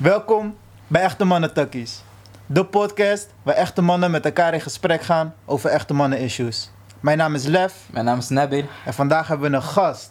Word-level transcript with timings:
Welkom 0.00 0.56
bij 0.86 1.02
Echte 1.02 1.24
Mannen 1.24 1.52
Tukkies. 1.52 2.02
De 2.46 2.64
podcast 2.64 3.28
waar 3.42 3.54
echte 3.54 3.82
mannen 3.82 4.10
met 4.10 4.24
elkaar 4.24 4.54
in 4.54 4.60
gesprek 4.60 5.02
gaan 5.02 5.34
over 5.44 5.70
echte 5.70 5.94
mannen 5.94 6.18
issues. 6.18 6.70
Mijn 7.00 7.18
naam 7.18 7.34
is 7.34 7.44
Lef 7.44 7.74
Mijn 7.90 8.04
naam 8.04 8.18
is 8.18 8.28
Nabil. 8.28 8.64
en 8.84 8.94
vandaag 8.94 9.28
hebben 9.28 9.50
we 9.50 9.56
een 9.56 9.62
gast. 9.62 10.10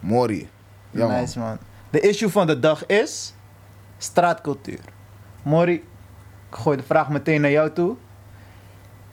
Mori. 0.00 0.50
Ja, 0.90 1.06
man. 1.06 1.14
nice 1.20 1.38
man. 1.38 1.58
De 1.90 2.00
issue 2.00 2.28
van 2.28 2.46
de 2.46 2.58
dag 2.58 2.86
is 2.86 3.34
straatcultuur. 3.98 4.80
Mori, 5.42 5.74
ik 5.74 5.84
gooi 6.50 6.76
de 6.76 6.82
vraag 6.82 7.08
meteen 7.08 7.40
naar 7.40 7.50
jou 7.50 7.72
toe. 7.72 7.96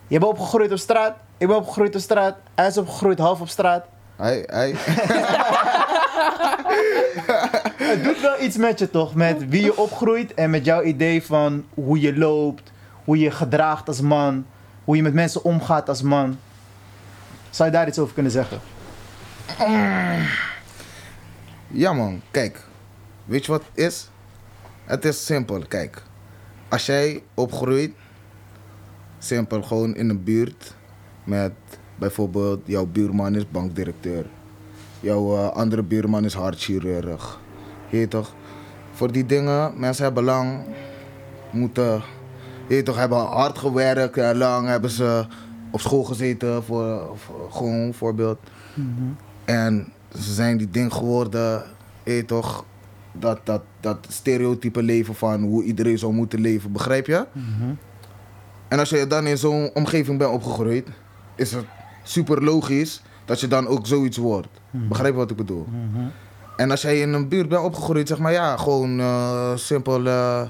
Je 0.08 0.20
bent 0.20 0.32
opgegroeid 0.32 0.72
op 0.72 0.78
straat, 0.78 1.16
ik 1.38 1.48
ben 1.48 1.56
opgegroeid 1.58 1.96
op 1.96 2.02
straat, 2.02 2.36
hij 2.56 2.68
is 2.68 2.78
opgegroeid 2.78 3.20
half 3.20 3.42
op 3.42 3.50
straat. 3.50 3.86
Hij, 4.16 4.44
hij. 4.48 4.76
Het 7.86 8.04
doet 8.04 8.22
wel 8.22 8.42
iets 8.42 8.58
met 8.58 8.80
je 8.80 8.90
toch, 8.90 9.16
met 9.16 9.50
wie 9.50 9.64
je 9.64 9.78
opgroeit 9.78 10.34
en 10.34 10.50
met 10.50 10.66
jouw 10.66 10.84
idee 10.84 11.24
van 11.24 11.66
hoe 11.74 12.00
je 12.00 12.18
loopt, 12.18 12.72
hoe 13.04 13.20
je 13.20 13.32
gedraagt 13.32 13.88
als 13.88 14.02
man, 14.02 14.46
hoe 14.84 14.96
je 14.96 15.02
met 15.02 15.14
mensen 15.14 15.44
omgaat 15.44 15.90
als 15.90 16.02
man. 16.02 16.38
Zou 17.50 17.70
je 17.70 17.76
daar 17.76 17.88
iets 17.88 18.00
over 18.00 18.14
kunnen 18.14 18.32
zeggen? 18.32 18.60
Ja, 21.68 21.94
man. 21.94 22.22
Kijk. 22.32 22.64
Weet 23.26 23.46
je 23.46 23.52
wat 23.52 23.64
het 23.74 23.86
is? 23.86 24.10
Het 24.86 25.06
is 25.06 25.26
simpel. 25.26 25.64
Kijk. 25.68 26.04
Als 26.70 26.86
jij 26.86 27.24
opgroeit, 27.34 27.94
simpel 29.20 29.62
gewoon 29.62 29.96
in 29.96 30.10
een 30.10 30.24
buurt 30.24 30.76
met 31.24 31.52
bijvoorbeeld 31.96 32.62
jouw 32.66 32.86
buurman 32.86 33.36
is 33.36 33.50
bankdirecteur. 33.50 34.26
Jouw 35.00 35.36
eh, 35.38 35.50
andere 35.50 35.84
buurman 35.84 36.26
is 36.26 36.34
hartchirurg. 36.34 37.40
Je 37.90 38.08
toch? 38.08 38.34
Voor 38.92 39.12
die 39.12 39.26
dingen, 39.26 39.74
mensen 39.80 40.04
hebben 40.04 40.24
lang 40.24 40.60
moeten, 41.52 42.02
je 42.68 42.84
toch, 42.84 42.96
hebben 42.98 43.18
hard 43.18 43.58
gewerkt. 43.58 44.18
eh, 44.18 44.30
Lang 44.34 44.68
hebben 44.68 44.90
ze 44.90 45.26
op 45.72 45.80
school 45.82 46.04
gezeten, 46.04 46.64
voor, 46.64 47.12
voor 47.16 47.52
gewoon 47.52 47.74
een 47.74 47.94
voorbeeld. 47.94 48.38
En 49.46 49.88
ze 50.20 50.34
zijn 50.34 50.58
die 50.58 50.70
ding 50.70 50.94
geworden, 50.94 51.64
je 52.04 52.26
toch, 52.26 52.66
dat, 53.12 53.40
dat, 53.44 53.62
dat 53.80 53.98
stereotype 54.10 54.84
leven 54.84 55.16
van 55.16 55.44
hoe 55.44 55.64
iedereen 55.64 55.98
zou 55.98 56.14
moeten 56.14 56.40
leven, 56.40 56.72
begrijp 56.72 57.08
je? 57.08 57.26
En 58.68 58.80
als 58.80 58.90
je 58.90 59.08
dan 59.08 59.26
in 59.28 59.38
zo'n 59.38 59.70
omgeving 59.74 60.18
bent 60.18 60.32
opgegroeid, 60.32 60.88
is 61.36 61.52
het 61.52 61.66
super 62.04 62.44
logisch 62.44 63.02
dat 63.26 63.40
je 63.40 63.48
dan 63.48 63.68
ook 63.68 63.88
zoiets 63.88 64.18
wordt. 64.18 64.48
Begrijp 64.72 65.14
je 65.14 65.20
wat 65.20 65.32
ik 65.32 65.38
bedoel? 65.38 65.68
En 66.56 66.72
als 66.72 66.82
jij 66.82 67.00
in 67.00 67.14
een 67.14 67.28
buurt 67.28 67.50
bent 67.50 67.64
opgegroeid, 67.64 68.08
zeg 68.08 68.18
maar 68.20 68.32
ja, 68.32 68.58
gewoon 68.58 69.00
eh, 69.00 69.52
simpel, 69.56 70.06
eh, 70.08 70.50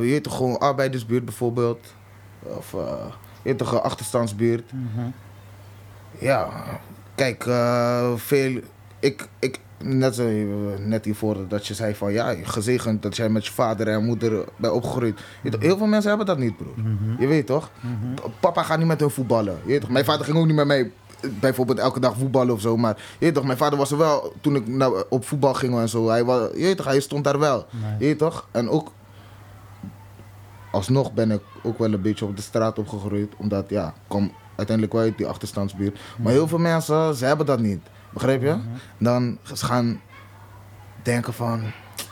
je 0.00 0.20
toch, 0.22 0.36
gewoon 0.36 0.58
arbeidersbuurt 0.58 1.24
bijvoorbeeld. 1.24 1.94
Of 2.42 2.74
je 3.42 3.56
toch, 3.56 3.72
een 3.72 3.80
achterstandsbuurt. 3.80 4.70
Ja, 6.18 6.48
kijk, 7.14 7.42
veel. 8.16 8.60
Ik, 9.00 9.28
ik, 9.38 9.58
net, 9.82 10.14
zo, 10.14 10.28
net 10.78 11.04
hiervoor 11.04 11.48
dat 11.48 11.66
je 11.66 11.74
zei 11.74 11.94
van 11.94 12.12
ja, 12.12 12.34
gezegend 12.42 13.02
dat 13.02 13.16
jij 13.16 13.28
met 13.28 13.46
je 13.46 13.52
vader 13.52 13.88
en 13.88 14.04
moeder 14.04 14.44
bent 14.56 14.72
opgegroeid. 14.72 15.18
Je 15.18 15.24
weet 15.42 15.52
toch, 15.52 15.60
heel 15.62 15.76
veel 15.76 15.86
mensen 15.86 16.08
hebben 16.08 16.26
dat 16.26 16.38
niet, 16.38 16.56
broer. 16.56 16.74
Je 17.18 17.26
weet 17.26 17.46
toch? 17.46 17.70
Pa- 18.14 18.28
Papa 18.40 18.62
gaat 18.62 18.78
niet 18.78 18.86
met 18.86 19.00
hun 19.00 19.10
voetballen. 19.10 19.58
Je 19.64 19.68
weet 19.70 19.80
toch? 19.80 19.90
Mijn 19.90 20.04
vader 20.04 20.24
ging 20.24 20.36
ook 20.38 20.46
niet 20.46 20.54
met 20.54 20.66
mij 20.66 20.90
bijvoorbeeld 21.40 21.78
elke 21.78 22.00
dag 22.00 22.16
voetballen 22.16 22.54
of 22.54 22.60
zo. 22.60 22.76
Maar 22.76 22.96
je 23.18 23.32
toch, 23.32 23.44
mijn 23.44 23.58
vader 23.58 23.78
was 23.78 23.90
er 23.90 23.98
wel 23.98 24.32
toen 24.40 24.56
ik 24.56 24.68
nou, 24.68 25.04
op 25.08 25.24
voetbal 25.24 25.54
ging 25.54 25.78
en 25.78 25.88
zo. 25.88 26.08
Hij, 26.08 26.24
was, 26.24 26.48
je 26.54 26.74
toch, 26.74 26.86
hij 26.86 27.00
stond 27.00 27.24
daar 27.24 27.38
wel. 27.38 27.66
Je 27.98 28.04
weet 28.04 28.18
toch? 28.18 28.48
En 28.50 28.68
ook 28.68 28.92
alsnog 30.70 31.12
ben 31.12 31.30
ik 31.30 31.42
ook 31.62 31.78
wel 31.78 31.92
een 31.92 32.02
beetje 32.02 32.24
op 32.24 32.36
de 32.36 32.42
straat 32.42 32.78
opgegroeid. 32.78 33.34
Omdat 33.36 33.70
ja, 33.70 33.86
ik 33.86 33.94
kom 34.06 34.32
uiteindelijk 34.56 34.96
wel 34.96 35.04
uit 35.04 35.16
die 35.16 35.26
achterstandsbuurt. 35.26 35.98
Maar 36.18 36.32
heel 36.32 36.48
veel 36.48 36.58
mensen, 36.58 37.14
ze 37.14 37.24
hebben 37.24 37.46
dat 37.46 37.60
niet. 37.60 37.80
Begrijp 38.12 38.42
je? 38.42 38.56
Dan 38.98 39.38
ze 39.42 39.64
gaan 39.64 40.00
denken 41.02 41.32
van... 41.32 41.62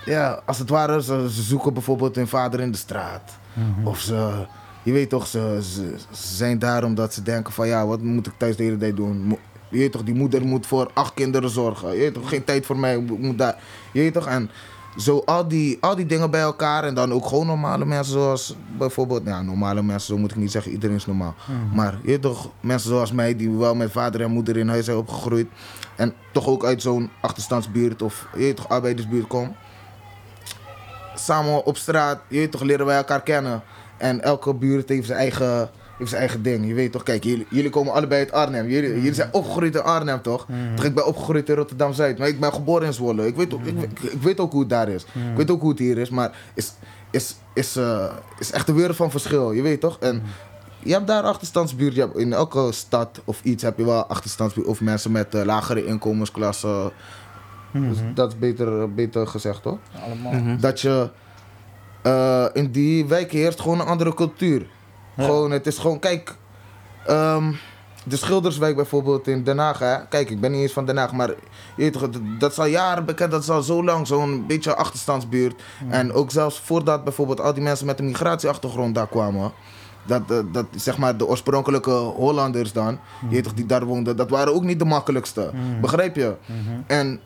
Ja, 0.04 0.42
als 0.44 0.59
het 0.59 0.69
ware, 0.69 1.03
ze, 1.03 1.30
ze 1.30 1.42
zoeken 1.42 1.72
bijvoorbeeld 1.72 2.16
hun 2.16 2.28
vader 2.28 2.60
in 2.60 2.70
de 2.70 2.78
straat. 2.78 3.38
Of 3.84 3.98
ze... 3.98 4.47
Je 4.86 4.92
weet 4.92 5.08
toch, 5.08 5.26
ze, 5.26 5.58
ze, 5.62 5.94
ze 6.10 6.34
zijn 6.36 6.58
daar 6.58 6.84
omdat 6.84 7.14
ze 7.14 7.22
denken 7.22 7.52
van... 7.52 7.66
Ja, 7.66 7.86
wat 7.86 8.02
moet 8.02 8.26
ik 8.26 8.32
thuis 8.36 8.56
de 8.56 8.62
hele 8.62 8.76
tijd 8.76 8.97
doen? 8.97 9.38
Je 9.69 9.78
weet 9.78 9.92
toch, 9.92 10.02
die 10.02 10.14
moeder 10.14 10.47
moet 10.47 10.66
voor 10.66 10.91
acht 10.94 11.14
kinderen 11.14 11.50
zorgen. 11.50 11.92
Je 11.92 11.98
weet 11.98 12.14
toch, 12.14 12.28
geen 12.28 12.44
tijd 12.44 12.66
voor 12.66 12.76
mij. 12.76 12.98
Moet 12.98 13.38
daar. 13.38 13.56
Je 13.92 14.00
weet 14.00 14.12
toch, 14.12 14.26
en 14.26 14.50
zo 14.97 15.22
al 15.24 15.48
die, 15.48 15.78
al 15.80 15.97
die 15.97 16.06
dingen 16.06 16.30
bij 16.30 16.41
elkaar. 16.41 16.84
En 16.84 16.94
dan 16.94 17.12
ook 17.12 17.26
gewoon 17.26 17.47
normale 17.47 17.84
mensen 17.84 18.12
zoals 18.12 18.56
bijvoorbeeld... 18.78 19.22
Ja, 19.24 19.42
normale 19.42 19.82
mensen, 19.82 20.14
zo 20.14 20.20
moet 20.20 20.30
ik 20.30 20.36
niet 20.36 20.50
zeggen. 20.50 20.72
Iedereen 20.72 20.97
is 20.97 21.06
normaal. 21.06 21.34
Maar 21.74 21.98
je 22.03 22.08
weet 22.08 22.22
toch, 22.22 22.50
mensen 22.60 22.91
zoals 22.91 23.12
mij 23.12 23.36
die 23.36 23.50
wel 23.50 23.74
met 23.74 23.92
vader 23.92 24.20
en 24.20 24.30
moeder 24.30 24.56
in 24.56 24.68
huis 24.68 24.84
zijn 24.84 24.97
opgegroeid. 24.97 25.48
En 25.97 26.14
toch 26.32 26.47
ook 26.47 26.64
uit 26.64 26.82
zo'n 26.82 27.10
achterstandsbuurt 27.20 28.03
of 28.03 28.28
je 28.32 28.38
weet 28.38 28.56
toch, 28.56 28.68
arbeidersbuurt 28.68 29.26
komen 29.26 29.56
samen 31.18 31.64
op 31.64 31.76
straat, 31.76 32.20
je 32.28 32.38
weet 32.38 32.50
toch, 32.50 32.62
leren 32.62 32.86
wij 32.86 32.97
elkaar 32.97 33.22
kennen. 33.22 33.62
En 33.96 34.22
elke 34.22 34.54
buurt 34.54 34.88
heeft 34.88 35.06
zijn 35.06 35.18
eigen, 35.18 35.70
heeft 35.98 36.10
zijn 36.10 36.20
eigen 36.20 36.42
ding. 36.42 36.66
Je 36.66 36.74
weet 36.74 36.92
toch, 36.92 37.02
kijk, 37.02 37.24
jullie, 37.24 37.46
jullie 37.50 37.70
komen 37.70 37.92
allebei 37.92 38.20
uit 38.20 38.32
Arnhem. 38.32 38.68
Jullie, 38.68 38.94
jullie 38.94 39.14
zijn 39.14 39.28
opgegroeid 39.32 39.74
in 39.74 39.82
Arnhem, 39.82 40.22
toch? 40.22 40.46
Toch, 40.74 40.84
ik 40.84 40.94
ben 40.94 41.06
opgegroeid 41.06 41.48
in 41.48 41.54
Rotterdam-Zuid. 41.54 42.18
Maar 42.18 42.28
ik 42.28 42.40
ben 42.40 42.52
geboren 42.52 42.86
in 42.86 42.92
Zwolle. 42.92 43.26
Ik 43.26 43.36
weet, 43.36 43.54
ook, 43.54 43.64
ik, 43.64 43.82
ik, 43.82 44.00
ik 44.00 44.22
weet 44.22 44.40
ook 44.40 44.52
hoe 44.52 44.60
het 44.60 44.70
daar 44.70 44.88
is. 44.88 45.02
Ik 45.02 45.36
weet 45.36 45.50
ook 45.50 45.60
hoe 45.60 45.70
het 45.70 45.78
hier 45.78 45.98
is. 45.98 46.10
Maar 46.10 46.36
is, 46.54 46.72
is, 47.10 47.36
is, 47.54 47.76
eh, 47.76 48.12
is 48.38 48.52
echt 48.52 48.68
een 48.68 48.74
wereld 48.74 48.96
van 48.96 49.10
verschil. 49.10 49.52
Je 49.52 49.62
weet 49.62 49.80
toch? 49.80 49.98
En 50.00 50.22
je 50.78 50.92
hebt 50.92 51.06
daar 51.06 51.22
achterstandsbuurt. 51.22 51.94
Je 51.94 52.00
hebt 52.00 52.16
in 52.16 52.32
elke 52.32 52.72
stad 52.72 53.20
of 53.24 53.40
iets 53.42 53.62
heb 53.62 53.78
je 53.78 53.84
wel 53.84 54.06
achterstandsbuurt. 54.06 54.66
Of 54.66 54.80
mensen 54.80 55.12
met 55.12 55.34
eh, 55.34 55.44
lagere 55.44 55.86
inkomensklassen. 55.86 56.90
Dus 57.72 57.98
dat 58.14 58.32
is 58.32 58.38
beter, 58.38 58.94
beter 58.94 59.26
gezegd, 59.26 59.62
toch? 59.62 59.78
Allemaal. 60.04 60.56
dat 60.60 60.80
je 60.80 61.10
eh, 62.06 62.44
in 62.52 62.70
die 62.70 63.06
wijken 63.06 63.38
heerst 63.38 63.60
gewoon 63.60 63.80
een 63.80 63.86
andere 63.86 64.14
cultuur. 64.14 64.66
Gewoon, 65.16 65.50
het 65.50 65.66
is 65.66 65.78
gewoon, 65.78 65.98
kijk, 65.98 66.34
ehm, 67.06 67.52
de 68.04 68.16
Schilderswijk 68.16 68.76
bijvoorbeeld 68.76 69.28
in 69.28 69.44
Den 69.44 69.58
Haag, 69.58 69.78
hè? 69.78 70.06
kijk, 70.08 70.30
ik 70.30 70.40
ben 70.40 70.52
niet 70.52 70.60
eens 70.60 70.72
van 70.72 70.86
Den 70.86 70.96
Haag, 70.96 71.12
maar 71.12 71.34
je 71.76 71.90
dat, 72.38 72.50
is 72.50 72.58
al 72.58 72.66
jaren 72.66 73.04
bekend, 73.04 73.30
dat 73.30 73.42
is 73.42 73.50
al 73.50 73.62
zo 73.62 73.84
lang 73.84 74.06
zo'n 74.06 74.44
beetje 74.46 74.76
achterstandsbuurt. 74.76 75.62
En 75.88 76.12
ook 76.12 76.30
zelfs 76.30 76.60
voordat 76.60 77.04
bijvoorbeeld 77.04 77.40
al 77.40 77.54
die 77.54 77.62
mensen 77.62 77.86
met 77.86 77.98
een 77.98 78.06
migratieachtergrond 78.06 78.94
daar 78.94 79.08
kwamen. 79.08 79.52
Dat, 80.06 80.28
dat, 80.28 80.54
dat 80.54 80.66
zeg 80.76 80.98
maar 80.98 81.16
de 81.16 81.26
oorspronkelijke 81.26 81.90
Hollanders 81.90 82.72
dan, 82.72 82.98
toch, 83.42 83.54
die 83.54 83.66
daar 83.66 83.84
woonden, 83.84 84.16
dat 84.16 84.30
waren 84.30 84.54
ook 84.54 84.64
niet 84.64 84.78
de 84.78 84.84
makkelijkste. 84.84 85.50
Begrijp 85.80 86.16
je? 86.16 86.34
En 86.86 87.20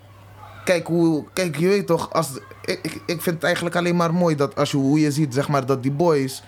kijk 0.65 0.87
hoe, 0.87 1.25
kijk, 1.33 1.57
je 1.57 1.69
weet 1.69 1.87
toch, 1.87 2.13
als, 2.13 2.31
ik, 2.65 2.79
ik, 2.83 2.93
ik 3.07 3.23
vind 3.23 3.35
het 3.35 3.45
eigenlijk 3.45 3.77
alleen 3.77 3.97
maar 3.97 4.15
mooi 4.15 4.37
dat 4.37 4.57
als 4.57 4.71
je, 4.71 4.77
hoe 4.77 5.01
je 5.01 5.11
ziet, 5.11 5.35
zeg 5.35 5.49
maar, 5.49 5.67
dat 5.67 5.83
die 5.83 5.93
boys, 5.93 6.43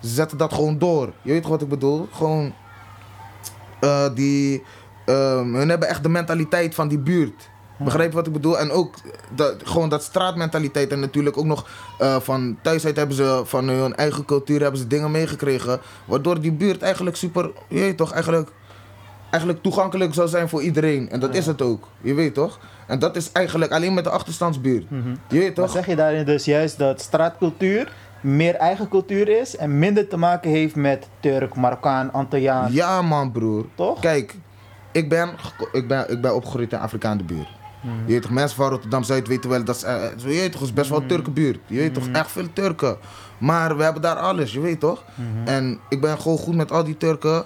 ze 0.00 0.08
zetten 0.08 0.38
dat 0.38 0.52
gewoon 0.52 0.78
door. 0.78 1.12
Je 1.22 1.32
weet 1.32 1.42
toch 1.42 1.50
wat 1.50 1.62
ik 1.62 1.68
bedoel? 1.68 2.08
Gewoon, 2.12 2.54
eh, 3.80 4.06
die, 4.14 4.62
ehm, 5.06 5.54
hun 5.54 5.68
hebben 5.68 5.88
echt 5.88 6.02
de 6.02 6.08
mentaliteit 6.08 6.74
van 6.74 6.88
die 6.88 6.98
buurt. 6.98 7.48
Begrijp 7.78 8.10
je 8.10 8.16
wat 8.16 8.26
ik 8.26 8.32
bedoel? 8.32 8.58
En 8.58 8.70
ook 8.70 8.94
dat, 9.34 9.54
gewoon 9.64 9.88
dat 9.88 10.02
straatmentaliteit. 10.02 10.90
En 10.90 11.00
natuurlijk 11.00 11.36
ook 11.36 11.44
nog 11.44 11.68
eh, 11.98 12.20
van 12.20 12.58
thuis 12.62 12.84
uit 12.84 12.96
hebben 12.96 13.16
ze 13.16 13.42
van 13.44 13.68
hun 13.68 13.96
eigen 13.96 14.24
cultuur 14.24 14.60
hebben 14.60 14.80
ze 14.80 14.86
dingen 14.86 15.10
meegekregen. 15.10 15.80
Waardoor 16.04 16.40
die 16.40 16.52
buurt 16.52 16.82
eigenlijk 16.82 17.16
super, 17.16 17.50
je 17.68 17.78
weet 17.78 17.96
toch, 17.96 18.12
eigenlijk 18.12 18.50
eigenlijk 19.30 19.62
toegankelijk 19.62 20.14
zou 20.14 20.28
zijn 20.28 20.48
voor 20.48 20.62
iedereen. 20.62 21.10
En 21.10 21.20
dat 21.20 21.34
is 21.34 21.46
het 21.46 21.62
ook. 21.62 21.88
Je 22.00 22.14
weet 22.14 22.34
toch? 22.34 22.58
En 22.86 22.98
dat 22.98 23.16
is 23.16 23.32
eigenlijk 23.32 23.72
alleen 23.72 23.94
met 23.94 24.04
de 24.04 24.10
achterstandsbuurt. 24.10 24.84
Je 25.28 25.38
weet 25.38 25.56
Maar 25.56 25.66
toch? 25.66 25.74
zeg 25.74 25.86
je 25.86 25.96
daarin 25.96 26.24
dus 26.24 26.44
juist 26.44 26.78
dat 26.78 27.00
straatcultuur 27.00 27.92
meer 28.20 28.54
eigen 28.54 28.88
cultuur 28.88 29.28
is 29.40 29.56
en 29.56 29.78
minder 29.78 30.08
te 30.08 30.16
maken 30.16 30.50
heeft 30.50 30.74
met 30.76 31.08
Turk, 31.20 31.54
Marokkaan, 31.54 32.12
Antilliaan? 32.12 32.72
Ja 32.72 33.02
man 33.02 33.32
broer. 33.32 33.64
Toch? 33.74 34.00
Kijk, 34.00 34.34
ik 34.92 35.08
ben, 35.08 35.30
ik 35.72 35.88
ben, 35.88 36.10
ik 36.10 36.20
ben 36.20 36.34
opgegroeid 36.34 36.72
in 36.72 36.78
Afrikaanse 36.78 37.24
buurt. 37.24 37.48
Je 38.06 38.12
weet 38.12 38.22
toch, 38.22 38.30
mensen 38.30 38.56
van 38.56 38.68
Rotterdam-Zuid 38.68 39.28
weten 39.28 39.50
wel 39.50 39.64
dat 39.64 39.76
is, 39.76 39.82
eh, 39.82 39.94
zo, 40.16 40.28
je 40.28 40.38
weet 40.40 40.52
toch, 40.52 40.62
is 40.62 40.72
best 40.72 40.90
wel 40.90 41.00
een 41.00 41.06
Turkenbuurt. 41.06 41.58
Je 41.66 41.76
weet 41.76 41.94
toch, 41.94 42.08
echt 42.12 42.30
veel 42.30 42.52
Turken. 42.52 42.96
Maar 43.38 43.76
we 43.76 43.82
hebben 43.82 44.02
daar 44.02 44.16
alles, 44.16 44.52
je 44.52 44.60
weet 44.60 44.80
toch? 44.80 45.04
En 45.44 45.78
ik 45.88 46.00
ben 46.00 46.20
gewoon 46.20 46.38
goed 46.38 46.54
met 46.54 46.72
al 46.72 46.84
die 46.84 46.96
Turken. 46.96 47.44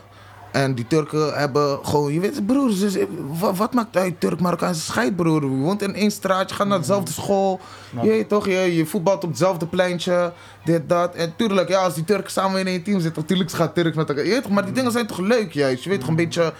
En 0.54 0.74
die 0.74 0.86
Turken 0.86 1.32
hebben 1.38 1.78
gewoon, 1.82 2.12
je 2.12 2.20
weet, 2.20 2.46
broer, 2.46 2.70
ze- 2.70 3.06
wat, 3.38 3.56
wat 3.56 3.74
maakt 3.74 3.96
uit 3.96 4.20
Turk, 4.20 4.40
Marokkaanse 4.40 4.80
scheid, 4.80 5.16
broer? 5.16 5.42
Je 5.42 5.48
woont 5.48 5.82
in 5.82 5.94
één 5.94 6.10
straat, 6.10 6.48
je 6.50 6.54
gaat 6.56 6.66
naar 6.66 6.78
dezelfde 6.78 7.12
school. 7.12 7.60
Je 8.02 8.08
weet 8.08 8.28
toch, 8.28 8.46
je, 8.46 8.76
je 8.76 8.86
voetbalt 8.86 9.24
op 9.24 9.28
hetzelfde 9.30 9.66
pleintje, 9.66 10.32
dit, 10.64 10.88
dat. 10.88 11.14
En 11.14 11.32
tuurlijk, 11.36 11.68
ja, 11.68 11.80
als 11.82 11.94
die 11.94 12.04
Turken 12.04 12.30
samen 12.30 12.60
in 12.60 12.66
één 12.66 12.82
team 12.82 13.00
zitten, 13.00 13.22
natuurlijk 13.22 13.50
gaat 13.50 13.74
Turks 13.74 13.96
met 13.96 14.08
elkaar. 14.08 14.24
Je 14.24 14.30
weet 14.30 14.42
toch, 14.42 14.52
maar 14.52 14.64
die 14.64 14.74
dingen 14.74 14.92
zijn 14.92 15.06
toch 15.06 15.18
leuk, 15.18 15.52
juist? 15.52 15.82
Je 15.84 15.90
weet 15.90 16.00
toch, 16.00 16.08
een 16.08 16.16
beetje, 16.16 16.52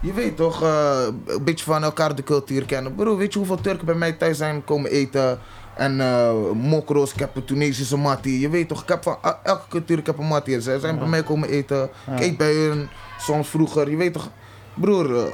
je 0.00 0.12
weet 0.12 0.36
toch, 0.36 0.62
eh, 0.62 1.06
een 1.26 1.44
beetje 1.44 1.64
van 1.64 1.82
elkaar 1.82 2.14
de 2.14 2.22
cultuur 2.22 2.64
kennen. 2.64 2.94
Broer, 2.94 3.16
weet 3.16 3.32
je 3.32 3.38
hoeveel 3.38 3.60
Turken 3.60 3.86
bij 3.86 3.94
mij 3.94 4.12
thuis 4.12 4.36
zijn 4.36 4.64
komen 4.64 4.90
eten? 4.90 5.38
En 5.76 6.00
eh 6.00 6.30
mokro's, 6.54 7.12
ik 7.12 7.18
heb 7.18 7.36
een 7.36 7.44
Tunesische 7.44 7.96
mattie. 7.96 8.40
Je 8.40 8.48
weet 8.48 8.68
toch, 8.68 8.82
ik 8.82 8.88
heb 8.88 9.02
van 9.02 9.16
el- 9.22 9.38
elke 9.42 9.68
cultuur 9.68 9.98
ik 9.98 10.06
heb 10.06 10.18
een 10.18 10.26
mattie. 10.26 10.60
Zij 10.60 10.78
zijn 10.78 10.98
bij 10.98 11.08
mij 11.08 11.22
komen 11.22 11.48
eten. 11.48 11.82
Ik 12.14 12.20
eet 12.20 12.36
bij 12.36 12.54
hun, 12.54 12.88
soms 13.22 13.48
vroeger. 13.48 13.90
Je 13.90 13.96
weet 13.96 14.12
toch, 14.12 14.30
broer, 14.74 15.16
eh, 15.16 15.32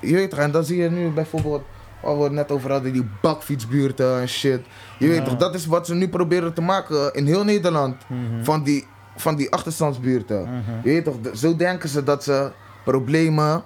je 0.00 0.14
weet 0.14 0.30
toch, 0.30 0.38
en 0.38 0.50
dan 0.50 0.64
zie 0.64 0.82
je 0.82 0.90
nu 0.90 1.10
bijvoorbeeld, 1.10 1.62
waar 2.02 2.16
we 2.16 2.22
het 2.22 2.32
net 2.32 2.52
over 2.52 2.70
hadden, 2.70 2.92
die 2.92 3.08
bakfietsbuurten 3.20 4.20
en 4.20 4.28
shit. 4.28 4.60
Je 4.98 5.08
weet 5.08 5.24
toch, 5.24 5.36
dat 5.36 5.54
is 5.54 5.66
wat 5.66 5.86
ze 5.86 5.94
nu 5.94 6.08
proberen 6.08 6.54
te 6.54 6.60
maken 6.60 7.14
in 7.14 7.26
heel 7.26 7.44
Nederland. 7.44 7.96
Van 8.42 8.62
die, 8.62 8.86
van 9.16 9.36
die 9.36 9.50
achterstandsbuurten. 9.50 10.64
Je 10.82 10.90
weet 10.90 11.04
toch, 11.04 11.16
zo 11.34 11.56
denken 11.56 11.88
ze 11.88 12.02
dat 12.02 12.24
ze 12.24 12.50
problemen 12.84 13.62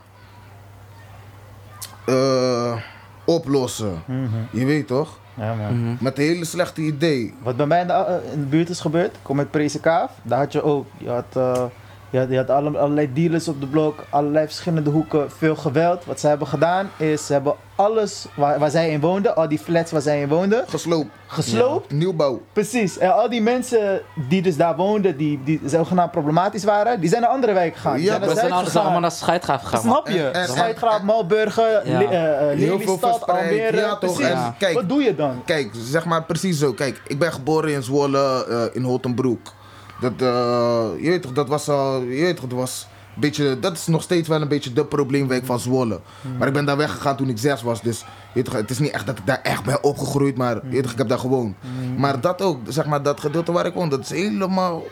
eh, 2.07 2.77
oplossen. 3.25 4.03
Je 4.51 4.65
weet 4.65 4.87
toch? 4.87 5.19
Ja, 5.35 5.55
man. 5.55 5.97
Met 6.01 6.19
een 6.19 6.25
hele 6.25 6.45
slechte 6.45 6.81
idee. 6.81 7.35
Wat 7.43 7.57
bij 7.57 7.67
mij 7.67 7.81
in 7.81 7.87
de, 7.87 7.93
eh, 7.93 8.33
in 8.33 8.41
de 8.41 8.47
buurt 8.47 8.69
is 8.69 8.81
gebeurd, 8.81 9.15
ik 9.15 9.23
kom 9.23 9.39
uit 9.39 9.51
Prezekaaf, 9.51 10.11
daar 10.23 10.39
had 10.39 10.53
je 10.53 10.63
ook, 10.63 10.87
je 10.99 11.09
had, 11.09 11.37
eh, 11.37 11.65
je 12.13 12.19
had, 12.19 12.29
je 12.31 12.37
had 12.37 12.51
alle- 12.51 12.79
allerlei 12.79 13.13
dealers 13.13 13.49
op 13.49 13.61
de 13.61 13.67
blok, 13.67 14.05
allerlei 14.11 14.47
verschillende 14.47 14.91
hoeken, 14.91 15.31
veel 15.31 15.57
geweld. 15.57 16.05
Wat 16.05 16.21
ze 16.21 16.27
hebben 16.27 16.47
gedaan 16.47 16.91
is, 16.97 17.27
ze 17.27 17.33
hebben 17.33 17.55
alles 17.75 18.27
waar, 18.35 18.59
waar 18.59 18.71
zij 18.71 18.91
in 18.91 19.01
woonden, 19.01 19.37
al 19.37 19.49
die 19.49 19.59
flats 19.59 19.91
waar 19.93 20.01
zij 20.01 20.21
in 20.21 20.29
woonden, 20.29 20.65
Gesloopt. 20.69 21.09
gesloopt. 21.27 21.93
Nieuwbouw. 21.93 22.41
Precies, 22.53 22.99
en 22.99 23.15
al 23.15 23.29
die 23.29 23.43
mensen 23.43 24.01
die 24.29 24.43
dus 24.43 24.57
daar 24.57 24.77
woonden, 24.77 25.17
die, 25.17 25.41
die 25.45 25.61
zogenaamd 25.65 26.11
problematisch 26.11 26.65
waren, 26.65 27.01
die 27.01 27.09
zijn 27.09 27.23
naar 27.23 27.31
andere 27.31 27.53
wijken 27.53 27.81
gegaan. 27.81 28.01
Ja, 28.01 28.21
We 28.21 28.35
zijn 28.35 28.53
allemaal 28.83 29.01
naar 29.01 29.11
Scheidgraaf 29.11 29.63
gegaan. 29.63 29.81
Snap 29.81 30.09
je? 30.09 30.27
En- 30.29 30.33
en- 30.41 30.49
Scheidgraaf, 30.49 30.99
en- 31.01 31.05
Malburgen, 31.05 31.81
Ja. 31.91 31.99
Le- 31.99 32.05
eh, 32.05 32.51
eh, 32.53 32.59
Lelystad. 32.59 33.27
Almere. 33.27 33.77
Ja, 33.77 33.97
toch? 33.97 34.15
Precies. 34.15 34.33
En 34.33 34.55
kijk- 34.59 34.75
Wat 34.75 34.89
doe 34.89 35.03
je 35.03 35.15
dan? 35.15 35.43
Kijk, 35.45 35.71
zeg 35.75 36.05
maar 36.05 36.23
precies 36.25 36.59
zo. 36.59 36.73
Kijk, 36.73 37.01
ik 37.07 37.19
ben 37.19 37.33
geboren 37.33 37.73
in 37.73 37.83
Zwolle, 37.83 38.47
eh, 38.49 38.77
in 38.77 38.83
Holtenbroek. 38.83 39.53
Dat, 40.03 40.13
eh, 40.17 41.03
je 41.03 41.09
weet 41.09 41.23
toch, 41.23 41.33
dat 41.33 41.49
was 41.49 41.69
al, 41.69 42.01
je 42.01 42.23
weet 42.23 42.37
toch, 42.37 42.49
dat 42.49 42.59
was 42.59 42.87
een 43.15 43.21
beetje, 43.21 43.59
dat 43.59 43.73
is 43.73 43.87
nog 43.87 44.03
steeds 44.03 44.29
wel 44.29 44.41
een 44.41 44.49
beetje 44.49 44.73
de 44.73 44.85
probleemwijk 44.85 45.45
van 45.45 45.61
Zwolle. 45.61 46.01
Maar 46.39 46.49
ik 46.49 46.55
ben 46.55 46.65
daar 46.65 46.77
weggegaan 46.77 47.17
toen 47.17 47.29
ik 47.29 47.39
zes 47.39 47.63
was, 47.63 47.83
dus 47.83 47.99
je 47.99 48.05
weet 48.33 48.45
toch, 48.45 48.55
het 48.55 48.71
is 48.71 48.79
niet 48.79 48.91
echt 48.91 49.07
dat 49.07 49.19
ik 49.19 49.27
daar 49.27 49.41
echt 49.43 49.65
ben 49.65 49.83
opgegroeid, 49.83 50.37
maar 50.37 50.55
je 50.55 50.71
weet 50.71 50.83
toch, 50.83 50.93
ik 50.93 50.99
heb 50.99 51.09
daar 51.09 51.19
gewoond. 51.19 51.57
Maar 51.97 52.21
dat 52.21 52.43
ook, 52.43 52.59
zeg 52.69 52.87
maar, 52.87 53.03
dat 53.03 53.21
gedeelte 53.21 53.53
waar 53.53 53.67
ik 53.67 53.75
woon, 53.75 53.89
dat 53.89 54.01
is 54.01 54.11
helemaal 54.11 54.83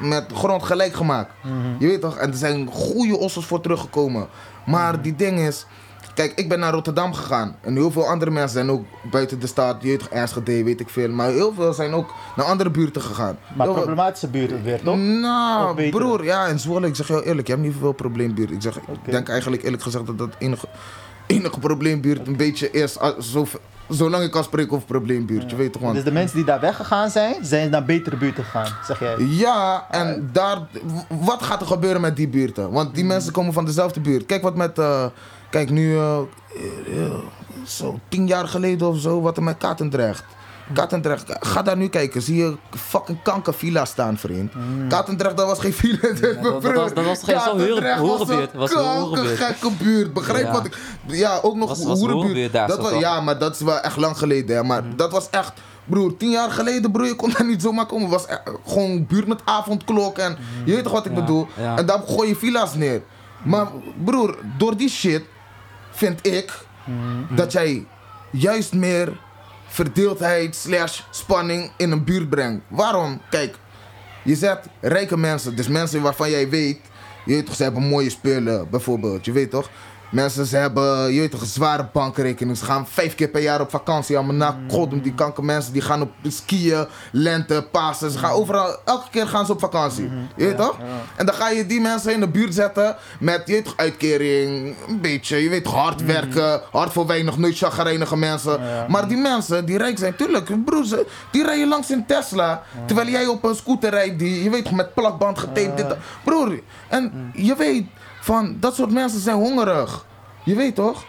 met 0.00 0.24
grond 0.34 0.62
gelijk 0.62 0.94
gemaakt. 0.94 1.30
Je 1.78 1.86
weet 1.86 2.00
toch, 2.00 2.16
en 2.16 2.30
er 2.30 2.36
zijn 2.36 2.66
goede 2.66 3.16
ossels 3.18 3.46
voor 3.46 3.60
teruggekomen. 3.60 4.28
Maar 4.66 5.02
die 5.02 5.16
ding 5.16 5.38
is, 5.38 5.66
Kijk, 6.18 6.32
ik 6.34 6.48
ben 6.48 6.58
naar 6.58 6.72
Rotterdam 6.72 7.14
gegaan. 7.14 7.56
En 7.60 7.74
heel 7.74 7.90
veel 7.90 8.06
andere 8.06 8.30
mensen 8.30 8.50
zijn 8.50 8.70
ook 8.70 8.84
buiten 9.10 9.40
de 9.40 9.46
stad, 9.46 9.76
je 9.80 9.88
weet 9.88 9.98
toch, 9.98 10.08
Enschede, 10.08 10.64
weet 10.64 10.80
ik 10.80 10.88
veel. 10.88 11.08
Maar 11.08 11.30
heel 11.30 11.52
veel 11.54 11.72
zijn 11.72 11.92
ook 11.92 12.14
naar 12.36 12.46
andere 12.46 12.70
buurten 12.70 13.02
gegaan. 13.02 13.38
Maar 13.56 13.66
Heel 13.66 13.76
problematische 13.76 14.28
buurt 14.28 14.62
weer, 14.62 14.82
toch? 14.82 14.96
Nou, 14.96 15.90
broer, 15.90 16.24
ja, 16.24 16.46
in 16.46 16.58
Zwolle, 16.58 16.86
ik 16.86 16.94
zeg 16.94 17.06
je 17.06 17.12
heel 17.12 17.22
eerlijk, 17.22 17.46
je 17.46 17.52
hebt 17.52 17.64
niet 17.64 17.76
veel 17.80 17.92
probleembuurt. 17.92 18.50
Ik 18.50 18.62
zeg, 18.62 18.76
ik 18.76 19.10
denk 19.10 19.28
eigenlijk 19.28 19.62
eerlijk 19.62 19.82
gezegd 19.82 20.06
dat 20.06 20.18
dat 20.18 20.34
enige, 20.38 20.68
enige 21.26 21.58
probleembuurt 21.58 22.26
een 22.26 22.36
beetje 22.36 22.70
is, 22.70 22.98
ah, 22.98 23.20
zo, 23.20 23.46
zolang 23.88 24.24
ik 24.24 24.30
kan 24.30 24.44
spreken 24.44 24.72
over 24.72 24.86
probleembuurt, 24.86 25.50
je 25.50 25.56
weet 25.56 25.72
toch, 25.72 25.82
man. 25.82 25.94
Dus 25.94 26.04
de 26.04 26.12
mensen 26.12 26.36
die 26.36 26.46
daar 26.46 26.60
weggegaan 26.60 27.10
zijn, 27.10 27.34
zijn 27.44 27.70
naar 27.70 27.84
betere 27.84 28.16
buurten 28.16 28.44
gegaan, 28.44 28.72
zeg 28.84 28.98
jij. 28.98 29.16
Ja, 29.18 29.86
en 29.90 30.30
daar, 30.32 30.58
wat 31.08 31.42
gaat 31.42 31.60
er 31.60 31.66
gebeuren 31.66 32.00
met 32.00 32.16
die 32.16 32.28
buurten? 32.28 32.70
Want 32.70 32.94
die 32.94 33.04
mensen 33.04 33.32
komen 33.32 33.52
van 33.52 33.64
dezelfde 33.64 34.00
buurt. 34.00 34.26
Kijk 34.26 34.42
wat 34.42 34.54
met, 34.56 34.78
eh, 34.78 35.06
kijk 35.50 35.70
nu, 35.70 35.96
eh, 35.96 36.18
eh, 36.86 37.12
zo 37.64 37.98
tien 38.08 38.26
jaar 38.26 38.48
geleden 38.48 38.88
of 38.88 38.98
zo, 38.98 39.20
wat 39.20 39.36
er 39.36 39.42
met 39.42 39.56
Katendrecht. 39.58 40.24
Katendrecht, 40.74 41.24
ga 41.40 41.62
daar 41.62 41.76
nu 41.76 41.88
kijken, 41.88 42.22
zie 42.22 42.36
je 42.36 42.56
fucking 42.70 43.22
kankervilla 43.22 43.84
staan, 43.84 44.16
vriend. 44.18 44.52
Katendrecht, 44.88 45.36
dat 45.36 45.46
was 45.46 45.58
geen 45.60 45.72
villa. 45.72 45.98
dat- 46.00 46.62
dat 46.62 46.74
was- 46.74 46.94
dat 46.94 47.04
was 47.04 47.22
geen 47.22 47.40
zo'n 47.40 47.60
hoeren- 47.60 47.98
hoerenbuurt, 47.98 48.52
was 48.52 48.74
een 48.74 49.26
gekke 49.26 49.70
buurt, 49.82 50.12
begrijp 50.12 50.44
Ja. 50.46 50.52
wat 50.52 50.64
ik... 50.64 50.78
Ja, 51.06 51.38
ook 51.42 51.56
nog 51.56 51.68
Was- 51.68 51.84
was 51.84 51.98
hoerenbuurt. 51.98 52.52
dat 52.52 52.76
was, 52.76 52.90
toch? 52.90 53.00
ja, 53.00 53.20
maar 53.20 53.38
dat 53.38 53.54
is 53.54 53.60
wel 53.60 53.78
echt 53.80 53.96
lang 53.96 54.18
geleden, 54.18 54.56
hè. 54.56 54.62
Maar 54.62 54.82
dat 54.96 55.12
was 55.12 55.30
echt... 55.30 55.52
Broer, 55.84 56.16
tien 56.16 56.30
jaar 56.30 56.50
geleden, 56.50 56.90
broer, 56.92 57.06
je 57.06 57.14
kon 57.16 57.30
daar 57.38 57.46
niet 57.46 57.62
zomaar 57.62 57.86
komen. 57.86 58.02
Het 58.10 58.12
was 58.12 58.26
echt 58.26 58.42
gewoon 58.66 59.06
buurt 59.06 59.26
met 59.26 59.40
avondklok 59.44 60.18
en... 60.18 60.36
Je 60.64 60.74
weet 60.74 60.82
toch 60.84 60.92
wat 60.92 61.06
ik 61.06 61.12
Ja, 61.14 61.20
bedoel? 61.20 61.46
En 61.76 61.86
daar 61.86 62.02
gooi 62.06 62.28
je 62.28 62.36
villa's 62.36 62.74
neer. 62.74 63.02
Maar 63.44 63.66
broer, 64.04 64.38
door 64.58 64.76
die 64.76 64.88
shit 64.88 65.22
vind 65.98 66.26
ik 66.26 66.52
dat 67.30 67.52
jij 67.52 67.86
juist 68.30 68.74
meer 68.74 69.20
verdeeldheid 69.66 70.56
slash 70.56 71.00
spanning 71.10 71.70
in 71.76 71.90
een 71.90 72.04
buurt 72.04 72.28
brengt. 72.30 72.64
Waarom? 72.68 73.20
Kijk, 73.30 73.56
je 74.22 74.34
zet 74.36 74.66
rijke 74.80 75.16
mensen, 75.16 75.56
dus 75.56 75.68
mensen 75.68 76.02
waarvan 76.02 76.30
jij 76.30 76.48
weet, 76.48 76.80
je 77.24 77.42
toch, 77.42 77.54
ze 77.54 77.62
hebben 77.62 77.82
mooie 77.82 78.10
spullen 78.10 78.70
bijvoorbeeld, 78.70 79.24
je 79.24 79.32
weet 79.32 79.50
toch? 79.50 79.70
Mensen, 80.10 80.46
ze 80.46 80.56
hebben, 80.56 81.12
je 81.12 81.20
weet 81.20 81.30
toch, 81.30 81.40
een 81.40 81.46
zware 81.46 81.88
bankrekening. 81.92 82.56
Ze 82.58 82.64
gaan 82.64 82.86
vijf 82.86 83.14
keer 83.14 83.28
per 83.28 83.42
jaar 83.42 83.60
op 83.60 83.70
vakantie. 83.70 84.16
Allemaal 84.16 84.34
na 84.34 84.56
god, 84.68 84.90
die 85.02 85.14
kanker 85.14 85.44
mensen, 85.44 85.72
die 85.72 85.82
gaan 85.82 86.02
op 86.02 86.10
skiën, 86.28 86.86
lente, 87.12 87.66
Pasen. 87.72 88.10
Ze 88.10 88.18
gaan 88.18 88.30
overal, 88.32 88.76
elke 88.84 89.10
keer 89.10 89.26
gaan 89.26 89.46
ze 89.46 89.52
op 89.52 89.60
vakantie. 89.60 90.10
Je 90.36 90.44
weet 90.44 90.56
toch? 90.56 90.76
En 91.16 91.26
dan 91.26 91.34
ga 91.34 91.48
je 91.50 91.66
die 91.66 91.80
mensen 91.80 92.12
in 92.12 92.20
de 92.20 92.28
buurt 92.28 92.54
zetten 92.54 92.96
met, 93.20 93.42
je 93.46 93.52
weet 93.52 93.64
toch, 93.64 93.76
uitkering, 93.76 94.74
een 94.88 95.00
beetje, 95.00 95.36
je 95.42 95.48
weet 95.48 95.66
hard 95.66 96.04
werken, 96.04 96.60
hard 96.70 96.92
voor 96.92 97.06
weinig, 97.06 97.38
nooit 97.38 97.56
chagrijnige 97.58 98.16
mensen. 98.16 98.60
Maar 98.88 99.08
die 99.08 99.16
mensen 99.16 99.64
die 99.66 99.78
rijk 99.78 99.98
zijn, 99.98 100.16
tuurlijk, 100.16 100.64
broer, 100.64 100.84
ze- 100.84 101.06
die 101.30 101.44
rijden 101.44 101.68
langs 101.68 101.90
in 101.90 102.06
Tesla. 102.06 102.62
Terwijl 102.86 103.08
jij 103.08 103.26
op 103.26 103.44
een 103.44 103.54
scooter 103.54 103.90
rijdt, 103.90 104.18
die, 104.18 104.42
je 104.42 104.50
weet 104.50 104.64
toch, 104.64 104.72
met 104.74 104.94
plakband 104.94 105.38
getaped. 105.38 105.76
Dit, 105.76 105.96
broer, 106.24 106.60
en 106.88 107.30
je 107.34 107.54
weet 107.56 107.84
van, 108.28 108.56
dat 108.60 108.74
soort 108.74 108.90
mensen 108.90 109.20
zijn 109.20 109.36
hongerig. 109.36 110.04
Je 110.44 110.54
weet 110.54 110.74
toch? 110.74 111.04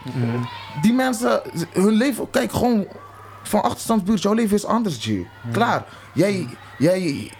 Die 0.81 0.93
mensen, 0.93 1.41
hun 1.73 1.93
leven, 1.93 2.29
kijk 2.29 2.51
gewoon 2.51 2.87
van 3.43 3.61
achterstandsbuurt, 3.61 4.21
jouw 4.21 4.33
leven 4.33 4.55
is 4.55 4.65
anders, 4.65 4.97
G. 5.01 5.09
Klaar. 5.51 5.85
Jij, 6.13 6.47
jij, 6.77 7.31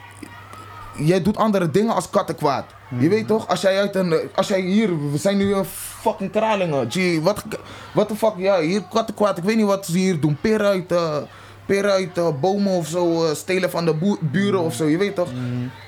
jij 0.98 1.22
doet 1.22 1.38
andere 1.38 1.72
dingen 1.72 1.96
als 1.96 2.10
kattenkwaad. 2.10 2.66
Je 2.98 3.10
weet 3.10 3.28
toch, 3.28 3.48
als 3.48 3.62
jij 3.62 3.80
uit 3.80 3.96
een, 3.96 4.30
als 4.36 4.48
jij 4.48 4.62
hier, 4.62 5.12
we 5.12 5.18
zijn 5.18 5.38
nu 5.38 5.56
in 5.56 5.66
fucking 6.02 6.32
Kralingen. 6.32 6.92
G, 6.92 7.20
wat, 7.22 7.44
wat 7.94 8.10
de 8.10 8.16
fuck, 8.16 8.34
ja, 8.38 8.60
hier 8.60 8.84
kattenkwaad, 8.94 9.38
ik 9.38 9.44
weet 9.44 9.56
niet 9.56 9.66
wat 9.66 9.86
ze 9.86 9.98
hier 9.98 10.20
doen. 10.20 10.38
Peren 10.42 10.68
uit, 10.68 10.94
peren 11.66 11.92
uit 11.92 12.18
eh, 12.18 12.28
bomen 12.42 12.74
of 12.74 12.88
zo, 12.88 13.26
eh, 13.26 13.34
stelen 13.34 13.70
van 13.70 13.86
de 13.86 14.18
buren 14.22 14.60
of 14.60 14.74
zo, 14.74 14.86
je 14.86 14.98
weet 14.98 15.16
toch? 15.16 15.30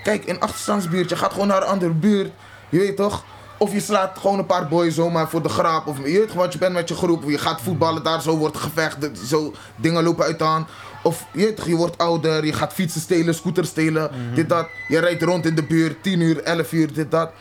Kijk, 0.03 0.25
in 0.25 0.39
achterstandsbuurt, 0.39 1.09
je 1.09 1.15
gaat 1.15 1.31
gewoon 1.31 1.47
naar 1.47 1.61
een 1.61 1.67
andere 1.67 1.93
buurt, 1.93 2.31
je 2.69 2.79
weet 2.79 2.95
toch? 2.95 3.23
Of 3.61 3.73
je 3.73 3.79
slaat 3.79 4.17
gewoon 4.19 4.39
een 4.39 4.45
paar 4.45 4.67
boys 4.67 4.95
zomaar 4.95 5.29
voor 5.29 5.41
de 5.41 5.49
grap. 5.49 5.87
Of 5.87 5.97
je 5.97 6.03
weet 6.03 6.33
wat 6.33 6.53
je 6.53 6.59
bent 6.59 6.73
met 6.73 6.89
je 6.89 6.95
groep. 6.95 7.23
Je 7.29 7.37
gaat 7.37 7.61
voetballen 7.61 8.03
daar, 8.03 8.21
zo 8.21 8.37
wordt 8.37 8.57
gevecht. 8.57 8.97
Zo 9.25 9.53
dingen 9.75 10.03
lopen 10.03 10.25
uit 10.25 10.39
de 10.39 10.43
hand. 10.43 10.67
Of 11.03 11.25
je, 11.31 11.39
weet 11.39 11.65
je 11.65 11.75
wordt 11.75 11.97
ouder, 11.97 12.45
je 12.45 12.53
gaat 12.53 12.73
fietsen 12.73 13.01
stelen, 13.01 13.33
scooter 13.35 13.65
stelen. 13.65 14.11
Dit 14.33 14.49
dat. 14.49 14.67
Je 14.87 14.99
rijdt 14.99 15.23
rond 15.23 15.45
in 15.45 15.55
de 15.55 15.63
buurt, 15.63 16.03
10 16.03 16.19
uur, 16.19 16.43
11 16.43 16.71
uur, 16.71 16.93
dit 16.93 17.11
dat. 17.11 17.31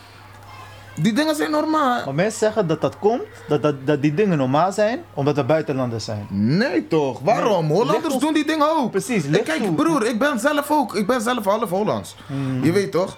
Die 0.97 1.13
dingen 1.13 1.35
zijn 1.35 1.51
normaal. 1.51 2.05
Maar 2.05 2.15
mensen 2.15 2.39
zeggen 2.39 2.67
dat 2.67 2.81
dat 2.81 2.99
komt, 2.99 3.23
dat, 3.49 3.63
dat, 3.63 3.87
dat 3.87 4.03
die 4.03 4.15
dingen 4.15 4.39
normaal 4.39 4.73
zijn, 4.73 5.05
omdat 5.15 5.37
we 5.37 5.45
buitenlanders 5.45 6.05
zijn. 6.05 6.27
Nee 6.31 6.89
toch, 6.89 7.21
waarom? 7.21 7.67
Nee. 7.67 7.77
Hollanders 7.77 8.17
doen 8.17 8.35
die 8.35 8.47
dingen 8.47 8.71
ook. 8.77 8.91
Precies, 8.91 9.31
kijk 9.31 9.63
toe. 9.63 9.75
broer, 9.75 10.07
ik 10.07 10.19
ben 10.19 10.39
zelf 10.39 10.71
ook, 10.71 10.95
ik 10.95 11.07
ben 11.07 11.21
zelf 11.21 11.45
half 11.45 11.71
Hollands. 11.71 12.17
Je 12.63 12.73
weet 12.73 12.93
toch? 12.93 13.17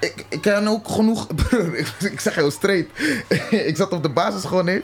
Ik, 0.00 0.24
ik 0.28 0.40
ken 0.40 0.68
ook 0.68 0.88
genoeg, 0.88 1.26
ik, 2.12 2.20
zeg 2.20 2.34
heel 2.34 2.50
straight. 2.50 2.90
ik 3.70 3.76
zat 3.76 3.92
op 3.92 4.02
de 4.02 4.08
basisschool 4.08 4.62
niet. 4.62 4.82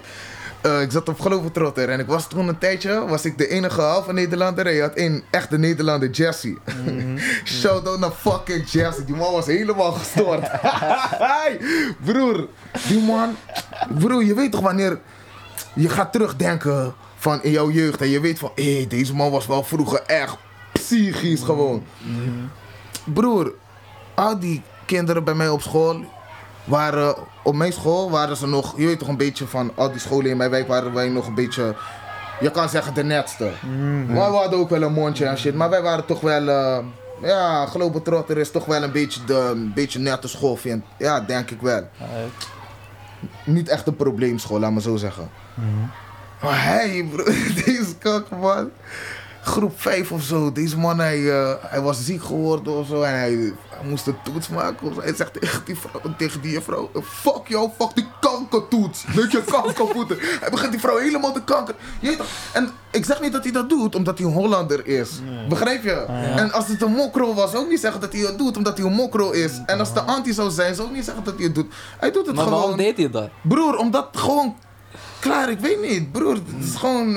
Eh, 0.61 0.81
ik 0.81 0.90
zat 0.90 1.09
op 1.09 1.21
Globetrotter 1.21 1.88
en 1.88 2.00
ik 2.00 2.07
was 2.07 2.28
toen 2.28 2.49
een 2.49 2.59
tijdje, 2.59 3.07
was 3.07 3.25
ik 3.25 3.38
de 3.38 3.49
enige 3.49 3.81
halve 3.81 4.12
Nederlander 4.12 4.66
en 4.66 4.73
je 4.73 4.81
had 4.81 4.95
één 4.95 5.23
echte 5.31 5.59
Nederlander, 5.59 6.11
Jesse. 6.11 6.57
Shout 7.45 7.88
out 7.88 7.99
naar 7.99 8.11
fucking 8.11 8.71
Jesse, 8.71 9.04
die 9.04 9.14
man 9.14 9.33
was 9.33 9.47
helemaal 9.47 9.92
gestoord. 9.92 10.49
Hey, 10.50 11.61
broer, 12.04 12.49
die 12.88 13.00
man, 13.00 13.37
broer, 13.99 14.25
je 14.25 14.35
weet 14.35 14.52
toch 14.52 14.61
wanneer 14.61 15.00
je 15.75 15.88
gaat 15.88 16.12
terugdenken 16.12 16.95
van 17.16 17.42
in 17.42 17.50
jouw 17.50 17.71
jeugd 17.71 18.00
en 18.00 18.09
je 18.09 18.21
weet 18.21 18.38
van, 18.38 18.52
hé, 18.54 18.87
deze 18.88 19.14
man 19.14 19.31
was 19.31 19.47
wel 19.47 19.62
vroeger 19.62 20.02
echt 20.07 20.37
psychisch 20.73 21.42
gewoon. 21.42 21.85
Broer, 23.04 23.52
al 24.14 24.38
die 24.38 24.62
kinderen 24.85 25.25
bij 25.25 25.35
mij 25.35 25.49
op 25.49 25.62
school 25.62 26.05
waren, 26.65 27.15
op 27.43 27.55
mijn 27.55 27.73
school 27.73 28.11
waren 28.11 28.37
ze 28.37 28.47
nog, 28.47 28.75
je 28.77 28.87
weet 28.87 28.99
toch 28.99 29.09
een 29.09 29.17
beetje 29.17 29.47
van, 29.47 29.73
al 29.75 29.91
die 29.91 30.01
scholen 30.01 30.31
in 30.31 30.37
mijn 30.37 30.51
wijk 30.51 30.69
waren 30.69 30.93
wij 30.93 31.09
nog 31.09 31.27
een 31.27 31.35
beetje, 31.35 31.75
je 32.41 32.51
kan 32.51 32.69
zeggen 32.69 32.95
de 32.95 33.05
netste. 33.05 33.51
Maar 34.07 34.31
we 34.31 34.37
hadden 34.37 34.59
ook 34.59 34.71
wel 34.71 34.83
een 34.83 34.93
mondje 34.93 35.27
en 35.27 35.39
shit, 35.39 35.55
maar 35.55 35.71
wij 35.71 35.83
waren 35.83 36.07
toch 36.07 36.21
wel, 36.21 36.49
eh, 36.49 36.79
ja, 37.23 37.67
Globetrotter 37.67 38.39
is 38.39 38.51
toch 38.51 38.65
wel 38.65 38.83
een 38.83 38.93
beetje 38.93 39.25
de, 39.25 39.35
een 39.35 39.73
beetje 39.75 39.99
nette 39.99 40.29
school 40.29 40.57
vind. 40.57 40.85
Ja, 40.99 41.21
denk 41.21 41.51
ik 41.51 41.61
wel 41.61 41.89
niet 43.45 43.69
echt 43.69 43.87
een 43.87 43.97
probleemschool, 43.97 44.59
laat 44.59 44.73
me 44.73 44.81
zo 44.81 44.97
zeggen. 44.97 45.31
Maar 46.43 46.65
hij, 46.65 47.07
bro, 47.11 47.25
deze 47.65 47.97
kak 47.99 48.31
man. 48.31 48.71
Groep 49.42 49.80
5 49.80 50.12
of 50.12 50.22
zo. 50.22 50.52
Deze 50.52 50.78
man, 50.78 50.99
hij, 50.99 51.30
eh, 51.30 51.54
hij 51.61 51.80
was 51.80 52.04
ziek 52.04 52.22
geworden 52.25 52.76
of 52.76 52.87
zo. 52.87 53.02
En 53.02 53.12
hij, 53.18 53.30
hij 53.68 53.88
moest 53.88 54.06
een 54.06 54.16
toets 54.22 54.49
maken. 54.49 54.87
Of 54.88 54.94
zo. 54.94 55.00
Hij 55.00 55.14
zegt 55.14 55.40
tegen 55.40 55.62
die 55.64 55.76
vrouw, 55.78 56.14
tegen 56.18 56.40
die 56.40 56.61
vrouw 56.61 56.90
fuck 57.02 57.49
jou, 57.49 57.70
fuck 57.78 57.94
die 57.94 58.06
kankertoets. 58.20 59.04
Leuk 59.16 59.30
je 59.32 59.42
kankervoeten. 59.42 60.16
hij 60.40 60.50
begint 60.50 60.70
die 60.72 60.80
vrouw 60.80 60.96
helemaal 60.96 61.32
te 61.32 61.42
kanker. 61.44 61.75
Je 62.00 62.08
weet 62.08 62.16
toch? 62.16 62.26
En 62.52 62.70
ik 62.90 63.04
zeg 63.04 63.20
niet 63.20 63.32
dat 63.32 63.42
hij 63.42 63.52
dat 63.52 63.68
doet 63.68 63.94
omdat 63.94 64.18
hij 64.18 64.26
een 64.26 64.32
Hollander 64.32 64.87
is. 64.87 65.11
Begrijp 65.49 65.82
je? 65.82 65.92
En 66.37 66.52
als 66.52 66.66
het 66.68 66.82
een 66.82 66.92
mokro 66.92 67.34
was, 67.34 67.54
ook 67.54 67.68
niet 67.68 67.80
zeggen 67.80 68.00
dat 68.00 68.12
hij 68.12 68.20
het 68.22 68.38
doet 68.38 68.56
omdat 68.56 68.78
hij 68.78 68.87
een 68.87 68.92
mokro 68.92 69.30
is. 69.30 69.52
En 69.66 69.78
als 69.78 69.88
het 69.88 69.96
de 69.96 70.12
anti 70.12 70.32
zou 70.32 70.50
zijn, 70.50 70.75
zou 70.75 70.88
ook 70.88 70.94
niet 70.94 71.04
zeggen 71.04 71.25
dat 71.25 71.34
hij 71.34 71.44
het 71.44 71.54
doet. 71.54 71.75
Hij 71.99 72.11
doet 72.11 72.26
het 72.26 72.34
Maar 72.34 72.44
gewoon. 72.44 72.58
waarom 72.58 72.76
deed 72.76 72.96
hij 72.96 73.11
dat? 73.11 73.28
Broer, 73.42 73.76
omdat 73.76 74.08
gewoon. 74.12 74.56
Klaar, 75.20 75.50
ik 75.50 75.58
weet 75.58 75.80
niet. 75.80 76.12
Broer, 76.12 76.34
het 76.34 76.64
is 76.64 76.75
gewoon. 76.75 77.16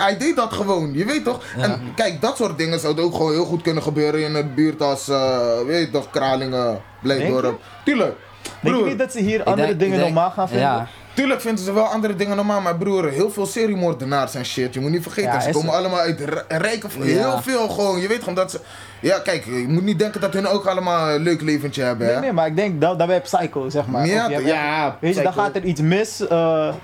Hij 0.00 0.16
deed 0.16 0.36
dat 0.36 0.52
gewoon, 0.52 0.92
je 0.92 1.04
weet 1.04 1.24
toch? 1.24 1.42
Ja. 1.56 1.62
En 1.62 1.80
kijk, 1.94 2.20
dat 2.20 2.36
soort 2.36 2.58
dingen 2.58 2.80
zouden 2.80 3.04
ook 3.04 3.14
gewoon 3.14 3.32
heel 3.32 3.44
goed 3.44 3.62
kunnen 3.62 3.82
gebeuren 3.82 4.20
in 4.24 4.34
een 4.34 4.54
buurt 4.54 4.82
als, 4.82 5.08
eh, 5.08 5.38
weet 5.66 5.86
je 5.86 5.90
toch, 5.90 6.10
Kralingen, 6.10 6.80
Blijdorp. 7.02 7.60
Tuurlijk. 7.84 8.14
Denk 8.42 8.56
je 8.60 8.70
Broer, 8.70 8.86
niet 8.88 8.98
dat 8.98 9.12
ze 9.12 9.20
hier 9.20 9.42
andere 9.44 9.66
denk- 9.66 9.78
dingen 9.80 9.98
denk- 9.98 10.12
normaal 10.12 10.30
gaan 10.30 10.48
vinden? 10.48 10.66
Ja, 10.66 10.86
tuurlijk 11.14 11.40
vinden 11.40 11.64
ze 11.64 11.72
wel 11.72 11.84
andere 11.84 12.16
dingen 12.16 12.36
normaal, 12.36 12.60
maar 12.60 12.76
broer, 12.76 13.08
heel 13.10 13.30
veel 13.30 13.46
seriemoordenaars 13.46 14.34
en 14.34 14.44
shit. 14.44 14.74
Je 14.74 14.80
moet 14.80 14.90
niet 14.90 15.02
vergeten, 15.02 15.32
Ja, 15.32 15.40
ze 15.40 15.50
komen 15.50 15.68
het. 15.68 15.78
allemaal 15.78 15.98
uit 15.98 16.20
rijke, 16.48 16.86
heel 17.00 17.38
veel 17.42 17.68
gewoon. 17.68 18.00
Je 18.00 18.08
weet 18.08 18.18
gewoon 18.18 18.34
dat 18.34 18.50
ze. 18.50 18.60
Ja, 19.00 19.18
kijk, 19.18 19.44
je 19.44 19.64
moet 19.68 19.82
niet 19.82 19.98
denken 19.98 20.20
dat 20.20 20.32
hun 20.32 20.46
ook 20.46 20.66
allemaal 20.66 21.10
een 21.10 21.22
leuk 21.22 21.40
leventje 21.40 21.82
hebben, 21.82 22.06
hè? 22.06 22.12
Nee, 22.12 22.20
nee, 22.20 22.32
maar 22.32 22.46
ik 22.46 22.56
denk 22.56 22.80
dat, 22.80 22.98
dat 22.98 23.22
Psycho, 23.22 23.68
zeg 23.68 23.86
maar. 23.86 24.06
Ja, 24.06 24.30
hebt- 24.30 24.46
ja, 24.46 24.96
Weet 25.00 25.14
je, 25.16 25.22
dan 25.22 25.32
gaat 25.32 25.56
er 25.56 25.64
iets 25.64 25.80
mis 25.80 26.26
eh, 26.26 26.74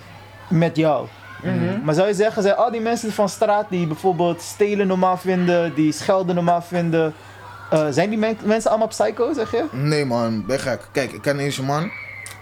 met 0.49 0.77
jou. 0.77 1.07
Mhm. 1.43 1.85
Maar 1.85 1.95
zou 1.95 2.09
je 2.09 2.15
zeggen, 2.15 2.43
zijn 2.43 2.55
al 2.57 2.71
die 2.71 2.81
mensen 2.81 3.13
van 3.13 3.29
straat 3.29 3.67
die 3.71 3.87
bijvoorbeeld 3.87 4.43
stelen 4.43 4.87
normaal 4.87 5.17
vinden, 5.17 5.75
die 5.75 5.93
schelden 5.93 6.35
normaal 6.35 6.63
vinden, 6.63 7.15
eh, 7.71 7.87
zijn 7.91 8.09
die 8.11 8.19
men- 8.19 8.37
mensen 8.45 8.71
allemaal 8.71 8.89
psycho, 8.89 9.33
zeg 9.33 9.51
je? 9.51 9.65
Nee 9.71 10.05
man, 10.05 10.47
ben 10.47 10.59
gek. 10.61 10.81
Kijk, 10.93 11.13
ik 11.13 11.23
ken 11.23 11.37
deze 11.37 11.63
man. 11.63 11.91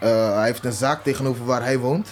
Eh, 0.01 0.35
hij 0.35 0.45
heeft 0.45 0.65
een 0.65 0.73
zaak 0.73 1.03
tegenover 1.03 1.45
waar 1.45 1.63
hij 1.63 1.79
woont. 1.79 2.09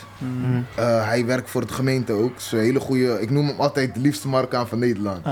Eh, 0.75 1.09
hij 1.09 1.25
werkt 1.27 1.51
voor 1.51 1.61
het 1.61 1.73
gemeente 1.73 2.13
ook. 2.13 2.37
Is 2.37 2.53
een 2.53 2.59
hele 2.59 2.81
goede. 2.81 3.21
Ik 3.21 3.31
noem 3.31 3.47
hem 3.47 3.61
altijd 3.61 3.95
de 3.95 4.01
liefste 4.01 4.29
Marokkaan 4.29 4.69
van 4.69 4.79
Nederland. 4.79 5.25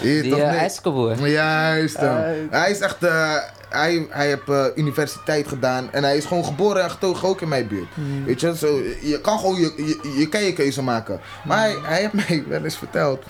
Weet 0.00 0.22
die 0.22 0.30
toch, 0.30 0.40
uh, 0.40 0.46
nee? 0.50 0.56
ijskoboer. 0.58 1.28
Juist. 1.28 1.94
Eh, 1.96 2.16
hij 2.50 2.70
is 2.70 2.80
echt. 2.80 2.96
Hij, 3.74 4.06
hij 4.10 4.26
heeft 4.26 4.48
eh, 4.48 4.64
universiteit 4.74 5.48
gedaan 5.48 5.92
en 5.92 6.02
hij 6.04 6.16
is 6.16 6.24
gewoon 6.24 6.44
geboren 6.44 6.82
en 6.82 6.90
getogen 6.90 7.28
ook 7.28 7.40
in 7.40 7.48
mijn 7.48 7.66
buurt. 7.68 7.88
Weet 8.24 8.40
je, 8.40 8.56
zo, 8.56 8.80
je 9.00 9.20
kan 9.20 9.38
gewoon 9.38 9.60
je, 9.60 9.72
je, 9.76 10.18
je 10.18 10.28
kan 10.28 10.42
je 10.42 10.52
keuze 10.52 10.82
maken. 10.82 11.20
Maar 11.44 11.58
hij, 11.58 11.76
hij 11.82 12.00
heeft 12.00 12.12
mij 12.28 12.44
wel 12.48 12.64
eens 12.64 12.78
verteld 12.78 13.22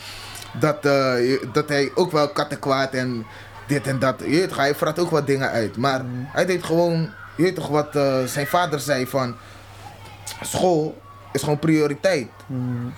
dat, 0.60 0.84
eh, 0.86 1.38
dat 1.52 1.68
hij 1.68 1.90
ook 1.94 2.12
wel 2.12 2.28
kattenkwaad 2.28 2.92
en 2.92 3.26
dit 3.66 3.86
en 3.86 3.98
dat. 3.98 4.14
Je 4.24 4.28
weet 4.30 4.56
hij 4.56 4.74
vraagt 4.74 4.98
ook 4.98 5.10
wat 5.10 5.26
dingen 5.26 5.50
uit. 5.50 5.76
Maar 5.76 6.02
hij 6.32 6.46
deed 6.46 6.64
gewoon, 6.64 7.10
je 7.36 7.42
weet 7.42 7.54
toch 7.54 7.68
wat 7.68 7.96
eh, 7.96 8.24
zijn 8.24 8.46
vader 8.46 8.80
zei 8.80 9.06
van 9.06 9.34
school 10.42 11.00
is 11.32 11.42
gewoon 11.42 11.58
prioriteit. 11.58 12.28
mm, 12.46 12.92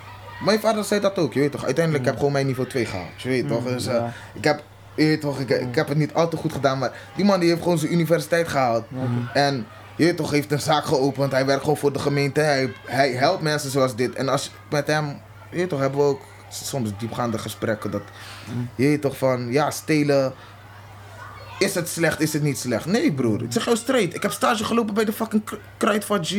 Mijn 0.45 0.61
vader 0.61 0.85
zei 0.85 1.01
dat 1.01 1.19
ook, 1.19 1.33
je 1.33 1.41
weet 1.41 1.53
toch. 1.53 1.65
Uiteindelijk 1.65 2.05
heb 2.05 2.13
ik 2.15 2.19
gewoon 2.19 2.33
mijn 2.35 2.47
niveau 2.47 2.69
2 2.69 2.85
gehaald, 2.87 3.23
je 3.23 3.29
weet 3.29 3.49
toch. 3.49 3.65
Dus, 3.65 3.89
ik 4.35 4.45
heb, 4.45 4.63
je 4.97 5.19
toch, 5.19 5.41
ik, 5.41 5.51
ik 5.51 5.75
heb 5.75 5.89
het 5.89 5.99
niet 5.99 6.15
al 6.15 6.29
te 6.29 6.37
goed 6.37 6.53
gedaan, 6.53 6.79
maar 6.79 6.93
die 7.17 7.25
man 7.25 7.41
die 7.41 7.49
heeft 7.49 7.63
gewoon 7.63 7.79
zijn 7.79 7.93
universiteit 7.93 8.49
gehaald. 8.49 8.85
En 9.33 9.67
je 9.97 10.15
toch, 10.15 10.31
heeft 10.31 10.53
een 10.53 10.61
zaak 10.61 10.85
geopend. 10.85 11.33
Hij 11.33 11.47
werkt 11.47 11.61
gewoon 11.61 11.77
voor 11.77 11.93
de 11.93 11.99
gemeente. 11.99 12.41
Hij, 12.41 12.73
hij 12.87 13.11
helpt 13.11 13.43
mensen 13.43 13.71
zoals 13.71 13.97
dit. 13.97 14.15
En 14.15 14.29
als 14.29 14.51
met 14.71 14.87
hem, 14.87 15.21
je 15.51 15.67
toch, 15.67 15.81
hebben 15.81 15.99
we 15.99 16.07
ook 16.07 16.23
soms 16.49 16.91
diepgaande 16.99 17.39
gesprekken. 17.39 17.91
Dat, 17.91 18.03
je 18.75 18.87
weet 18.87 19.01
toch, 19.01 19.17
van 19.17 19.53
ja, 19.53 19.71
stelen. 19.71 20.33
Is 21.59 21.75
het 21.75 21.89
slecht, 21.89 22.21
is 22.21 22.33
het 22.33 22.43
niet 22.43 22.59
slecht? 22.59 22.87
Nee, 22.87 23.13
broer. 23.13 23.43
Ik 23.43 23.53
zeg 23.53 23.65
jou 23.65 23.77
straight. 23.77 24.15
Ik 24.15 24.23
heb 24.23 24.33
stage 24.33 24.65
gelopen 24.65 24.95
bij 24.95 25.05
de 25.05 25.13
fucking 25.13 25.45
Kr- 25.45 25.55
Kruidvat 25.77 26.27
G. 26.29 26.33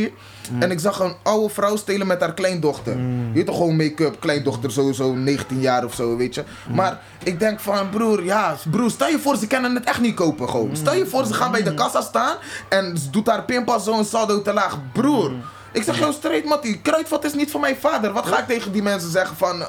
En 0.60 0.72
ik 0.72 0.80
zag 0.80 1.00
een 1.00 1.16
oude 1.24 1.54
vrouw 1.54 1.76
stelen 1.76 2.08
met 2.08 2.20
haar 2.20 2.34
kleindochter. 2.34 2.98
Je 2.98 3.30
weet 3.34 3.46
toch 3.46 3.56
gewoon 3.58 3.76
make-up, 3.76 4.20
kleindochter 4.20 4.72
sowieso, 4.72 5.14
19 5.14 5.60
jaar 5.62 5.86
of 5.86 5.94
zo, 5.94 6.18
weet 6.18 6.36
je. 6.36 6.44
Maar 6.74 7.00
ik 7.24 7.40
denk 7.40 7.60
van, 7.60 7.90
broer, 7.90 8.24
ja, 8.24 8.56
broer, 8.72 8.90
stel 8.92 9.08
je 9.08 9.20
voor, 9.20 9.36
ze 9.38 9.48
kunnen 9.48 9.76
het 9.76 9.84
echt 9.84 10.02
niet 10.02 10.16
kopen 10.16 10.50
gewoon. 10.50 10.76
Stel 10.76 10.94
je 10.96 11.06
voor, 11.06 11.26
ze 11.26 11.34
gaan 11.34 11.52
bij 11.52 11.64
de 11.64 11.74
kassa 11.74 12.02
staan 12.02 12.36
en 12.70 12.98
ze 12.98 13.10
doet 13.10 13.28
haar 13.28 13.44
pinpas 13.44 13.84
zo 13.84 13.98
een 13.98 14.06
saldo 14.06 14.42
te 14.42 14.54
laag. 14.54 14.78
Broer, 14.94 15.32
ik 15.72 15.84
zeg 15.84 16.00
jou 16.00 16.14
straight, 16.14 16.46
Mattie, 16.48 16.80
Kruidvat 16.82 17.24
is 17.26 17.34
niet 17.34 17.52
voor 17.52 17.60
mijn 17.62 17.76
vader. 17.80 18.12
Wat 18.14 18.26
ga 18.28 18.40
ik 18.40 18.48
tegen 18.48 18.72
die 18.72 18.82
mensen 18.84 19.12
zeggen 19.12 19.38
van, 19.38 19.64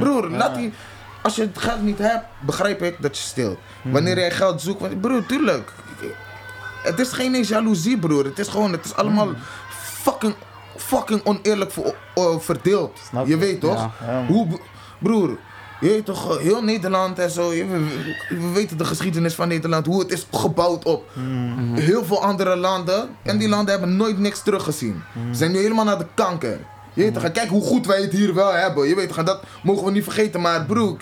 broer, 0.00 0.28
laat 0.30 0.54
die... 0.54 0.72
Als 1.24 1.36
je 1.36 1.42
het 1.42 1.58
geld 1.58 1.82
niet 1.82 1.98
hebt, 1.98 2.24
begrijp 2.40 2.82
ik 2.82 2.96
dat 3.00 3.16
je 3.16 3.22
steelt. 3.22 3.58
Wanneer 3.82 4.18
jij 4.18 4.30
geld 4.30 4.60
zoekt, 4.60 4.80
want, 4.80 5.00
broer, 5.00 5.26
tuurlijk. 5.26 5.72
Het 6.82 6.98
is 7.00 7.12
geen 7.12 7.34
eens 7.34 7.48
jaloezie, 7.48 7.98
broer. 7.98 8.24
Het 8.24 8.38
is 8.38 8.48
gewoon, 8.48 8.72
het 8.72 8.84
is 8.84 8.94
allemaal 8.94 9.28
fucking, 9.70 10.34
fucking 10.76 11.20
oneerlijk 11.24 11.70
ver- 11.72 11.94
eh, 12.14 12.38
verdeeld. 12.38 12.98
Snap 13.08 13.26
je 13.26 13.30
je? 13.32 13.36
weet 13.38 13.60
toch? 13.60 13.74
Ja, 14.06 14.12
ja. 14.12 14.26
Hoe, 14.26 14.46
broer, 14.98 15.38
je 15.80 15.88
weet 15.88 16.04
toch, 16.04 16.36
eh, 16.36 16.42
heel 16.42 16.62
Nederland 16.62 17.18
en 17.18 17.30
zo. 17.30 17.52
je- 17.52 17.66
we, 17.66 17.78
we 18.28 18.50
weten 18.52 18.78
de 18.78 18.84
geschiedenis 18.84 19.34
van 19.34 19.48
Nederland, 19.48 19.86
hoe 19.86 20.00
het 20.00 20.12
is 20.12 20.26
gebouwd 20.32 20.84
op 20.84 21.10
heel 21.74 22.04
veel 22.04 22.22
andere 22.22 22.56
landen. 22.56 23.08
En 23.22 23.38
die 23.38 23.48
landen 23.48 23.70
hebben 23.70 23.96
nooit 23.96 24.18
niks 24.18 24.42
teruggezien. 24.42 25.02
Ze 25.30 25.36
zijn 25.38 25.50
nu 25.52 25.58
helemaal 25.58 25.84
naar 25.84 25.98
de 25.98 26.06
kanker. 26.14 26.58
Je 26.94 27.02
weet 27.02 27.14
toch, 27.14 27.32
kijk 27.32 27.48
hoe 27.48 27.62
goed 27.62 27.86
wij 27.86 28.00
het 28.00 28.12
hier 28.12 28.34
wel 28.34 28.52
hebben. 28.52 28.88
Je 28.88 28.94
weet 28.94 29.08
toch, 29.08 29.24
dat 29.24 29.42
mogen 29.62 29.84
we 29.84 29.90
niet 29.90 30.04
vergeten. 30.04 30.40
Maar 30.40 30.64
broer, 30.64 30.96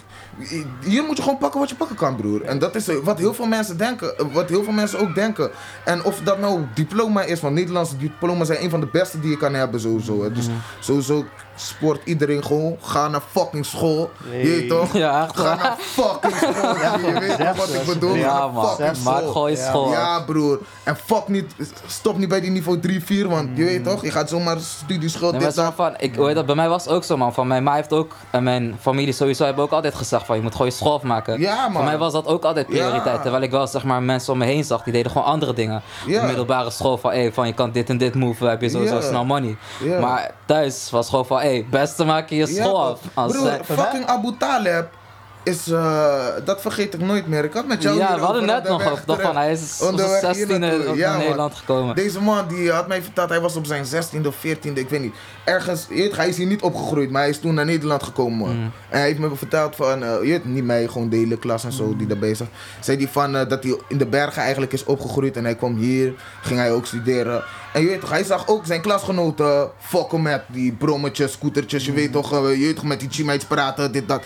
hier 0.85 1.05
moet 1.05 1.17
je 1.17 1.23
gewoon 1.23 1.39
pakken 1.39 1.61
wat 1.61 1.69
je 1.69 1.75
pakken 1.75 1.97
kan, 1.97 2.17
broer. 2.17 2.43
En 2.43 2.59
dat 2.59 2.75
is 2.75 2.87
wat 3.03 3.19
heel 3.19 3.35
veel 3.35 3.47
mensen 3.47 3.77
denken. 3.77 4.15
Wat 4.33 4.49
heel 4.49 4.65
veel 4.65 4.73
mensen 4.73 4.99
ook 5.01 5.15
denken. 5.15 5.51
En 5.85 6.05
of 6.05 6.21
dat 6.25 6.39
nou 6.39 6.61
diploma 6.75 7.23
is, 7.23 7.41
want 7.41 7.55
Nederlandse 7.55 7.97
diploma's 7.97 8.47
zijn 8.47 8.63
een 8.63 8.71
van 8.71 8.81
de 8.81 8.87
beste 8.93 9.21
die 9.21 9.31
je 9.31 9.37
kan 9.37 9.55
hebben 9.55 9.81
sowieso. 9.81 10.23
hè. 10.23 10.33
Dus 10.33 10.47
sowieso 10.81 11.25
sport 11.55 12.01
iedereen 12.05 12.45
gewoon. 12.45 12.77
Ga 12.81 13.09
naar 13.09 13.23
fucking 13.31 13.67
school. 13.67 14.11
Je 14.31 14.49
weet 14.49 14.69
toch? 14.69 14.93
Ja, 14.93 15.25
echt 15.25 15.37
Ga 15.39 15.55
naar 15.55 15.77
fucking 15.79 16.35
school. 16.35 16.77
je 17.13 17.19
weet 17.21 17.39
toch 17.39 17.57
wat 17.57 17.69
ik 17.75 17.85
bedoel? 17.87 18.15
Ja, 18.15 18.49
man. 18.49 18.67
fucking 18.69 19.03
Maak 19.05 19.17
school. 19.19 19.33
gewoon 19.33 19.51
je 19.51 19.57
school. 19.57 19.91
Ja, 19.91 20.21
broer. 20.21 20.61
En 20.83 20.97
fuck 20.97 21.29
niet, 21.29 21.55
stop 21.87 22.19
niet 22.19 22.29
bij 22.29 22.41
die 22.41 22.51
niveau 22.51 22.79
3, 22.79 23.05
4, 23.05 23.29
want 23.29 23.49
je 23.55 23.65
weet 23.65 23.85
toch, 23.85 24.03
je 24.03 24.11
gaat 24.11 24.29
zomaar 24.29 24.61
studieschuld, 24.61 25.33
Nee, 25.33 25.41
maar 25.41 25.51
dit, 25.51 25.59
dat. 25.59 25.73
van, 25.77 25.95
ik, 25.99 26.15
hoe 26.15 26.27
heet 26.27 26.35
dat, 26.35 26.47
bij 26.47 26.55
mij 26.55 26.69
was 26.69 26.85
het 26.85 26.93
ook 26.93 27.05
zo 27.05 27.17
man. 27.17 27.35
Van 27.35 27.47
mijn 27.47 27.63
ma 27.63 27.75
heeft 27.75 27.93
ook, 27.93 28.17
en 28.31 28.43
mijn 28.43 28.77
familie 28.81 29.13
sowieso 29.13 29.45
hebben 29.45 29.65
ook 29.65 29.71
altijd 29.73 29.95
gezegd 29.95 30.22
van 30.25 30.37
je 30.37 30.43
moet 30.43 30.53
gewoon 30.53 30.67
je 30.67 30.73
school 30.73 30.93
afmaken. 30.93 31.41
Ja. 31.41 31.71
Voor 31.73 31.85
mij 31.85 31.99
was 31.99 32.13
dat 32.13 32.27
ook 32.27 32.45
altijd 32.45 32.67
prioriteit. 32.67 33.17
Ja. 33.17 33.23
Terwijl 33.23 33.43
ik 33.43 33.51
wel 33.51 33.67
zeg 33.67 33.85
maar 33.85 34.03
mensen 34.03 34.33
om 34.33 34.39
me 34.39 34.45
heen 34.45 34.65
zag 34.65 34.83
die 34.83 34.93
deden 34.93 35.11
gewoon 35.13 35.27
andere 35.27 35.53
dingen. 35.53 35.83
Ja. 36.07 36.21
Op 36.21 36.27
middelbare 36.27 36.71
school 36.71 36.99
van 36.99 37.11
hey, 37.11 37.33
van 37.33 37.47
je 37.47 37.53
kan 37.53 37.71
dit 37.71 37.89
en 37.89 37.99
dit 37.99 38.15
move, 38.15 38.47
heb 38.47 38.61
je 38.61 38.69
sowieso 38.69 39.01
snel 39.01 39.25
money. 39.25 39.57
Maar 40.01 40.31
thuis 40.47 40.91
was 40.91 41.09
gewoon 41.09 41.27
van 41.27 41.39
hey, 41.39 41.67
beste 41.71 42.05
maken 42.05 42.37
je 42.37 42.47
school 42.47 42.85
af. 42.85 43.01
Als 43.15 43.33
Broer, 43.33 43.61
fucking 43.65 44.07
Abu 44.07 44.37
Taleb 44.39 45.01
is, 45.43 45.71
eh, 45.71 46.27
dat 46.45 46.61
vergeet 46.61 46.95
ik 46.95 47.01
nooit 47.01 47.27
meer. 47.27 47.45
Ik 47.45 47.53
had 47.53 47.67
met 47.67 47.83
jou 47.83 47.97
ja, 47.99 48.15
we 48.15 48.21
hadden 48.21 48.47
net 48.47 48.69
nog 48.69 48.91
over 48.93 49.21
van 49.21 49.37
hij 49.37 49.53
is 49.53 49.81
op 49.93 49.99
zijn 49.99 50.35
hier 50.35 50.47
16e 50.47 50.59
naartoe. 50.59 50.89
op 50.89 50.97
Ja, 50.97 51.11
naar. 51.11 51.19
Nederland 51.19 51.55
gekomen. 51.55 51.95
Deze 51.95 52.21
man 52.21 52.49
die 52.49 52.71
had 52.71 52.89
mij 52.89 53.03
verteld, 53.03 53.29
hij 53.29 53.41
was 53.41 53.57
op 53.57 53.67
zijn 53.67 53.85
16e 53.85 54.27
of 54.27 54.37
14e, 54.47 54.73
ik 54.75 54.89
weet 54.89 55.01
niet. 55.01 55.15
Ergens, 55.45 55.87
je 55.89 55.95
weet, 55.95 56.17
hij 56.17 56.29
is 56.29 56.37
hier 56.37 56.47
niet 56.47 56.63
opgegroeid, 56.63 57.11
maar 57.11 57.21
hij 57.21 57.31
is 57.31 57.39
toen 57.41 57.55
naar 57.55 57.65
Nederland 57.65 58.03
gekomen. 58.03 58.57
Mm. 58.57 58.63
En 58.63 58.99
hij 58.99 59.07
heeft 59.07 59.19
me 59.19 59.37
verteld 59.37 59.77
van, 59.77 60.19
weet, 60.21 60.45
niet 60.45 60.65
mij, 60.65 60.87
gewoon 60.87 61.09
de 61.09 61.17
hele 61.17 61.39
klas 61.39 61.65
en 61.65 61.73
zo 61.73 61.87
Mm. 61.87 61.99
die 61.99 62.07
daar 62.07 62.19
bezig. 62.19 62.47
Zei 62.81 62.97
hij 62.97 63.09
van 63.09 63.37
eh, 63.37 63.49
dat 63.49 63.63
hij 63.63 63.79
in 63.89 63.99
de 63.99 64.07
bergen 64.07 64.43
eigenlijk 64.43 64.73
is 64.73 64.85
opgegroeid 64.85 65.37
en 65.37 65.45
hij 65.45 65.55
kwam 65.55 65.77
hier, 65.77 66.15
ging 66.43 66.59
hij 66.61 66.73
ook 66.73 66.87
studeren. 66.87 67.45
En 67.73 67.81
je 67.83 67.87
weet 67.89 68.01
toch, 68.01 68.11
hij 68.11 68.25
zag 68.25 68.49
ook 68.49 68.67
zijn 68.67 68.81
klasgenoten 68.81 69.71
fokken 69.79 70.23
met 70.23 70.43
die 70.47 70.73
brommetjes, 70.73 71.33
scootertjes, 71.33 71.85
je 71.85 71.93
weet 71.93 72.13
toch, 72.13 72.33
eh, 72.33 72.53
je 72.59 72.65
weet 72.65 72.75
toch, 72.75 72.85
met 72.85 73.01
die 73.01 73.11
chimeits 73.11 73.45
praten, 73.45 73.93
dit, 73.93 74.09
dat. 74.09 74.23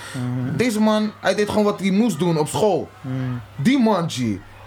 Deze 0.57 0.81
man, 0.81 1.11
hij 1.21 1.35
deed 1.35 1.49
gewoon 1.49 1.65
wat 1.65 1.81
hij 1.81 1.91
moest 1.91 2.19
doen 2.19 2.39
op 2.39 2.49
school. 2.49 2.89
Die 3.57 3.79
man, 3.79 4.11
G. 4.11 4.17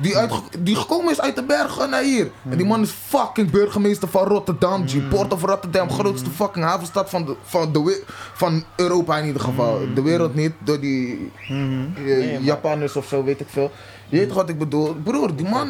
Die, 0.01 0.17
uitge- 0.17 0.41
die 0.59 0.75
gekomen 0.75 1.11
is 1.11 1.21
uit 1.21 1.35
de 1.35 1.43
bergen 1.43 1.89
naar 1.89 2.01
hier. 2.03 2.29
En 2.49 2.57
die 2.57 2.65
man 2.65 2.81
is 2.81 2.89
fucking 2.89 3.49
burgemeester 3.51 4.07
van 4.07 4.27
Rotterdam, 4.27 4.87
G. 4.87 5.07
Port 5.09 5.33
of 5.33 5.41
Rotterdam, 5.43 5.89
grootste 5.91 6.29
fucking 6.29 6.65
havenstad 6.65 7.09
van, 7.09 7.25
de, 7.25 7.35
van, 7.43 7.71
de, 7.73 8.03
van 8.33 8.63
Europa 8.75 9.17
in 9.17 9.25
ieder 9.25 9.41
geval. 9.41 9.79
De 9.95 10.01
wereld 10.01 10.35
niet, 10.35 10.51
door 10.59 10.79
die 10.79 11.31
eh, 11.47 12.43
Japanners 12.43 12.95
of 12.95 13.07
zo, 13.07 13.23
weet 13.23 13.39
ik 13.39 13.47
veel. 13.49 13.71
Je 14.09 14.17
weet 14.17 14.27
toch 14.27 14.37
wat 14.37 14.49
ik 14.49 14.57
bedoel? 14.57 14.95
Broer, 15.03 15.35
die 15.35 15.47
man, 15.49 15.67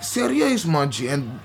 serieus 0.00 0.64
man, 0.64 0.92
G. 0.92 1.00
En 1.02 1.40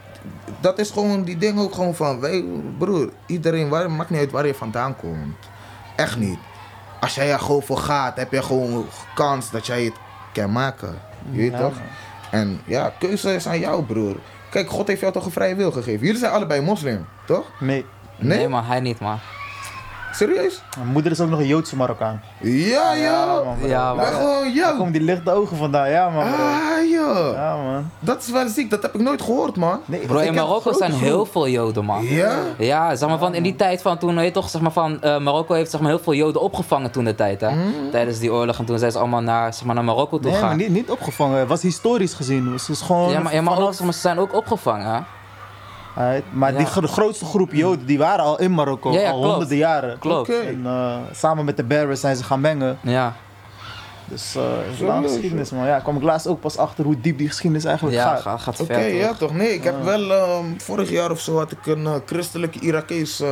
dat 0.60 0.80
is 0.80 0.90
gewoon 0.90 1.24
die 1.24 1.38
ding 1.38 1.60
ook 1.60 1.74
gewoon 1.74 1.96
van, 1.96 2.20
wij, 2.20 2.44
broer, 2.78 3.10
iedereen, 3.26 3.70
waar, 3.70 3.92
maakt 3.92 4.10
niet 4.10 4.20
uit 4.20 4.32
waar 4.32 4.46
je 4.48 4.54
vandaan 4.54 4.96
komt. 4.96 5.36
Echt 5.96 6.18
niet. 6.18 6.38
Als 7.00 7.16
jij 7.16 7.32
er 7.32 7.40
gewoon 7.40 7.62
voor 7.64 7.78
gaat, 7.78 8.18
heb 8.18 8.32
je 8.32 8.44
gewoon 8.44 8.86
kans 9.16 9.52
dat 9.52 9.66
jij 9.66 9.84
het 9.84 9.94
kan 10.34 10.52
maken. 10.52 11.00
Je 11.32 11.38
weet 11.38 11.52
Ja, 11.52 11.58
toch? 11.60 11.74
man. 11.74 11.84
En 12.32 12.62
ja, 12.66 12.94
keuze 13.00 13.34
is 13.36 13.48
aan 13.48 13.60
jou, 13.60 13.84
broer. 13.84 14.16
Kijk, 14.50 14.70
God 14.70 14.88
heeft 14.88 15.00
jou 15.02 15.14
toch 15.14 15.26
een 15.26 15.32
vrije 15.32 15.56
wil 15.56 15.72
gegeven. 15.72 16.06
Jullie 16.06 16.20
zijn 16.20 16.32
allebei 16.32 16.62
moslim, 16.62 17.06
toch? 17.26 17.46
Nee. 17.60 17.86
Nee? 18.18 18.38
Nee 18.38 18.48
man, 18.48 18.64
hij 18.64 18.80
niet 18.80 19.00
man. 19.00 19.20
Serieus? 20.12 20.62
Mijn 20.78 20.90
moeder 20.90 21.12
is 21.12 21.20
ook 21.20 21.30
nog 21.30 21.40
een 21.40 21.48
Joodse 21.48 21.76
Marokkaan. 21.76 22.22
Ja, 22.40 22.94
ja. 22.94 23.42
man, 23.46 23.56
bro. 23.60 23.68
Ja, 23.68 23.94
Maar 23.94 24.12
man. 24.12 24.14
gewoon, 24.22 24.56
Daar 24.56 24.76
komen 24.76 24.92
die 24.92 25.02
lichte 25.02 25.32
ogen 25.32 25.58
vandaan, 25.58 25.90
ja 25.90 26.10
man 26.10 26.24
bro. 26.24 26.44
Ah, 26.44 26.90
ja. 26.90 27.32
Ja 27.34 27.56
man. 27.64 27.90
Dat 28.00 28.22
is 28.22 28.32
wel 28.32 28.48
ziek, 28.48 28.70
dat 28.70 28.82
heb 28.82 28.94
ik 28.96 29.02
nooit 29.02 29.22
gehoord, 29.22 29.56
man. 29.58 29.80
Nee, 29.86 30.00
Bro, 30.00 30.18
in 30.20 30.34
Marokko 30.34 30.74
zijn 30.74 30.92
groep. 30.92 31.02
heel 31.04 31.26
veel 31.26 31.48
Joden, 31.48 31.86
man. 31.86 32.04
Ja? 32.04 32.32
Ja, 32.58 32.96
zeg 32.96 33.10
maar 33.10 33.18
van 33.18 33.34
in 33.34 33.44
die 33.44 33.56
tijd 33.56 33.82
van 33.82 33.98
toen, 33.98 34.16
weet 34.16 34.26
je 34.26 34.32
toch, 34.32 34.50
zeg 34.50 34.62
maar 34.62 34.72
van, 34.72 35.02
eh, 35.02 35.18
Marokko 35.20 35.54
heeft 35.54 35.72
zeg 35.72 35.82
maar 35.82 35.90
heel 35.90 36.00
veel 36.00 36.14
Joden 36.14 36.42
opgevangen 36.42 36.92
toen 36.92 37.04
de 37.04 37.16
tijd, 37.16 37.42
hè. 37.42 37.50
Tijdens 37.92 38.20
die 38.20 38.32
oorlog 38.34 38.58
en 38.58 38.66
toen 38.66 38.80
zijn 38.80 38.92
ze 38.92 38.98
allemaal 39.00 39.22
naar, 39.22 39.54
zeg 39.54 39.64
maar, 39.64 39.76
naar 39.76 39.84
Marokko 39.84 40.20
toe 40.20 40.32
Nee, 40.32 40.42
maar 40.42 40.56
niet, 40.56 40.70
niet 40.70 40.90
opgevangen. 40.92 41.40
Het 41.40 41.48
was 41.48 41.62
historisch 41.62 42.14
gezien. 42.14 42.52
Het 42.52 42.70
is 42.70 42.82
gewoon 42.82 43.10
Ja, 43.12 43.20
maar, 43.20 43.34
ja, 43.34 43.42
maar, 43.42 43.60
ook, 43.60 43.74
zeg 43.74 43.84
maar 43.84 43.94
ze 43.94 44.00
zijn 44.00 44.20
ook 44.20 44.34
opgevangen, 44.36 44.94
hè. 44.94 45.00
Right, 45.96 46.24
Maar 46.32 46.52
die 46.58 46.66
Ja. 46.76 46.82
de 46.82 46.88
grootste 46.88 47.26
groep 47.26 47.52
Joden 47.54 47.86
die 47.86 47.98
waren 47.98 48.26
al 48.26 48.40
in 48.40 48.54
Marokko, 48.54 48.92
Ja, 48.92 49.00
ja, 49.00 49.06
al 49.10 49.14
klopt. 49.14 49.30
honderden 49.32 49.58
jaren. 49.58 50.00
Klopt. 50.00 50.30
En 50.30 50.62
eh, 50.66 50.96
samen 51.12 51.46
met 51.46 51.58
de 51.58 51.64
Berbers 51.64 52.00
zijn 52.00 52.16
ze 52.16 52.24
gaan 52.24 52.42
mengen. 52.42 52.78
Ja, 52.82 53.14
Dus 54.12 54.36
eh 54.36 54.42
het 54.42 54.74
is 54.74 54.80
een 54.80 54.86
lange 54.88 55.08
geschiedenis 55.08 55.50
man. 55.52 55.66
Ja, 55.66 55.80
kwam 55.80 55.96
ik 55.96 56.02
laatst 56.04 56.28
ook 56.28 56.40
pas 56.40 56.58
achter 56.58 56.84
hoe 56.86 56.96
diep 57.02 57.18
die 57.18 57.28
geschiedenis 57.28 57.64
eigenlijk 57.66 57.96
ja 57.98 58.04
gaat. 58.10 58.22
gaat, 58.22 58.40
gaat 58.42 58.60
Oké, 58.60 58.74
ver, 58.74 58.94
ja 58.96 59.14
toch? 59.14 59.34
Nee, 59.34 59.54
ik 59.54 59.64
heb 59.64 59.84
wel 59.84 60.12
ehm, 60.12 60.46
vorig 60.58 60.90
jaar 60.90 61.12
of 61.12 61.20
zo 61.20 61.38
had 61.38 61.52
ik 61.52 61.66
een 61.66 61.86
eh, 61.86 61.94
christelijke 62.06 62.60
Irakees 62.60 63.22
uh, 63.22 63.28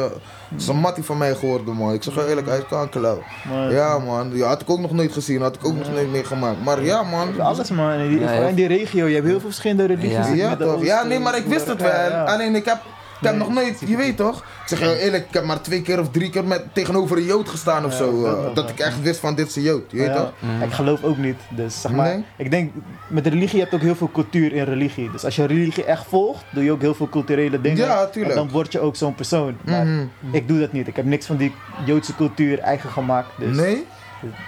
Samati 0.56 1.04
van 1.04 1.18
mij 1.18 1.36
gehoord, 1.36 1.66
man. 1.66 1.94
Ik 1.94 2.04
zeg 2.04 2.14
je 2.14 2.28
eerlijk, 2.28 2.48
hij 2.48 2.58
is 2.58 2.64
kankerlauw. 2.70 3.24
Maar- 3.50 3.72
Ja, 3.72 4.00
man. 4.00 4.32
Ja, 4.34 4.48
had 4.48 4.62
ik 4.62 4.70
ook 4.70 4.80
nog 4.80 4.92
nooit 4.92 5.12
gezien, 5.14 5.42
had 5.42 5.56
ik 5.56 5.66
ook 5.66 5.76
nog 5.76 5.92
nooit 5.92 6.12
meegemaakt. 6.12 6.64
Maar 6.64 6.84
ja, 6.84 7.04
man. 7.04 7.40
Alles 7.42 7.70
man, 7.72 7.92
in 7.92 8.10
die, 8.10 8.20
Ja, 8.20 8.32
ja. 8.32 8.48
in 8.48 8.56
die 8.56 8.68
regio, 8.68 9.06
je 9.06 9.14
hebt 9.14 9.28
heel 9.28 9.40
veel 9.40 9.50
verschillende 9.50 9.86
religies. 9.86 10.12
Ja. 10.12 10.34
Ja, 10.34 10.56
toch. 10.56 10.84
Ja, 10.84 11.04
nee, 11.04 11.20
maar 11.20 11.38
ik 11.38 11.46
wist 11.46 11.68
het 11.68 11.82
wel. 11.82 11.90
Ja, 11.92 12.08
ja. 12.08 12.24
Alleen 12.24 12.56
ik 12.56 12.66
heb, 12.66 12.82
ik 13.20 13.26
heb 13.28 13.36
Nee, 13.36 13.40
nog 13.48 13.54
nooit, 13.54 13.80
je 13.86 13.96
weet 13.98 14.18
toch? 14.18 14.38
Ik 14.38 14.44
zeg 14.66 14.80
je 14.80 14.86
heel 14.86 14.96
eerlijk, 14.96 15.28
ik 15.28 15.34
heb 15.34 15.44
maar 15.44 15.62
twee 15.62 15.82
keer 15.82 16.00
of 16.00 16.10
drie 16.12 16.30
keer 16.30 16.44
met, 16.46 16.64
tegenover 16.74 17.18
een 17.18 17.24
Jood 17.26 17.50
gestaan 17.50 17.86
of 17.86 17.92
Ja, 17.92 17.98
zo. 17.98 18.22
dat 18.22 18.46
eh, 18.50 18.56
dat 18.56 18.70
ik 18.70 18.80
echt 18.80 19.02
wist 19.02 19.20
van 19.20 19.36
dit 19.36 19.48
is 19.48 19.56
een 19.56 19.62
Jood, 19.62 19.92
je 19.92 19.98
weet 19.98 20.08
Ja, 20.08 20.16
toch? 20.16 20.32
Mm. 20.40 20.62
Ik 20.62 20.72
geloof 20.72 21.04
ook 21.04 21.18
niet. 21.18 21.38
Dus 21.50 21.82
zeg 21.82 21.92
maar, 21.92 22.08
Nee? 22.08 22.24
ik 22.38 22.52
denk 22.52 22.72
met 23.08 23.28
religie 23.28 23.60
heb 23.60 23.70
je 23.70 23.76
ook 23.76 23.82
heel 23.82 23.96
veel 23.96 24.10
cultuur 24.14 24.54
in 24.54 24.64
religie. 24.64 25.12
Dus 25.12 25.26
als 25.26 25.36
je 25.36 25.46
religie 25.46 25.84
echt 25.84 26.06
volgt, 26.08 26.44
doe 26.52 26.64
je 26.64 26.72
ook 26.72 26.82
heel 26.82 26.94
veel 26.96 27.10
culturele 27.10 27.62
dingen. 27.62 27.78
Ja, 27.86 28.06
tuurlijk. 28.06 28.36
En 28.36 28.42
dan 28.42 28.50
word 28.52 28.72
je 28.72 28.80
ook 28.80 28.96
zo'n 28.96 29.16
persoon. 29.16 29.58
Maar 29.66 29.86
Mhm. 29.86 30.06
ik 30.32 30.48
doe 30.48 30.60
dat 30.60 30.72
niet. 30.72 30.88
Ik 30.88 30.96
heb 30.96 31.06
niks 31.06 31.26
van 31.26 31.38
die 31.38 31.54
Joodse 31.86 32.16
cultuur 32.16 32.60
eigen 32.60 32.90
gemaakt. 32.90 33.30
Dus 33.38 33.56
Nee? 33.58 33.86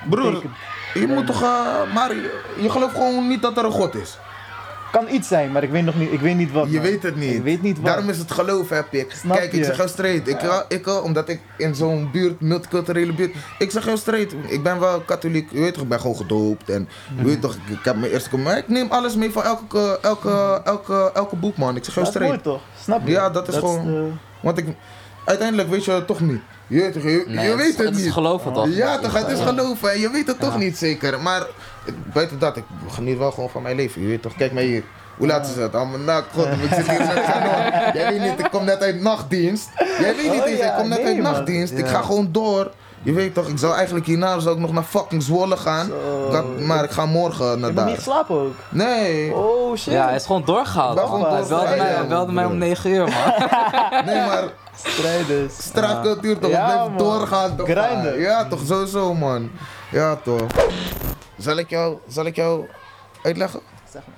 Broer, 0.09 0.41
je 0.93 1.07
moet 1.07 1.25
toch, 1.25 1.41
eh, 1.41 1.93
maar 1.93 2.09
je, 2.15 2.39
je 2.61 2.69
gelooft 2.69 2.93
gewoon 2.95 3.27
niet 3.27 3.41
dat 3.41 3.57
er 3.57 3.65
een 3.65 3.71
God 3.71 3.95
is. 3.95 4.17
Kan 4.91 5.07
iets 5.09 5.27
zijn, 5.27 5.51
maar 5.51 5.63
ik 5.63 5.69
weet 5.69 5.83
nog 5.83 5.95
niet, 5.95 6.11
ik 6.11 6.19
weet 6.19 6.35
niet 6.35 6.51
wat. 6.51 6.71
Je 6.71 6.79
weet 6.79 7.03
het 7.03 7.15
niet. 7.15 7.33
Ik 7.33 7.43
weet 7.43 7.61
niet 7.61 7.75
wat. 7.77 7.85
Daarom 7.85 8.09
is 8.09 8.17
het 8.17 8.31
geloof, 8.31 8.69
heb 8.69 8.93
ik. 8.93 9.11
Snap 9.11 9.37
Kijk, 9.37 9.53
ik 9.53 9.63
zeg 9.63 9.75
jou 9.77 9.89
straight. 9.89 10.27
Ik, 10.27 10.65
ik, 10.67 11.03
omdat 11.03 11.29
ik 11.29 11.39
in 11.57 11.75
zo'n 11.75 12.09
buurt, 12.11 12.41
multiculturele 12.41 13.13
buurt. 13.13 13.35
Ik 13.59 13.71
zeg 13.71 13.85
jou 13.85 13.97
straight. 13.97 14.33
Ik 14.47 14.63
ben 14.63 14.79
wel 14.79 15.01
katholiek. 15.01 15.51
Je 15.51 15.59
weet 15.59 15.73
toch, 15.73 15.83
ik 15.83 15.89
ben 15.89 15.99
gewoon 15.99 16.15
gedoopt. 16.15 16.69
En 16.69 16.89
je 17.17 17.23
weet 17.23 17.41
toch, 17.41 17.53
ik, 17.55 17.77
ik 17.77 17.83
heb 17.85 17.95
mijn 17.95 18.11
eerste. 18.11 18.37
Maar 18.37 18.57
ik 18.57 18.67
neem 18.67 18.91
alles 18.91 19.15
mee 19.15 19.31
van 19.31 19.43
elke, 19.43 19.99
elke, 20.01 20.61
elke, 20.63 21.11
elke 21.13 21.35
boek, 21.35 21.57
man. 21.57 21.75
Ik 21.75 21.83
zeg 21.83 21.93
jou 21.93 22.05
dat 22.05 22.15
is 22.15 22.21
mooi 22.21 22.37
straight. 22.39 22.61
toch? 22.61 22.83
Snap 22.83 23.05
je? 23.07 23.11
Ja, 23.11 23.29
dat 23.29 23.47
is 23.47 23.55
gewoon- 23.55 23.85
de- 23.85 24.09
Want 24.41 24.57
ik, 24.57 24.65
uiteindelijk 25.25 25.69
weet 25.69 25.85
je 25.85 25.91
het 25.91 26.07
toch 26.07 26.19
niet. 26.19 26.41
Je 26.71 26.91
je, 26.93 27.23
Nee, 27.27 27.47
je 27.49 27.55
weet 27.55 27.77
het, 27.77 27.85
het 27.87 27.95
is 27.97 28.03
niet. 28.03 28.11
geloven, 28.13 28.53
toch? 28.53 28.67
Ja, 28.69 28.99
toch, 28.99 29.13
het 29.13 29.27
is 29.27 29.39
geloven. 29.39 29.91
en 29.91 29.99
Je 29.99 30.09
weet 30.09 30.27
het 30.27 30.39
toch 30.39 30.57
niet 30.57 30.77
zeker. 30.77 31.21
Maar 31.21 31.45
buiten 32.13 32.39
dat, 32.39 32.57
ik 32.57 32.63
geniet 32.89 33.17
wel 33.17 33.31
gewoon 33.31 33.49
van 33.49 33.61
mijn 33.61 33.75
leven. 33.75 34.01
Je 34.01 34.07
weet 34.07 34.21
toch, 34.21 34.35
kijk 34.35 34.51
mij 34.51 34.65
hier. 34.65 34.83
Hoe 35.17 35.27
laat 35.27 35.47
is 35.47 35.55
het? 35.55 35.75
Allemaal 35.75 35.99
na, 35.99 36.23
god, 36.33 36.45
ik 36.45 36.73
zit 36.73 36.89
hier 36.89 36.99
met. 36.99 37.25
Jij 37.93 38.07
weet 38.09 38.21
niet, 38.21 38.39
ik 38.39 38.47
kom 38.51 38.65
net 38.65 38.81
uit 38.81 39.01
nachtdienst. 39.01 39.69
Jij 39.99 40.15
weet 40.15 40.31
niet 40.31 40.41
Oh 40.41 40.47
eens, 40.47 40.59
ik 40.59 40.73
kom 40.77 40.87
net 40.87 41.03
uit 41.03 41.17
nachtdienst. 41.17 41.73
Ik 41.73 41.87
ga 41.87 42.01
gewoon 42.01 42.31
door. 42.31 42.71
Je 43.03 43.13
weet 43.13 43.33
toch, 43.33 43.47
ik 43.47 43.57
zou 43.57 43.73
eigenlijk 43.75 44.05
hierna 44.05 44.39
zou 44.39 44.55
ik 44.55 44.61
nog 44.61 44.71
naar 44.71 44.83
fucking 44.83 45.23
Zwolle 45.23 45.57
gaan. 45.57 45.85
Zo. 45.87 46.27
Ik 46.27 46.33
had- 46.33 46.59
maar 46.59 46.83
ik 46.83 46.91
ga 46.91 47.05
morgen 47.05 47.45
Je 47.45 47.55
naar 47.55 47.63
hebt 47.63 47.75
nog 47.75 47.85
niet 47.85 47.95
daar. 47.95 48.03
geslapen 48.03 48.35
ook. 48.35 48.53
Nee, 48.69 49.33
Oh 49.35 49.75
shit. 49.77 49.93
Ja, 49.93 50.05
hij 50.05 50.15
is 50.15 50.25
gewoon 50.25 50.45
doorgehaald. 50.45 50.99
Gewoon 50.99 51.21
Hij 51.33 51.43
belde 51.47 51.75
mij, 51.77 51.77
hij 51.93 52.07
belde 52.07 52.31
mij 52.31 52.43
om 52.45 52.49
broer. 52.49 52.67
9 52.67 52.89
uur, 52.91 52.99
man. 53.03 53.13
nee, 54.05 54.25
maar 54.25 54.43
Strijders. 54.75 55.53
straatcultuur 55.63 56.39
toch, 56.39 56.51
Ja, 56.51 56.65
blijf 56.65 56.79
man. 56.89 56.97
doorgaan 56.97 57.55
toch. 57.55 57.69
Grinden. 57.69 58.19
Ja 58.19 58.45
toch, 58.47 58.59
sowieso 58.65 59.13
man. 59.13 59.49
Ja 59.91 60.15
toch. 60.15 60.41
Zal 61.37 61.57
ik 61.57 61.69
jou, 61.69 61.97
zal 62.07 62.25
ik 62.25 62.35
jou 62.35 62.65
uitleggen? 63.23 63.59
Zeg 63.91 64.01
maar. 64.05 64.15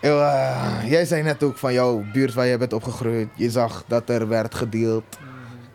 Eh, 0.00 0.90
jij 0.90 1.04
zei 1.04 1.22
net 1.22 1.42
ook 1.42 1.56
van 1.58 1.72
jouw 1.72 2.04
buurt 2.12 2.34
waar 2.34 2.46
jij 2.46 2.58
bent 2.58 2.72
opgegroeid. 2.72 3.28
Je 3.34 3.50
zag 3.50 3.82
dat 3.86 4.08
er 4.08 4.28
werd 4.28 4.54
gedeeld. 4.54 5.04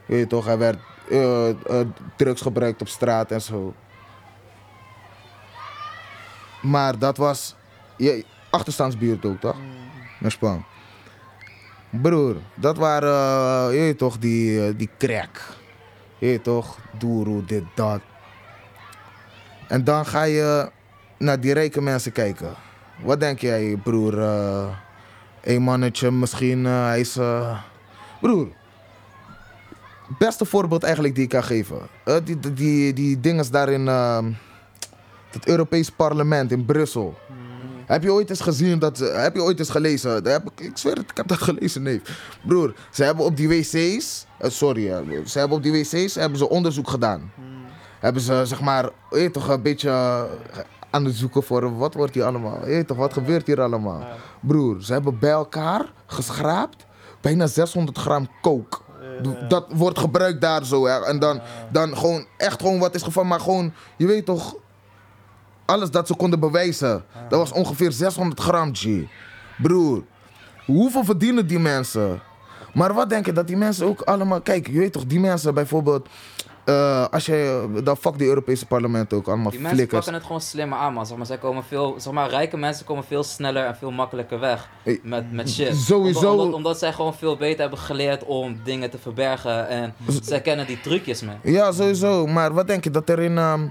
Weet 0.06 0.20
je 0.20 0.28
toch, 0.28 0.48
er 0.48 0.58
werd 0.58 0.78
eh, 1.10 1.50
eh, 1.50 1.88
drugs 2.16 2.42
gebruikt 2.42 2.82
op 2.82 2.88
straat 2.88 3.32
en 3.32 3.42
zo. 3.42 3.74
Maar 6.62 7.00
dat 7.00 7.18
was 7.18 7.56
je 7.98 8.26
achterstandsbuurt 8.50 9.26
ook, 9.26 9.40
toch? 9.40 9.58
Naar 10.20 10.32
Spanje. 10.32 10.64
Broer, 11.90 12.36
dat 12.56 12.78
waren, 12.78 13.70
eh, 13.70 13.76
je 13.76 13.80
weet 13.80 13.98
toch, 13.98 14.18
die, 14.18 14.76
die 14.76 14.90
crack. 14.98 15.42
Je 16.18 16.26
weet 16.26 16.44
toch, 16.44 16.78
doeroe, 16.98 17.46
dit, 17.46 17.64
dat. 17.76 18.02
En 19.68 19.84
dan 19.84 20.06
ga 20.06 20.24
je 20.24 20.70
naar 21.18 21.40
die 21.40 21.54
rijke 21.54 21.82
mensen 21.82 22.12
kijken. 22.12 22.54
Wat 23.04 23.20
denk 23.20 23.40
jij, 23.40 23.78
broer? 23.84 24.14
een 25.46 25.62
mannetje, 25.62 26.12
misschien, 26.12 26.66
eh, 26.66 26.86
hij 26.86 27.00
is... 27.00 27.20
Broer, 28.22 28.48
beste 30.20 30.46
voorbeeld 30.46 30.84
eigenlijk 30.84 31.16
die 31.16 31.24
ik 31.24 31.30
kan 31.30 31.44
geven. 31.44 31.78
Eh, 32.04 32.16
die, 32.24 32.40
die, 32.40 32.54
die, 32.54 32.94
die 32.94 33.20
dinges 33.20 33.50
daar 33.50 33.70
in 33.70 33.88
eh, 33.88 34.26
het 35.30 35.48
Europees 35.48 35.90
parlement 35.90 36.52
in 36.52 36.66
Brussel. 36.66 37.18
Heb 37.86 38.04
je 38.04 38.12
ooit 38.14 38.30
eens 38.30 38.42
gezien 38.42 38.80
dat, 38.80 38.98
ze- 38.98 39.06
heb 39.06 39.36
je 39.36 39.44
ooit 39.44 39.60
eens 39.60 39.70
gelezen? 39.70 40.24
Dat 40.24 40.34
heb 40.34 40.44
ik, 40.52 40.60
ik 40.66 40.78
zweer 40.78 40.96
het, 40.96 41.10
ik 41.12 41.18
heb 41.18 41.28
dat 41.28 41.42
gelezen, 41.42 41.82
nee. 41.82 42.02
Broer, 42.48 42.74
ze 42.92 43.04
hebben 43.04 43.26
op 43.26 43.38
die 43.38 43.48
wc's, 43.48 44.26
eh, 44.40 44.50
sorry, 44.50 44.92
ze 45.26 45.40
hebben 45.40 45.58
op 45.58 45.64
die 45.64 45.72
wc's 45.72 46.16
hebben 46.16 46.38
ze 46.38 46.50
onderzoek 46.50 46.90
gedaan. 46.90 47.32
Hebben 48.00 48.22
ze, 48.22 48.42
zeg 48.46 48.62
maar, 48.62 48.90
weet 49.10 49.34
toch, 49.34 49.48
een 49.48 49.62
beetje 49.62 49.90
eh, 49.90 50.24
aan 50.90 51.06
het 51.06 51.16
zoeken 51.16 51.44
voor 51.44 51.78
wat 51.78 51.94
wordt 51.94 52.14
hier 52.14 52.24
allemaal? 52.24 52.68
Je 52.70 52.86
toch, 52.86 52.98
wat 52.98 53.14
gebeurt 53.14 53.48
hier 53.48 53.62
allemaal? 53.62 54.04
Broer, 54.42 54.84
ze 54.84 54.94
hebben 54.94 55.20
bij 55.20 55.32
elkaar 55.32 55.92
geschraapt 56.06 56.86
bijna 57.22 57.48
600 57.48 57.98
gram 57.98 58.28
coke. 58.42 58.78
Dat 59.48 59.66
wordt 59.70 60.00
gebruikt 60.00 60.42
daar 60.42 60.66
zo, 60.66 60.86
hè. 60.86 61.06
En 61.06 61.20
dan, 61.20 61.42
dan 61.72 61.98
gewoon, 61.98 62.26
echt 62.38 62.62
gewoon 62.62 62.80
wat 62.80 62.96
is 62.96 63.02
gevallen, 63.02 63.30
maar 63.30 63.40
gewoon, 63.40 63.74
je 63.98 64.06
weet 64.06 64.26
toch, 64.26 64.56
alles 65.66 65.92
dat 65.92 66.08
ze 66.08 66.16
konden 66.16 66.40
bewijzen. 66.40 67.06
Dat 67.30 67.40
was 67.40 67.52
ongeveer 67.52 67.92
600 67.92 68.40
gram, 68.40 68.76
G. 68.76 68.88
Broer, 69.58 70.04
hoeveel 70.66 71.04
verdienen 71.04 71.48
die 71.48 71.60
mensen? 71.60 72.22
Maar 72.74 72.94
wat 72.94 73.10
denk 73.10 73.26
je 73.26 73.32
dat 73.32 73.48
die 73.48 73.58
mensen 73.58 73.86
ook 73.86 74.02
allemaal... 74.02 74.42
Kijk, 74.42 74.68
je 74.68 74.80
weet 74.80 74.94
toch, 74.94 75.06
die 75.06 75.20
mensen 75.20 75.54
bijvoorbeeld... 75.54 76.08
eh, 76.66 77.06
als 77.12 77.26
je... 77.26 77.68
Dan 77.84 77.98
fuck 77.98 78.18
die 78.18 78.28
Europese 78.28 78.66
parlement 78.66 79.14
ook 79.14 79.28
allemaal 79.28 79.50
Die 79.52 79.60
mensen 79.60 79.78
flikkers. 79.78 79.98
pakken 80.00 80.14
het 80.14 80.24
gewoon 80.26 80.42
slimmer 80.42 80.78
aan, 80.78 80.94
man. 80.94 81.06
Zeg 81.06 81.18
maar, 81.18 81.26
zij 81.26 81.38
komen 81.38 81.64
veel, 81.64 81.96
zeg 81.98 82.14
maar, 82.14 82.30
rijke 82.30 82.58
mensen 82.58 82.86
komen 82.86 83.04
veel 83.04 83.24
sneller 83.24 83.66
en 83.66 83.76
veel 83.76 83.92
makkelijker 83.92 84.40
weg 84.40 84.70
met, 85.02 85.32
met 85.32 85.50
shit. 85.50 85.76
sowieso- 85.76 86.20
Omdat, 86.20 86.40
omdat, 86.40 86.54
omdat 86.56 86.80
zij 86.80 86.94
gewoon 86.94 87.14
veel 87.14 87.38
beter 87.38 87.60
hebben 87.62 87.80
geleerd 87.80 88.24
om 88.24 88.60
dingen 88.64 88.90
te 88.90 88.98
verbergen 88.98 89.68
en 89.68 89.94
zij 90.22 90.42
kennen 90.42 90.68
die 90.68 90.82
trucjes, 90.82 91.22
man. 91.22 91.36
Ja, 91.44 91.72
sowieso. 91.72 92.28
Maar 92.28 92.54
wat 92.54 92.68
denk 92.68 92.84
je 92.84 92.92
dat 92.92 93.10
er 93.10 93.20
in... 93.20 93.38
ehm, 93.38 93.62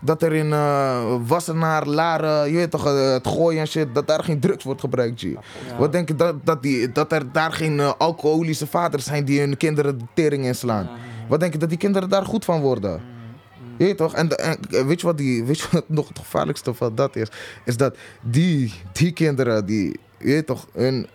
dat 0.00 0.22
er 0.22 0.32
in 0.32 0.52
eh, 0.52 1.14
Wassenaar, 1.26 1.86
Laren, 1.86 2.50
je 2.50 2.56
weet 2.56 2.70
toch, 2.70 2.86
eh, 2.86 3.12
het 3.12 3.26
gooien 3.28 3.60
en 3.60 3.66
shit, 3.66 3.94
dat 3.94 4.06
daar 4.06 4.24
geen 4.24 4.40
drugs 4.40 4.64
wordt 4.64 4.80
gebruikt, 4.80 5.20
G. 5.20 5.24
Wat 5.78 5.92
denk 5.92 6.08
je 6.08 6.14
dat, 6.16 6.34
dat, 6.46 6.62
die, 6.62 6.92
dat 6.92 7.12
er 7.12 7.32
daar 7.32 7.52
geen 7.52 7.80
alcoholische 7.80 8.66
vaders 8.66 9.04
zijn 9.04 9.24
die 9.24 9.40
hun 9.40 9.56
kinderen 9.56 9.98
de 9.98 10.04
tering 10.14 10.44
inslaan? 10.44 10.88
Wat 11.28 11.40
denk 11.40 11.52
je 11.52 11.58
dat 11.58 11.68
die 11.68 11.78
kinderen 11.78 12.08
daar 12.08 12.24
goed 12.24 12.44
van 12.44 12.60
worden? 12.60 13.00
Je 13.76 13.84
weet 13.84 13.96
toch? 13.96 14.14
En, 14.14 14.28
de- 14.28 14.36
en 14.36 14.86
weet 14.86 15.00
je 15.00 15.06
wat, 15.06 15.18
die, 15.18 15.44
weet 15.44 15.58
je 15.60 15.66
wat 15.70 15.88
nog 15.98 16.08
het 16.08 16.18
gevaarlijkste 16.18 16.74
van 16.74 16.94
dat 16.94 17.16
is? 17.16 17.28
Is 17.64 17.76
dat 17.76 17.96
die, 18.22 18.72
die 18.92 19.12
kinderen, 19.12 19.66
die, 19.66 20.00
je 20.18 20.26
weet 20.26 20.46
toch, 20.46 20.66
hun, 20.72 21.06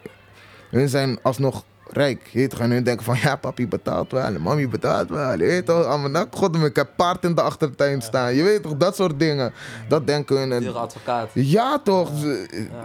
hun 0.70 0.90
zijn 0.90 1.20
alsnog 1.22 1.64
rijk. 1.92 2.50
En 2.60 2.72
hun 2.72 2.84
denken 2.84 3.06
van, 3.06 3.18
ja, 3.22 3.36
papi 3.36 3.68
betaalt 3.68 4.12
wel, 4.12 4.40
mami 4.40 4.68
betaalt 4.68 5.10
wel. 5.10 5.32
Je 5.32 5.38
weet 5.38 5.66
toch? 5.66 5.86
Allemaal, 5.86 6.10
nou, 6.10 6.28
god, 6.32 6.56
ik 6.56 6.76
heb 6.76 6.90
paard 6.96 7.24
in 7.24 7.36
de 7.36 7.42
achtertuin 7.42 8.02
staan. 8.02 8.36
Je 8.36 8.44
weet 8.44 8.64
toch? 8.64 8.78
Dat 8.78 8.96
soort 8.96 9.20
dingen. 9.20 9.54
Dat 9.88 10.08
denken 10.08 10.38
hun. 10.38 10.52
En, 10.52 10.76
advocaat. 10.76 11.30
ja, 11.34 11.80
toch? 11.84 12.10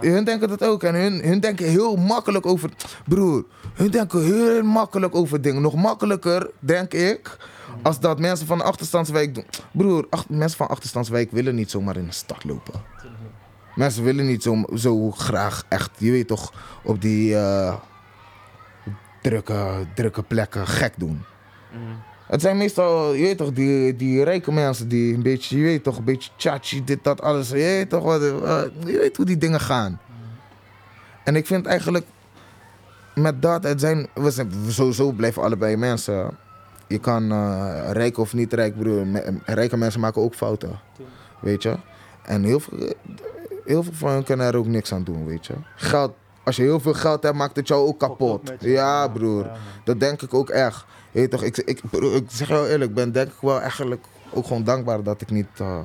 Hun 0.01 0.23
denken 0.23 0.47
dat 0.47 0.63
ook. 0.63 0.83
En 0.83 0.95
hun, 0.95 1.21
hun 1.23 1.39
denken 1.39 1.65
heel 1.65 1.95
makkelijk 1.95 2.45
over. 2.45 2.69
Broer, 3.07 3.45
hun 3.73 3.91
denken 3.91 4.23
heel 4.23 4.63
makkelijk 4.63 5.15
over 5.15 5.41
dingen. 5.41 5.61
Nog 5.61 5.75
makkelijker, 5.75 6.49
denk 6.59 6.93
ik. 6.93 7.37
Als 7.81 7.99
dat 7.99 8.19
mensen 8.19 8.47
van 8.47 8.57
de 8.57 8.63
achterstandswijk 8.63 9.35
doen. 9.35 9.45
Broer, 9.71 10.07
ach- 10.09 10.29
mensen 10.29 10.57
van 10.57 10.67
achterstandswijk 10.67 11.31
willen 11.31 11.55
niet 11.55 11.71
zomaar 11.71 11.97
in 11.97 12.05
de 12.05 12.13
stad 12.13 12.43
lopen. 12.43 12.73
Mensen 13.75 14.03
willen 14.03 14.25
niet 14.25 14.43
zo, 14.43 14.63
zo 14.75 15.11
graag 15.11 15.63
echt, 15.69 15.89
je 15.97 16.11
weet 16.11 16.27
toch, 16.27 16.53
op 16.83 17.01
die 17.01 17.35
eh, 17.37 17.73
drukke, 19.29 19.85
drukke 19.93 20.23
plekken 20.23 20.67
gek 20.67 20.93
doen. 20.97 21.23
Mhm. 21.71 21.81
Het 22.27 22.41
zijn 22.41 22.57
meestal, 22.57 23.13
je 23.13 23.21
weet 23.21 23.37
toch, 23.37 23.53
die, 23.53 23.95
die 23.95 24.23
rijke 24.23 24.51
mensen 24.51 24.87
die 24.87 25.13
een 25.13 25.21
beetje, 25.21 25.57
je 25.57 25.63
weet 25.63 25.83
toch, 25.83 25.97
een 25.97 26.03
beetje 26.03 26.31
tjatji, 26.35 26.83
dit, 26.83 27.03
dat, 27.03 27.21
alles. 27.21 27.49
Je 27.49 27.55
weet 27.55 27.89
toch, 27.89 28.03
wat, 28.03 28.21
je 28.21 28.97
weet 28.97 29.17
hoe 29.17 29.25
die 29.25 29.37
dingen 29.37 29.59
gaan. 29.59 29.99
En 31.23 31.35
ik 31.35 31.45
vind 31.45 31.65
eigenlijk, 31.65 32.05
met 33.15 33.41
dat, 33.41 33.63
het 33.63 33.79
zijn, 33.79 34.07
we 34.13 34.31
zijn 34.31 34.51
sowieso 34.67 35.11
blijven 35.11 35.41
allebei 35.41 35.75
mensen. 35.75 36.37
Je 36.87 36.97
kan 36.97 37.31
eh, 37.31 37.91
rijk 37.91 38.17
of 38.17 38.33
niet 38.33 38.53
rijk, 38.53 38.79
broer. 38.79 39.05
Rijke 39.45 39.77
mensen 39.77 39.99
maken 39.99 40.21
ook 40.21 40.35
fouten. 40.35 40.79
Weet 41.39 41.63
je? 41.63 41.77
En 42.23 42.43
heel 42.43 42.59
veel, 42.59 42.93
heel 43.65 43.83
veel 43.83 43.93
van 43.93 44.09
hen 44.09 44.23
kunnen 44.23 44.45
er 44.45 44.57
ook 44.57 44.67
niks 44.67 44.93
aan 44.93 45.03
doen, 45.03 45.25
weet 45.25 45.45
je? 45.45 45.53
Geld, 45.75 46.13
als 46.45 46.55
je 46.55 46.61
heel 46.61 46.79
veel 46.79 46.93
geld 46.93 47.23
hebt, 47.23 47.35
maakt 47.35 47.55
het 47.55 47.67
jou 47.67 47.87
ook 47.87 47.99
kapot. 47.99 48.53
Ja, 48.59 49.07
broer. 49.07 49.49
Dat 49.83 49.99
denk 49.99 50.21
ik 50.21 50.33
ook 50.33 50.49
echt. 50.49 50.85
Weet 51.11 51.31
toch, 51.31 51.43
ik, 51.43 51.57
ik, 51.57 51.81
broer, 51.89 52.15
ik 52.15 52.25
zeg 52.27 52.47
jou 52.47 52.67
eerlijk, 52.67 52.89
ik 52.89 52.95
ben 52.95 53.11
denk 53.11 53.27
ik 53.27 53.41
wel 53.41 53.61
eigenlijk 53.61 54.05
ook 54.33 54.47
gewoon 54.47 54.63
dankbaar 54.63 55.03
dat 55.03 55.21
ik 55.21 55.29
niet 55.29 55.47
eh, 55.57 55.79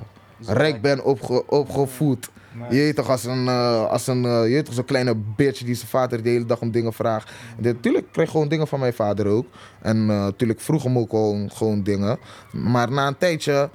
rijk 0.46 0.83
ben 0.83 1.05
opge, 1.05 1.46
opgevoed. 1.46 2.31
Je 2.70 2.92
toch, 2.94 3.11
als 3.11 3.25
een, 3.25 3.49
eh, 3.49 3.90
als 3.90 4.07
een 4.07 4.23
je 4.23 4.55
weet 4.55 4.64
toch, 4.64 4.75
zo'n 4.75 4.85
kleine 4.85 5.14
bitch 5.14 5.64
die 5.64 5.75
zijn 5.75 5.88
vader 5.88 6.23
de 6.23 6.29
hele 6.29 6.46
dag 6.46 6.61
om 6.61 6.70
dingen 6.70 6.92
vraagt. 6.92 7.31
Natuurlijk 7.59 8.07
kreeg 8.12 8.25
ik 8.25 8.31
gewoon 8.31 8.49
dingen 8.49 8.68
van 8.68 8.81
mijn 8.81 8.92
vader 8.92 9.27
ook. 9.27 9.46
En 9.81 10.07
natuurlijk 10.07 10.61
vroeg 10.61 10.83
hem 10.83 10.99
ook 10.99 11.11
gewoon, 11.11 11.51
gewoon 11.51 11.83
dingen. 11.83 12.18
Maar 12.53 12.90
na 12.90 13.07
een 13.07 13.18
tijdje 13.18 13.70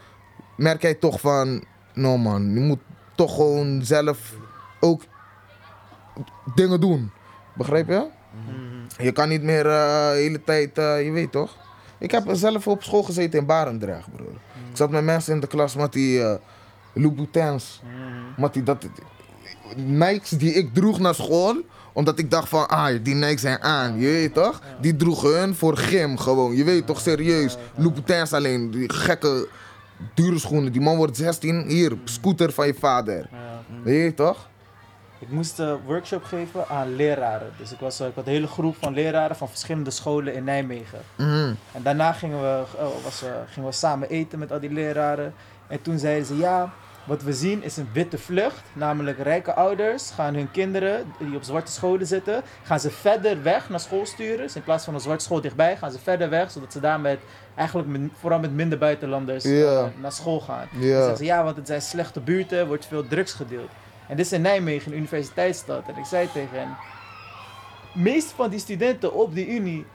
merk 0.58 0.82
jij 0.82 0.94
toch 0.94 1.20
van, 1.20 1.64
no 1.94 2.18
man, 2.18 2.54
je 2.54 2.60
moet 2.60 2.80
toch 3.16 3.36
gewoon 3.36 3.82
zelf 3.84 4.34
ook 4.80 5.02
dingen 6.56 6.80
doen. 6.80 7.12
Begrijp 7.54 7.88
je? 7.88 8.06
Je 8.98 9.12
kan 9.12 9.30
niet 9.30 9.44
meer 9.44 9.66
eh, 9.66 10.10
de 10.10 10.16
hele 10.16 10.44
tijd, 10.44 10.78
eh, 10.78 11.06
je 11.06 11.12
weet 11.12 11.32
toch? 11.32 11.56
Ik 11.98 12.12
heb 12.12 12.24
zelf 12.32 12.68
op 12.68 12.84
school 12.84 13.04
gezeten 13.04 13.40
in 13.40 13.46
Barendrecht, 13.46 14.12
broer. 14.16 14.34
Ik 14.70 14.78
zat 14.78 14.90
met 14.90 15.04
mensen 15.04 15.34
in 15.34 15.40
de 15.40 15.48
klas 15.48 15.76
met 15.76 15.94
die 15.94 16.20
uh, 16.20 16.34
Louboutins. 16.94 17.82
Met 18.38 18.54
die, 18.54 18.64
dat, 18.64 18.86
Nikes 19.76 20.30
die 20.30 20.54
ik 20.54 20.74
droeg 20.74 21.00
naar 21.00 21.16
school. 21.16 21.56
Omdat 21.94 22.20
ik 22.20 22.32
dacht 22.32 22.50
van, 22.50 22.68
ah, 22.68 23.04
die 23.04 23.16
Nikes 23.16 23.42
zijn 23.42 23.62
aan, 23.62 24.00
je 24.00 24.08
weet 24.08 24.34
toch? 24.34 24.62
Die 24.82 24.96
droegen 24.96 25.40
hun 25.40 25.56
voor 25.56 25.78
gym 25.78 26.18
gewoon, 26.18 26.56
je 26.56 26.64
weet 26.64 26.86
toch, 26.86 27.00
serieus. 27.00 27.58
Louboutins 27.76 28.34
alleen, 28.34 28.72
die 28.72 28.94
gekke 28.94 29.48
dure 30.14 30.40
schoenen. 30.40 30.72
Die 30.72 30.82
man 30.82 30.98
wordt 30.98 31.18
16, 31.18 31.66
hier, 31.68 31.98
scooter 32.04 32.52
van 32.52 32.68
je 32.68 32.74
vader. 32.74 33.30
Je 33.84 33.92
weet 33.92 34.16
toch? 34.16 34.48
Ik 35.20 35.30
moest 35.30 35.60
een 35.60 35.78
workshop 35.86 36.24
geven 36.24 36.68
aan 36.68 36.96
leraren. 36.96 37.52
Dus 37.58 37.72
ik, 37.72 37.80
was, 37.80 38.00
eh, 38.00 38.08
ik 38.08 38.16
had 38.16 38.26
een 38.26 38.32
hele 38.32 38.48
groep 38.48 38.76
van 38.80 38.94
leraren 38.94 39.36
van 39.36 39.50
verschillende 39.50 39.92
scholen 39.92 40.34
in 40.34 40.44
Nijmegen. 40.44 41.00
Mhm. 41.16 41.54
En 41.72 41.84
daarna 41.84 42.12
gingen 42.14 42.42
we, 42.42 42.64
eh, 42.78 42.86
was, 43.04 43.24
eh, 43.24 43.30
gingen 43.50 43.70
we 43.70 43.76
samen 43.76 44.10
eten 44.10 44.40
met 44.40 44.52
al 44.52 44.60
die 44.60 44.72
leraren. 44.74 45.34
En 45.68 45.82
toen 45.82 46.00
zeiden 46.00 46.26
ze, 46.26 46.38
ja, 46.38 46.74
wat 47.04 47.24
we 47.24 47.34
zien 47.34 47.64
is 47.64 47.78
een 47.78 47.90
witte 47.94 48.18
vlucht. 48.18 48.62
Namelijk 48.74 49.20
rijke 49.20 49.54
ouders 49.54 50.12
gaan 50.12 50.34
hun 50.36 50.52
kinderen 50.52 51.14
die 51.20 51.36
op 51.36 51.44
zwarte 51.44 51.72
scholen 51.72 52.08
zitten, 52.08 52.42
gaan 52.64 52.80
ze 52.80 52.90
verder 52.92 53.44
weg 53.44 53.70
naar 53.70 53.80
school 53.80 54.06
sturen. 54.06 54.38
Dus 54.38 54.56
in 54.56 54.64
plaats 54.64 54.86
van 54.86 54.94
een 54.94 55.00
zwarte 55.00 55.24
school 55.24 55.42
dichtbij, 55.42 55.78
gaan 55.78 55.92
ze 55.92 56.00
verder 56.00 56.30
weg. 56.30 56.52
Zodat 56.52 56.72
ze 56.72 56.80
daar 56.80 57.00
met, 57.00 57.20
eigenlijk 57.56 57.88
met, 57.90 58.02
vooral 58.20 58.40
met 58.40 58.52
minder 58.54 58.78
buitenlanders 58.78 59.44
eh, 59.46 59.84
naar 60.02 60.12
school 60.12 60.40
gaan. 60.40 60.68
Dan 60.72 60.82
Ja. 60.82 60.98
zeggen 60.98 61.18
ze, 61.18 61.24
ja, 61.26 61.44
want 61.44 61.56
het 61.56 61.68
zijn 61.68 61.82
slechte 61.82 62.20
buurten, 62.20 62.58
er 62.58 62.68
wordt 62.68 62.86
veel 62.86 63.08
drugs 63.08 63.34
gedeeld. 63.34 63.70
En 64.08 64.16
dit 64.16 64.26
is 64.26 64.32
in 64.32 64.42
Nijmegen, 64.42 64.92
een 64.92 64.98
universiteitsstad. 64.98 65.88
En 65.88 65.98
ik 65.98 66.06
zei 66.06 66.32
tegen 66.32 66.58
hen, 66.58 66.78
meeste 67.94 68.36
van 68.36 68.50
die 68.50 68.60
studenten 68.60 69.14
op 69.14 69.36
die 69.36 69.48
unie, 69.48 69.86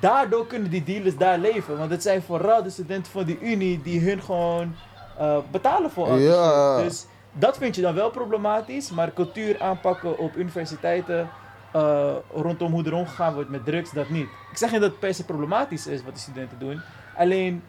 daardoor 0.00 0.46
kunnen 0.46 0.70
die 0.70 0.84
dealers 0.84 1.16
daar 1.16 1.38
leven. 1.38 1.78
Want 1.78 1.90
het 1.90 2.02
zijn 2.02 2.22
vooral 2.22 2.62
de 2.62 2.70
studenten 2.70 3.12
van 3.12 3.24
die 3.24 3.38
unie 3.40 3.82
die 3.82 4.00
hun 4.00 4.22
gewoon 4.22 4.74
eh, 5.18 5.38
betalen 5.50 5.90
voor 5.90 6.06
al 6.06 6.16
die 6.16 6.26
Ja. 6.26 6.82
Dus 6.82 7.06
dat 7.32 7.58
vind 7.58 7.74
je 7.74 7.82
dan 7.82 7.94
wel 7.94 8.10
problematisch. 8.10 8.90
Maar 8.90 9.12
cultuur 9.12 9.60
aanpakken 9.60 10.18
op 10.18 10.36
universiteiten 10.36 11.28
eh, 11.72 12.14
rondom 12.34 12.72
hoe 12.72 12.84
er 12.84 12.94
omgegaan 12.94 13.34
wordt 13.34 13.50
met 13.50 13.64
drugs, 13.64 13.92
dat 13.92 14.08
niet. 14.08 14.28
Ik 14.50 14.56
zeg 14.56 14.70
niet 14.70 14.80
dat 14.80 14.90
het 14.90 15.00
per 15.00 15.14
se 15.14 15.24
problematisch 15.24 15.86
is 15.86 16.04
wat 16.04 16.14
de 16.14 16.20
studenten 16.20 16.58
doen. 16.58 16.80
Alleen 17.16 17.62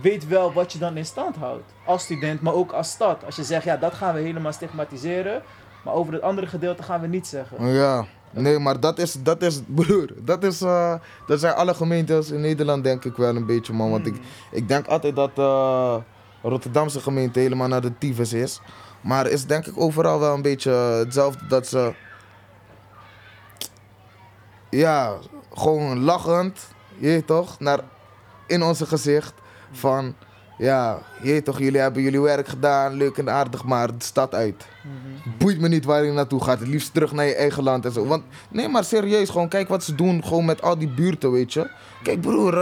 weet 0.00 0.28
wel 0.28 0.52
wat 0.52 0.72
je 0.72 0.78
dan 0.78 0.96
in 0.96 1.06
stand 1.06 1.36
houdt. 1.36 1.72
Als 1.84 2.02
student, 2.02 2.40
maar 2.40 2.54
ook 2.54 2.72
als 2.72 2.90
stad. 2.90 3.24
Als 3.24 3.36
je 3.36 3.44
zegt, 3.44 3.64
ja, 3.64 3.76
dat 3.76 3.94
gaan 3.94 4.14
we 4.14 4.20
helemaal 4.20 4.52
stigmatiseren. 4.52 5.42
Maar 5.84 5.94
over 5.94 6.12
het 6.12 6.22
andere 6.22 6.46
gedeelte 6.46 6.82
gaan 6.82 7.00
we 7.00 7.06
niet 7.06 7.26
zeggen. 7.26 7.66
Ja, 7.66 8.04
nee, 8.30 8.58
maar 8.58 8.80
dat 8.80 8.98
is, 8.98 9.22
dat 9.22 9.42
is, 9.42 9.60
broer, 9.76 10.08
dat 10.24 10.44
is, 10.44 10.60
eh, 10.60 10.94
dat 11.26 11.40
zijn 11.40 11.54
alle 11.54 11.74
gemeentes 11.74 12.30
in 12.30 12.40
Nederland 12.40 12.84
denk 12.84 13.04
ik 13.04 13.16
wel 13.16 13.36
een 13.36 13.46
beetje, 13.46 13.72
man. 13.72 13.90
Want 13.90 14.06
ik, 14.06 14.14
ik 14.50 14.68
denk 14.68 14.86
altijd 14.86 15.16
dat 15.16 15.30
eh 15.38 15.96
Rotterdamse 16.42 17.00
gemeente 17.00 17.38
helemaal 17.38 17.68
naar 17.68 17.80
de 17.80 17.98
tyfus 17.98 18.32
is. 18.32 18.60
Maar 19.00 19.26
is 19.26 19.46
denk 19.46 19.66
ik 19.66 19.80
overal 19.80 20.20
wel 20.20 20.34
een 20.34 20.42
beetje 20.42 20.70
hetzelfde 20.70 21.46
dat 21.46 21.66
ze, 21.66 21.94
ja, 24.70 25.16
gewoon 25.54 26.04
lachend, 26.04 26.68
je 26.98 27.24
toch, 27.24 27.60
naar, 27.60 27.80
in 28.46 28.62
onze 28.62 28.86
gezicht 28.86 29.32
van, 29.72 30.14
ja, 30.58 30.98
je 31.22 31.42
toch, 31.42 31.58
jullie 31.58 31.80
hebben 31.80 32.02
jullie 32.02 32.20
werk 32.20 32.48
gedaan, 32.48 32.94
leuk 32.94 33.18
en 33.18 33.30
aardig, 33.30 33.64
maar 33.64 33.86
de 33.86 34.04
stad 34.04 34.34
uit 34.34 34.66
boeit 35.38 35.60
me 35.60 35.68
niet 35.68 35.84
waar 35.84 36.04
je 36.04 36.12
naartoe 36.12 36.42
gaat. 36.42 36.58
Het 36.58 36.68
liefst 36.68 36.92
terug 36.92 37.12
naar 37.12 37.24
je 37.24 37.34
eigen 37.34 37.62
land 37.62 37.84
en 37.84 37.92
zo. 37.92 38.06
Want 38.06 38.22
nee, 38.50 38.68
maar 38.68 38.84
serieus, 38.84 39.30
gewoon 39.30 39.48
kijk 39.48 39.68
wat 39.68 39.84
ze 39.84 39.94
doen. 39.94 40.24
Gewoon 40.24 40.44
met 40.44 40.62
al 40.62 40.78
die 40.78 40.88
buurten, 40.88 41.32
weet 41.32 41.52
je. 41.52 41.70
Kijk, 42.02 42.20
broer. 42.20 42.58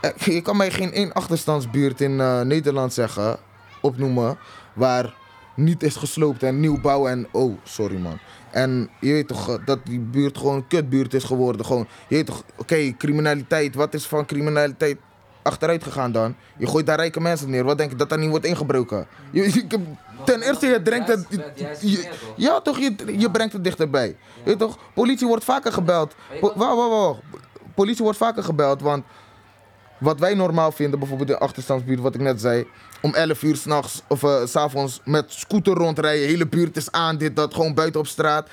eh, 0.00 0.10
je 0.16 0.40
kan 0.40 0.56
mij 0.56 0.70
geen 0.70 0.92
één 0.92 1.12
achterstandsbuurt 1.12 2.00
in 2.00 2.20
eh, 2.20 2.40
Nederland 2.40 2.92
zeggen, 2.92 3.36
opnoemen, 3.80 4.38
waar 4.74 5.14
niet 5.54 5.82
is 5.82 5.96
gesloopt 5.96 6.42
en 6.42 6.60
nieuwbouw 6.60 7.06
en. 7.06 7.28
Oh, 7.32 7.58
sorry 7.62 7.96
man. 7.96 8.18
En 8.50 8.90
je 9.00 9.12
weet 9.12 9.28
toch 9.28 9.64
dat 9.64 9.78
die 9.84 10.00
buurt 10.00 10.38
gewoon 10.38 10.54
een 10.54 10.66
kutbuurt 10.66 11.14
is 11.14 11.24
geworden. 11.24 11.66
Gewoon, 11.66 11.86
je 12.08 12.14
weet 12.14 12.26
toch, 12.26 12.42
oké, 12.56 12.94
criminaliteit. 12.98 13.74
Wat 13.74 13.94
is 13.94 14.06
van 14.06 14.26
criminaliteit 14.26 14.98
achteruit 15.46 15.82
gegaan 15.84 16.12
dan? 16.12 16.34
Je 16.58 16.66
gooit 16.66 16.86
daar 16.86 16.96
rijke 16.96 17.20
mensen 17.20 17.50
neer. 17.50 17.64
Wat 17.64 17.78
denk 17.78 17.90
je 17.90 17.96
dat 17.96 18.08
daar 18.08 18.18
niet 18.18 18.30
wordt 18.30 18.44
ingebroken? 18.46 19.06
Je, 19.30 19.42
je- 19.52 19.66
ten 20.24 20.40
eerste, 20.42 20.66
je 20.66 20.82
brengt 20.82 21.08
het. 21.08 21.26
Je- 21.80 22.08
ja, 22.36 22.60
toch? 22.60 22.78
Je, 22.78 22.94
je 23.18 23.30
brengt 23.30 23.52
het 23.52 23.64
dichterbij. 23.64 24.16
Je 24.44 24.56
toch? 24.56 24.78
Politie 24.94 25.26
wordt 25.26 25.44
vaker 25.44 25.72
gebeld. 25.72 26.14
Po- 26.40 26.52
Wacht, 26.56 26.76
wacht, 26.76 26.90
wacht. 26.90 27.20
Politie 27.74 28.02
wordt 28.04 28.18
vaker 28.18 28.42
gebeld, 28.42 28.80
want 28.80 29.04
wat 29.98 30.18
wij 30.18 30.34
normaal 30.34 30.72
vinden, 30.72 30.98
bijvoorbeeld 30.98 31.28
in 31.30 31.34
de 31.36 31.40
achterstandsbuurt, 31.42 32.00
wat 32.00 32.14
ik 32.14 32.20
net 32.20 32.40
zei, 32.40 32.66
om 33.00 33.14
11 33.14 33.42
uur 33.42 33.56
s'nachts 33.56 34.02
of 34.08 34.22
eh, 34.22 34.44
s 34.44 34.50
s'avonds 34.50 35.00
met 35.04 35.24
scooter 35.32 35.74
rondrijden, 35.74 36.26
hele 36.28 36.46
buurt 36.46 36.76
is 36.76 36.92
aan, 36.92 37.16
dit, 37.18 37.36
dat, 37.36 37.54
gewoon 37.54 37.74
buiten 37.74 38.00
op 38.00 38.06
straat. 38.06 38.48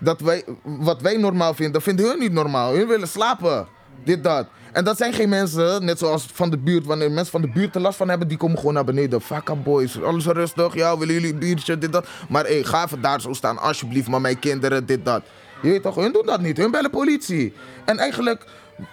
Dat 0.00 0.20
wij, 0.20 0.44
wat 0.62 1.00
wij 1.00 1.16
normaal 1.16 1.54
vinden, 1.54 1.82
vinden 1.82 2.06
hun 2.08 2.18
niet 2.18 2.32
normaal. 2.32 2.72
Hun 2.74 2.86
willen 2.88 3.08
slapen, 3.08 3.66
dit, 4.04 4.24
dat. 4.24 4.46
En 4.72 4.84
dat 4.84 4.96
zijn 4.96 5.12
geen 5.12 5.28
mensen, 5.28 5.84
net 5.84 5.98
zoals 5.98 6.26
van 6.32 6.50
de 6.50 6.58
buurt, 6.58 6.86
wanneer 6.86 7.10
mensen 7.10 7.32
van 7.32 7.40
de 7.40 7.50
buurt 7.50 7.74
er 7.74 7.80
last 7.80 7.96
van 7.96 8.08
hebben, 8.08 8.28
die 8.28 8.36
komen 8.36 8.58
gewoon 8.58 8.74
naar 8.74 8.84
beneden. 8.84 9.22
Up 9.30 9.56
boys, 9.64 10.02
alles 10.02 10.26
rustig, 10.26 10.74
ja, 10.74 10.98
willen 10.98 11.14
jullie 11.14 11.32
een 11.32 11.38
biertje, 11.38 11.78
dit, 11.78 11.92
dat. 11.92 12.06
Maar 12.28 12.46
hé, 12.46 12.64
ga 12.64 12.84
even 12.84 13.00
daar 13.00 13.20
zo 13.20 13.32
staan, 13.32 13.58
alsjeblieft, 13.58 14.08
maar 14.08 14.20
mijn 14.20 14.38
kinderen, 14.38 14.86
dit, 14.86 15.04
dat. 15.04 15.22
Je 15.62 15.70
weet 15.70 15.82
toch, 15.82 15.94
hun 15.94 16.12
doen 16.12 16.26
dat 16.26 16.40
niet, 16.40 16.56
hun 16.56 16.70
bellen 16.70 16.90
politie. 16.90 17.52
En 17.84 17.98
eigenlijk, 17.98 18.44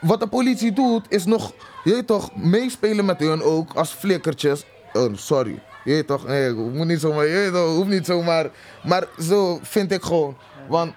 wat 0.01 0.19
de 0.19 0.27
politie 0.27 0.73
doet, 0.73 1.05
is 1.09 1.25
nog, 1.25 1.53
je 1.83 2.05
toch, 2.05 2.35
meespelen 2.35 3.05
met 3.05 3.19
hun 3.19 3.41
ook 3.41 3.73
als 3.73 3.89
flikkertjes. 3.89 4.65
Oh, 4.93 5.15
sorry. 5.15 5.59
Je 5.83 6.05
toch, 6.05 6.27
nee, 6.27 6.53
moet 6.53 6.87
niet 6.87 6.99
zomaar, 6.99 7.27
je 7.27 7.49
toch, 7.51 7.75
hoeft 7.75 7.89
niet 7.89 8.05
zomaar. 8.05 8.49
Maar 8.83 9.03
zo 9.21 9.59
vind 9.61 9.91
ik 9.91 10.03
gewoon. 10.03 10.37
Want 10.67 10.93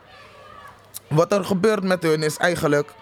wat 1.09 1.33
er 1.33 1.45
gebeurt 1.45 1.83
met 1.83 2.03
hun 2.03 2.23
is 2.23 2.37
eigenlijk, 2.37 2.93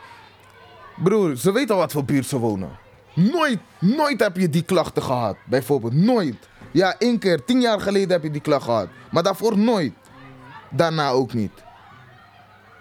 broer, 1.03 1.37
ze 1.37 1.53
weten 1.53 1.75
al 1.75 1.81
wat 1.81 1.93
voor 1.93 2.05
buurt 2.05 2.27
ze 2.27 2.39
wonen. 2.39 2.79
Nooit, 3.15 3.59
nooit 3.79 4.21
heb 4.21 4.37
je 4.37 4.49
die 4.51 4.63
klachten 4.63 5.03
gehad, 5.03 5.37
bijvoorbeeld, 5.45 5.93
nooit. 5.93 6.49
Ja, 6.71 6.95
één 6.99 7.19
keer, 7.19 7.45
tien 7.45 7.61
jaar 7.61 7.81
geleden 7.81 8.11
heb 8.11 8.23
je 8.23 8.31
die 8.31 8.41
klacht 8.41 8.65
gehad. 8.65 8.89
Maar 9.11 9.23
daarvoor 9.23 9.59
nooit. 9.59 9.93
Daarna 10.71 11.09
ook 11.09 11.33
niet. 11.33 11.53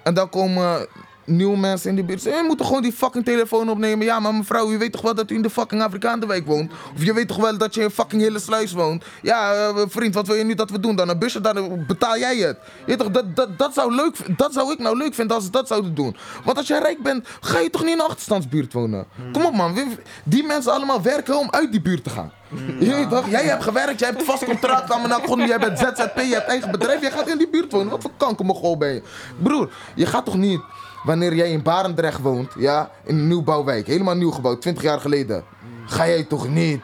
En 0.04 0.14
dan 0.14 0.30
komen 0.30 0.88
nieuwe 1.28 1.58
mensen 1.58 1.90
in 1.90 1.96
die 1.96 2.06
buurt. 2.06 2.22
Ze 2.22 2.44
moeten 2.48 2.66
gewoon 2.66 2.82
die 2.82 2.92
fucking 2.92 3.26
telefoon 3.26 3.70
opnemen. 3.70 4.06
Ja, 4.06 4.20
maar 4.20 4.36
mevrouw, 4.36 4.72
u 4.72 4.78
weet 4.78 4.92
toch 4.92 5.02
wel 5.02 5.16
dat 5.16 5.32
u 5.32 5.36
in 5.36 5.42
de 5.42 5.50
fucking 5.50 5.82
Afrikaanse 5.82 6.44
woont? 6.46 6.72
Of 6.96 7.04
je 7.04 7.14
weet 7.14 7.28
toch 7.28 7.38
wel 7.38 7.58
dat 7.58 7.74
je 7.74 7.82
in 7.82 7.90
fucking 7.90 8.22
hele 8.22 8.40
sluis 8.40 8.72
woont? 8.72 9.04
Ja, 9.22 9.54
eh, 9.54 9.82
vriend, 9.88 10.14
wat 10.14 10.28
wil 10.28 10.36
je 10.36 10.44
nu 10.44 10.54
dat 10.54 10.70
we 10.70 10.80
doen 10.80 10.96
dan? 10.96 11.10
Een 11.10 11.20
busje, 11.20 11.42
dan 11.42 11.86
betaal 11.88 12.18
jij 12.18 12.36
het. 12.36 12.58
Je 12.86 12.96
toch, 12.96 13.12
dat, 13.12 13.36
dat, 13.36 13.58
dat, 13.58 13.74
zou 13.74 13.96
leuk, 13.96 14.38
dat 14.38 14.54
zou 14.54 14.72
ik 14.72 14.80
nou 14.80 14.98
leuk 14.98 15.14
vinden 15.14 15.36
als 15.36 15.46
ze 15.46 15.52
dat 15.52 15.68
zouden 15.68 15.96
doen. 15.96 16.16
Want 16.44 16.58
als 16.58 16.68
jij 16.68 16.80
rijk 16.80 17.04
bent, 17.04 17.28
ga 17.42 17.60
je 17.60 17.70
toch 17.70 17.82
niet 17.82 17.92
in 17.92 18.00
een 18.00 18.06
achterstandsbuurt 18.06 18.74
wonen? 18.74 19.06
Kom 19.32 19.46
op 19.46 19.54
man, 19.54 19.78
die 20.24 20.44
mensen 20.44 20.74
allemaal 20.74 21.02
werken 21.02 21.38
om 21.38 21.48
uit 21.52 21.72
die 21.72 21.82
buurt 21.82 22.04
te 22.04 22.10
gaan. 22.10 22.32
Je 22.80 22.94
weet 22.94 23.10
toch, 23.10 23.30
jij 23.30 23.44
hebt 23.44 23.64
gewerkt, 23.64 24.00
jij 24.00 24.10
hebt 24.10 24.24
vast 24.24 24.46
contract, 24.46 24.94
grond, 25.24 25.48
jij 25.48 25.60
bent 25.60 25.80
ZZP, 25.80 26.18
je 26.18 26.34
hebt 26.34 26.48
eigen 26.48 26.72
bedrijf, 26.72 27.02
jij 27.02 27.12
gaat 27.12 27.28
in 27.28 27.38
die 27.38 27.50
buurt 27.50 27.72
wonen. 27.72 27.90
Wat 27.90 28.02
voor 28.02 28.12
kankermogol 28.18 28.78
ben 28.78 28.94
je? 28.94 29.02
Broer, 29.38 29.70
je 29.96 30.06
gaat 30.06 30.26
toch 30.26 30.38
niet 30.38 30.62
wanneer 31.08 31.34
jij 31.36 31.52
in 31.52 31.62
Barendrecht 31.62 32.22
woont, 32.22 32.52
ja, 32.58 32.90
in 33.04 33.18
een 33.18 33.28
nieuwbouwwijk, 33.28 33.88
helemaal 33.88 34.16
nieuw 34.16 34.32
gebouwd, 34.32 34.62
20 34.62 34.84
jaar 34.84 35.00
geleden, 35.00 35.44
ga 35.86 36.08
jij 36.08 36.24
toch 36.24 36.48
niet 36.50 36.82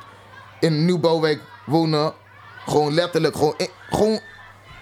in 0.59 0.73
een 0.73 0.85
nieuwbouwwijk 0.85 1.41
wonen, 1.65 2.13
gewoon 2.65 2.93
letterlijk, 2.93 3.35
gewoon 3.35 3.53
in, 3.57 3.67
gewoon 3.89 4.19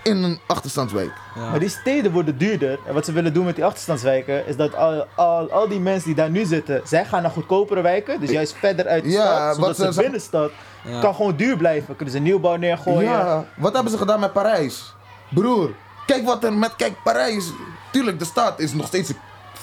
in 0.04 0.24
een 0.24 0.40
achterstandswijk. 0.48 1.12
Maar 1.36 1.60
die 1.60 1.70
steden 1.70 2.12
worden 2.12 2.38
duurder. 2.38 2.80
En 2.88 2.94
wat 2.94 3.06
ze 3.06 3.12
willen 3.12 3.34
doen 3.34 3.46
met 3.46 3.56
die 3.56 3.66
achterstandswijken 3.66 4.48
is 4.48 4.56
dat 4.56 4.76
al, 4.76 5.06
al, 5.16 5.52
al 5.52 5.68
die 5.68 5.80
mensen 5.80 6.06
die 6.08 6.16
daar 6.16 6.30
nu 6.30 6.46
zitten, 6.46 6.82
zij 6.86 7.06
gaan 7.06 7.22
naar 7.22 7.32
goedkopere 7.32 7.82
wijken. 7.82 8.20
Dus 8.20 8.30
juist 8.30 8.56
verder 8.58 8.88
uit 8.88 9.04
de 9.04 9.10
Ja, 9.10 9.24
stad, 9.26 9.56
zodat 9.56 9.78
wat 9.78 9.88
de 9.88 9.94
ze- 9.94 10.02
binnenstad 10.02 10.52
Ja. 10.84 11.00
kan 11.00 11.16
gewoon 11.16 11.36
duur 11.36 11.58
blijven. 11.58 11.96
Kunnen 11.96 12.14
ze 12.14 12.20
nieuwbouw 12.22 12.56
neergooien. 12.56 13.04
Ja, 13.12 13.46
wat 13.58 13.74
hebben 13.74 13.92
ze 13.92 13.98
gedaan 13.98 14.20
met 14.20 14.34
Parijs? 14.34 14.94
Broer, 15.30 15.70
kijk 16.06 16.26
wat 16.26 16.44
er 16.44 16.54
met, 16.54 16.76
kijk 16.76 16.94
Parijs, 17.04 17.52
tuurlijk 17.92 18.20
de 18.20 18.26
stad 18.26 18.60
is 18.60 18.74
nog 18.74 18.86
steeds 18.88 19.10
een 19.10 19.18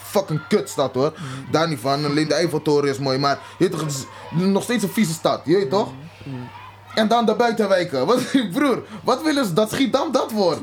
fucking 0.09 0.41
kutstad 0.49 0.95
hoor. 0.95 1.13
Daar 1.51 1.69
niet 1.69 1.81
van, 1.81 2.05
alleen 2.05 2.29
de 2.29 2.35
Eiffeltoren 2.35 2.91
is 2.91 2.99
mooi, 2.99 3.19
maar 3.19 3.39
je 3.59 3.69
toch, 3.69 3.85
nog 4.31 4.63
steeds 4.63 4.83
een 4.83 4.89
vieze 4.89 5.13
stad, 5.13 5.41
je 5.45 5.57
weet 5.57 5.71
toch? 5.71 5.89
En 6.95 7.09
dan 7.09 7.27
de 7.27 7.35
buitenwijken. 7.35 8.07
Wat, 8.07 8.21
broer, 8.55 8.83
wat 9.05 9.23
willen 9.23 9.45
ze 9.45 9.53
dat 9.53 9.71
Schiedam 9.71 10.13
dat 10.13 10.31
wordt? 10.31 10.61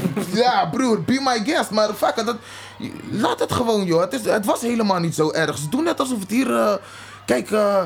ja, 0.32 0.66
broer, 0.66 1.02
be 1.02 1.20
my 1.22 1.44
guest. 1.44 1.70
Maar 1.70 1.94
fuck 1.94 2.24
dat, 2.24 2.36
laat 3.10 3.38
het 3.38 3.52
gewoon, 3.52 3.84
joh. 3.84 4.00
Het, 4.00 4.12
is, 4.12 4.24
het 4.24 4.44
was 4.44 4.60
helemaal 4.60 4.98
niet 4.98 5.14
zo 5.14 5.30
erg. 5.30 5.58
Ze 5.58 5.68
doen 5.68 5.84
net 5.84 6.00
alsof 6.00 6.20
het 6.20 6.30
hier... 6.30 6.56
eh, 6.56 6.74
kijk, 7.26 7.50
eh, 7.50 7.82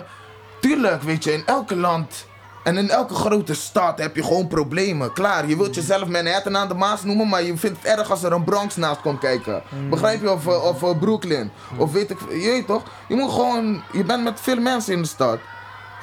tuurlijk, 0.61 1.03
weet 1.03 1.25
je, 1.25 1.33
in 1.33 1.43
elke 1.47 1.77
land... 1.77 2.27
En 2.63 2.77
in 2.77 2.91
elke 2.91 3.15
grote 3.15 3.55
stad 3.55 3.99
heb 3.99 4.17
je 4.17 4.23
gewoon 4.23 4.47
problemen. 4.47 5.13
Klaar, 5.13 5.49
je 5.49 5.57
wilt 5.57 5.75
jezelf 5.75 6.09
Manhattan 6.09 6.57
aan 6.57 6.69
de 6.69 6.75
Maas 6.75 7.03
noemen, 7.03 7.29
maar 7.29 7.43
je 7.43 7.57
vindt 7.57 7.83
het 7.83 7.99
erg 7.99 8.11
als 8.11 8.23
er 8.23 8.33
een 8.33 8.45
Bronx 8.45 8.77
naast 8.77 9.01
komt 9.01 9.19
kijken. 9.19 9.63
Begrijp 9.91 10.23
je? 10.23 10.31
Of, 10.31 10.47
eh, 10.47 10.65
of 10.65 10.83
eh, 10.83 10.99
Brooklyn. 10.99 11.51
Of 11.77 11.93
weet 11.93 12.11
ik, 12.11 12.19
je 12.31 12.51
weet 12.51 12.67
toch? 12.67 12.83
Je 13.09 13.15
moet 13.15 13.31
gewoon, 13.31 13.83
je 13.93 14.05
bent 14.05 14.23
met 14.25 14.41
veel 14.41 14.61
mensen 14.61 14.93
in 14.93 15.03
de 15.03 15.09
stad. 15.09 15.39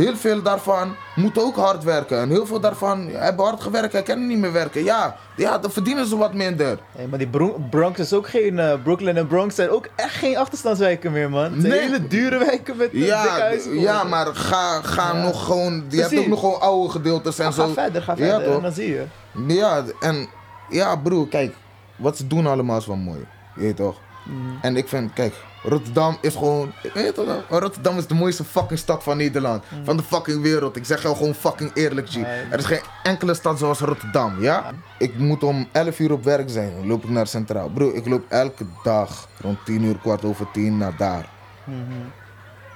Heel 0.05 0.15
veel 0.15 0.41
daarvan 0.41 0.95
moeten 1.15 1.41
ook 1.41 1.55
hard 1.55 1.83
werken. 1.83 2.19
En 2.19 2.29
heel 2.29 2.45
veel 2.45 2.59
daarvan 2.59 3.07
hebben 3.07 3.45
hard 3.45 3.61
gewerkt 3.61 3.93
en 3.93 4.03
kunnen 4.03 4.27
niet 4.27 4.37
meer 4.37 4.51
werken. 4.51 4.83
Ja, 4.83 5.15
ja 5.35 5.57
dan 5.57 5.71
verdienen 5.71 6.05
ze 6.07 6.17
wat 6.17 6.33
minder. 6.33 6.79
Hey, 6.95 7.07
maar 7.07 7.17
die 7.19 7.27
Bro- 7.27 7.61
Bronx 7.69 7.99
is 7.99 8.13
ook 8.13 8.27
geen. 8.29 8.59
eh, 8.59 8.73
Brooklyn 8.83 9.17
en 9.17 9.27
Bronx 9.27 9.55
zijn 9.55 9.69
ook 9.69 9.87
echt 9.95 10.15
geen 10.15 10.37
achterstandswijken 10.37 11.11
meer, 11.11 11.29
man. 11.29 11.43
Het 11.43 11.51
zijn 11.61 11.67
Nee. 11.73 11.79
hele 11.81 12.07
dure 12.07 12.37
wijken 12.45 12.77
met 12.77 12.87
eh, 12.87 12.91
dikke 12.93 13.05
Ja, 13.07 13.27
huizen. 13.39 13.79
ja 13.79 14.03
maar 14.03 14.25
ga, 14.25 14.81
ga 14.81 15.13
Ja. 15.15 15.21
nog 15.23 15.45
gewoon. 15.45 15.83
Je 15.89 16.01
hebt 16.01 16.17
ook 16.19 16.27
nog 16.27 16.39
gewoon 16.39 16.59
oude 16.61 16.89
gedeeltes 16.91 17.39
en 17.39 17.53
zo. 17.53 17.67
ga 17.67 17.73
verder, 17.73 18.01
ga 18.01 18.13
Ja, 18.17 18.17
verder. 18.25 18.45
en 18.47 18.53
toch? 18.53 18.61
dan 18.61 18.71
zie 18.71 18.89
je. 18.89 19.03
Ja, 19.47 19.83
en 19.99 20.27
ja, 20.69 20.95
broer, 20.95 21.27
kijk, 21.27 21.55
wat 21.95 22.17
ze 22.17 22.27
doen 22.27 22.47
allemaal 22.47 22.77
is 22.77 22.85
wel 22.87 22.95
mooi. 22.95 23.25
Je 23.55 23.61
weet 23.61 23.75
toch? 23.75 23.95
Mhm. 24.29 24.55
En 24.61 24.77
ik 24.77 24.87
vind, 24.87 25.13
kijk, 25.13 25.33
Rotterdam 25.63 26.17
is 26.21 26.35
gewoon. 26.35 26.71
Je 26.83 26.91
weet 26.93 27.15
toch? 27.15 27.25
wel? 27.25 27.59
Rotterdam 27.59 27.97
is 27.97 28.07
de 28.07 28.13
mooiste 28.13 28.43
fucking 28.43 28.79
stad 28.79 29.03
van 29.03 29.17
Nederland. 29.17 29.63
Van 29.83 29.97
de 29.97 30.03
fucking 30.03 30.41
wereld. 30.41 30.75
Ik 30.75 30.85
zeg 30.85 31.01
jou 31.01 31.15
gewoon 31.15 31.33
fucking 31.33 31.71
eerlijk, 31.73 32.09
G. 32.09 32.15
Er 32.51 32.59
is 32.59 32.65
geen 32.65 32.81
enkele 33.03 33.33
stad 33.33 33.59
zoals 33.59 33.79
Rotterdam, 33.79 34.41
ja? 34.41 34.71
Ik 34.97 35.17
moet 35.17 35.43
om 35.43 35.67
11 35.71 35.99
uur 35.99 36.11
op 36.11 36.23
werk 36.23 36.49
zijn. 36.49 36.73
Dan 36.75 36.87
loop 36.87 37.03
ik 37.03 37.09
naar 37.09 37.27
Centraal. 37.27 37.69
Broer, 37.69 37.95
ik 37.95 38.07
loop 38.07 38.25
elke 38.29 38.65
dag 38.83 39.27
rond 39.41 39.65
10 39.65 39.83
uur, 39.83 39.97
kwart 39.97 40.25
over 40.25 40.51
10 40.51 40.77
naar 40.77 40.97
daar. 40.97 41.29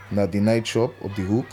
Naar 0.07 0.29
die 0.29 0.41
nightshop 0.41 0.93
op 0.99 1.15
die 1.15 1.25
hoek. 1.25 1.47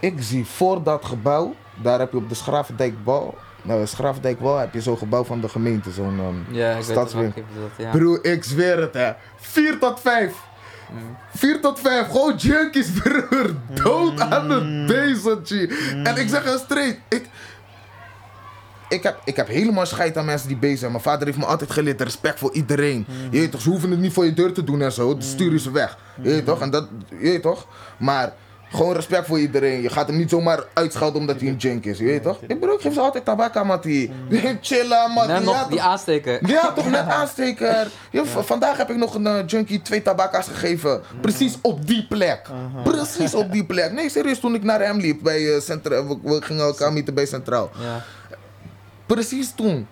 Ik 0.00 0.14
zie 0.18 0.44
voor 0.46 0.82
dat 0.82 1.04
gebouw, 1.04 1.54
daar 1.82 1.98
heb 1.98 2.10
je 2.12 2.16
op 2.16 2.28
de 2.28 2.34
Schravendijkbal. 2.34 3.34
Nou, 3.64 3.80
de 3.80 3.86
Schravendijkbal 3.86 4.58
heb 4.58 4.74
je 4.74 4.80
zo'n 4.80 4.98
gebouw 4.98 5.24
van 5.24 5.40
de 5.40 5.48
gemeente, 5.48 5.90
zo'n 5.90 6.18
ehm, 6.18 6.54
Ja, 6.56 6.82
stadswinkel. 6.82 7.42
wel. 7.58 7.86
Ja. 7.86 7.90
Broer, 7.90 8.24
ik 8.24 8.44
zweer 8.44 8.80
het 8.80 8.94
hè. 8.94 9.12
4 9.36 9.78
tot 9.78 10.00
5. 10.00 10.32
4 11.34 11.60
tot 11.60 11.80
5, 11.80 12.06
gewoon 12.06 12.36
junkies, 12.36 12.90
broer. 13.00 13.54
Dood 13.82 14.20
aan 14.20 14.50
het 14.50 14.86
bezig, 14.86 15.38
G. 15.44 15.50
En 16.04 16.16
ik 16.16 16.28
zeg 16.28 16.44
je 16.44 16.60
straight, 16.64 16.98
ik, 17.08 17.28
ik, 18.88 19.02
heb, 19.02 19.20
ik 19.24 19.36
heb 19.36 19.48
helemaal 19.48 19.86
scheid 19.86 20.16
aan 20.16 20.24
mensen 20.24 20.48
die 20.48 20.56
bezig 20.56 20.78
zijn. 20.78 20.90
Mijn 20.90 21.02
vader 21.02 21.26
heeft 21.26 21.38
me 21.38 21.44
altijd 21.44 21.70
geleerd 21.70 22.00
respect 22.00 22.38
voor 22.38 22.52
iedereen. 22.52 23.06
Je 23.30 23.38
weet 23.38 23.50
toch, 23.50 23.60
ze 23.60 23.68
hoeven 23.70 23.90
het 23.90 24.00
niet 24.00 24.12
voor 24.12 24.24
je 24.24 24.32
deur 24.32 24.52
te 24.52 24.64
doen 24.64 24.82
en 24.82 24.92
zo. 24.92 25.12
Dan 25.12 25.22
stuur 25.22 25.52
je 25.52 25.58
ze 25.58 25.70
weg. 25.70 25.98
Je 26.22 26.28
weet 26.28 26.44
toch? 26.44 26.60
En 26.60 26.70
dat, 26.70 26.88
je 27.08 27.16
weet 27.16 27.42
toch? 27.42 27.66
Maar 27.96 28.32
gewoon 28.70 28.94
respect 28.94 29.26
voor 29.26 29.38
iedereen. 29.38 29.82
Je 29.82 29.88
gaat 29.90 30.06
hem 30.06 30.16
niet 30.16 30.30
zomaar 30.30 30.64
uitschelden 30.72 31.20
omdat 31.20 31.40
hij 31.40 31.48
een 31.48 31.56
junk 31.56 31.84
is. 31.84 31.98
Je 31.98 32.04
weet 32.04 32.22
toch? 32.22 32.38
Ik 32.46 32.60
bedoel, 32.60 32.74
ik 32.74 32.80
geef 32.80 32.94
ze 32.94 33.00
altijd 33.00 33.24
tabak 33.24 33.56
aan, 33.56 33.66
Mattie. 33.66 34.12
Chillen, 34.60 35.10
Mattie. 35.10 35.32
Net 35.32 35.42
Ja, 35.42 35.44
nog 35.44 35.66
die 35.68 35.76
toch? 35.76 35.86
aansteken. 35.86 36.38
Ja, 36.46 36.72
toch 36.76 36.90
net 36.90 37.06
aansteker. 37.08 37.88
Ja, 38.10 38.24
Vandaag 38.24 38.76
heb 38.76 38.90
ik 38.90 38.96
nog 38.96 39.14
een 39.14 39.26
eh, 39.26 39.46
junkie 39.46 39.82
twee 39.82 40.02
tabakka's 40.02 40.46
gegeven. 40.46 41.02
Precies 41.20 41.58
op 41.62 41.86
die 41.86 42.06
plek. 42.08 42.48
Precies 42.84 43.34
op 43.34 43.52
die 43.52 43.64
plek. 43.64 43.92
Nee, 43.92 44.08
serieus, 44.10 44.40
toen 44.40 44.54
ik 44.54 44.62
naar 44.62 44.80
hem 44.80 44.98
liep 45.00 45.22
bij 45.22 45.54
eh, 45.54 45.60
Centraal. 45.60 46.08
We, 46.08 46.16
we 46.22 46.42
gingen 46.42 46.64
elkaar 46.64 46.92
meeten 46.92 47.14
bij 47.14 47.26
Centraal. 47.26 47.70
Ja. 47.80 48.02
Precies 49.06 49.52
toen. 49.54 49.86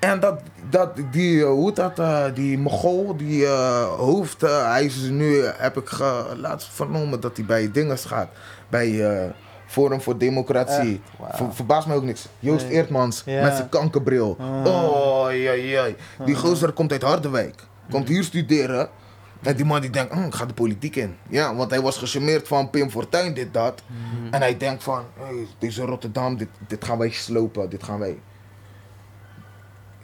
En 0.00 0.20
dat, 0.20 0.40
dat 0.70 0.90
die, 1.10 1.40
eh, 1.42 1.48
hoe 1.48 1.72
dat, 1.72 1.98
eh, 1.98 2.24
die 2.34 2.58
Mogol, 2.58 3.16
die 3.16 3.46
eh, 3.46 3.88
hoofd, 3.88 4.40
hij 4.40 4.84
is 4.84 4.96
nu, 4.96 5.44
heb 5.44 5.76
ik 5.76 5.98
laatst 6.36 6.68
vernomen 6.72 7.20
dat 7.20 7.36
hij 7.36 7.46
bij 7.46 7.70
dinges 7.72 8.04
gaat. 8.04 8.28
Bij 8.68 9.32
Forum 9.66 10.00
voor 10.00 10.18
Democratie. 10.18 11.00
Echt? 11.28 11.40
Verbaast 11.50 11.86
mij 11.86 11.96
ook 11.96 12.02
niks. 12.02 12.28
Joost 12.38 12.64
Nee. 12.64 12.74
Eertmans 12.74 13.24
met 13.24 13.56
zijn 13.56 13.68
kankerbril. 13.68 14.36
Oh, 14.64 15.26
ja, 15.30 15.52
ja. 15.52 15.86
Die 16.24 16.34
gozer 16.34 16.72
komt 16.72 16.92
uit 16.92 17.02
Harderwijk. 17.02 17.54
Komt 17.90 18.08
hier 18.08 18.24
studeren. 18.24 18.88
En 19.42 19.56
die 19.56 19.64
man 19.64 19.80
die 19.80 19.90
denkt, 19.90 20.12
"Hm, 20.12 20.22
ik 20.22 20.34
ga 20.34 20.44
de 20.46 20.54
politiek 20.54 20.96
in. 20.96 21.16
Ja, 21.28 21.54
want 21.54 21.70
hij 21.70 21.80
was 21.80 21.96
gecharmeerd 21.98 22.48
van 22.48 22.70
Pim 22.70 22.90
Fortuyn, 22.90 23.34
dit, 23.34 23.54
dat. 23.54 23.82
En 24.30 24.40
hij 24.40 24.56
denkt 24.56 24.82
van, 24.82 25.02
hey, 25.18 25.46
deze 25.58 25.82
Rotterdam, 25.82 26.36
dit, 26.36 26.48
dit 26.66 26.84
gaan 26.84 26.98
wij 26.98 27.10
slopen, 27.10 27.70
dit 27.70 27.82
gaan 27.82 27.98
wij... 27.98 28.18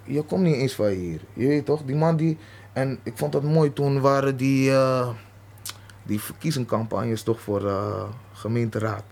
Je 0.04 0.22
komt 0.22 0.42
niet 0.42 0.54
eens 0.54 0.74
van 0.74 0.86
hier, 0.86 1.20
je 1.32 1.46
weet 1.46 1.64
toch? 1.64 1.82
Die 1.82 1.96
man 1.96 2.16
die... 2.16 2.38
En 2.72 2.98
ik 3.02 3.12
vond 3.16 3.32
dat 3.32 3.42
mooi, 3.42 3.72
toen 3.72 4.00
waren 4.00 4.36
die, 4.36 4.70
eh 4.70 5.08
die 6.02 6.20
verkiezingscampagnes 6.20 7.22
toch 7.22 7.40
voor 7.40 7.66
eh, 7.66 8.04
gemeenteraad. 8.32 9.04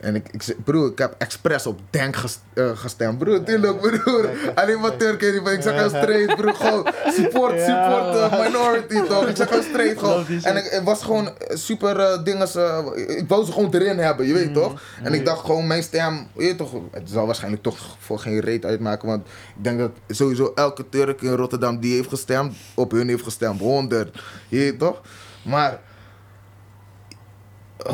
En 0.00 0.14
ik, 0.14 0.28
ik, 0.32 0.56
broer, 0.64 0.90
ik 0.90 0.98
heb 0.98 1.14
expres 1.18 1.66
op 1.66 1.80
Denk 1.90 2.16
ges- 2.16 2.38
eh, 2.54 2.70
gestemd. 2.74 3.18
Broer, 3.18 3.42
tuurlijk, 3.42 3.80
broer. 3.80 4.30
Alleen 4.54 4.80
maar 4.80 4.96
Turken, 4.96 5.32
die- 5.44 5.52
ik 5.52 5.62
zeg 5.62 5.74
heel 5.74 5.88
straight, 5.88 6.36
broer. 6.36 6.54
Gewoon 6.54 6.86
support, 7.06 7.60
support 7.60 8.14
uh, 8.14 8.30
man. 8.30 8.40
minority, 8.42 9.00
toch? 9.08 9.26
Ik 9.28 9.36
zeg 9.36 9.50
heel 9.50 9.62
straight, 9.62 9.98
gewoon. 9.98 10.24
En 10.42 10.56
ik, 10.56 10.64
het 10.70 10.82
was 10.84 11.02
gewoon 11.02 11.26
eh, 11.38 11.56
super 11.56 12.00
eh 12.00 12.24
dingen. 12.24 12.48
eh, 12.54 12.86
ik 13.16 13.24
wou 13.28 13.44
ze 13.44 13.52
gewoon 13.52 13.74
erin 13.74 13.98
hebben, 13.98 14.26
je 14.26 14.32
weet 14.34 14.54
toch? 14.54 14.80
En 15.02 15.14
ik 15.14 15.24
dacht 15.24 15.44
gewoon, 15.44 15.66
mijn 15.66 15.82
stem, 15.82 16.26
je 16.36 16.54
toch? 16.56 16.72
Het 16.92 17.10
zal 17.10 17.26
waarschijnlijk 17.26 17.62
toch 17.62 17.78
voor 17.98 18.18
geen 18.18 18.40
reet 18.40 18.64
uitmaken. 18.64 19.08
Want 19.08 19.26
ik 19.56 19.64
denk 19.64 19.78
dat 19.78 19.90
sowieso 20.08 20.52
elke 20.54 20.88
Turk 20.88 21.22
in 21.22 21.32
Rotterdam 21.34 21.80
die 21.80 21.94
heeft 21.94 22.08
gestemd, 22.08 22.54
op 22.74 22.90
hun 22.90 23.08
heeft 23.08 23.22
gestemd. 23.24 23.60
100, 23.60 24.22
je 24.48 24.58
weet 24.58 24.78
toch? 24.78 25.00
Maar 25.44 25.78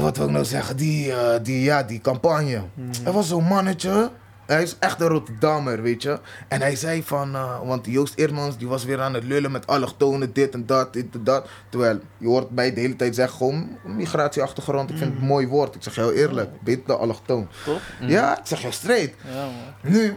wat 0.01 0.17
wil 0.17 0.27
ik 0.27 0.33
nou 0.33 0.45
zeggen, 0.45 0.77
die, 0.77 1.13
eh, 1.13 1.43
die, 1.43 1.63
ja, 1.63 1.83
die 1.83 2.01
campagne. 2.01 2.63
Er 3.05 3.13
was 3.13 3.29
zo'n 3.29 3.45
mannetje, 3.45 4.11
hij 4.47 4.63
is 4.63 4.77
echt 4.79 5.01
een 5.01 5.09
Rotterdammer, 5.09 5.83
weet 5.83 6.03
je. 6.03 6.21
En 6.49 6.61
hij 6.61 6.77
zei 6.77 7.03
van, 7.03 7.35
eh, 7.35 7.61
want 7.65 7.87
Joost 7.87 8.19
Eermans 8.19 8.59
die 8.59 8.69
was 8.69 8.85
weer 8.85 9.01
aan 9.01 9.15
het 9.15 9.25
lullen 9.25 9.51
met 9.51 9.67
allochtonen, 9.67 10.33
dit 10.33 10.55
en 10.55 10.67
dat, 10.67 10.93
dit 10.93 11.07
en 11.13 11.25
dat. 11.25 11.49
Terwijl, 11.69 12.01
je 12.19 12.27
hoort 12.27 12.51
mij 12.51 12.75
de 12.75 12.81
hele 12.81 12.97
tijd 12.97 13.15
zeggen, 13.15 13.37
gewoon 13.37 13.79
migratieachtergrond, 13.85 14.91
ik 14.91 14.97
vind 14.97 15.13
het 15.13 15.21
een 15.21 15.27
mooi 15.27 15.47
woord. 15.47 15.75
Ik 15.75 15.83
zeg 15.83 15.95
heel 15.95 16.13
eerlijk, 16.13 16.63
beter 16.63 16.87
dan 16.87 16.99
allochtoon. 16.99 17.49
Toch? 17.65 17.81
Ja, 18.01 18.39
ik 18.39 18.47
zeg 18.47 18.63
heel 18.63 18.73
straight. 18.73 19.15
Ja. 19.33 19.49
Nu, 19.81 20.17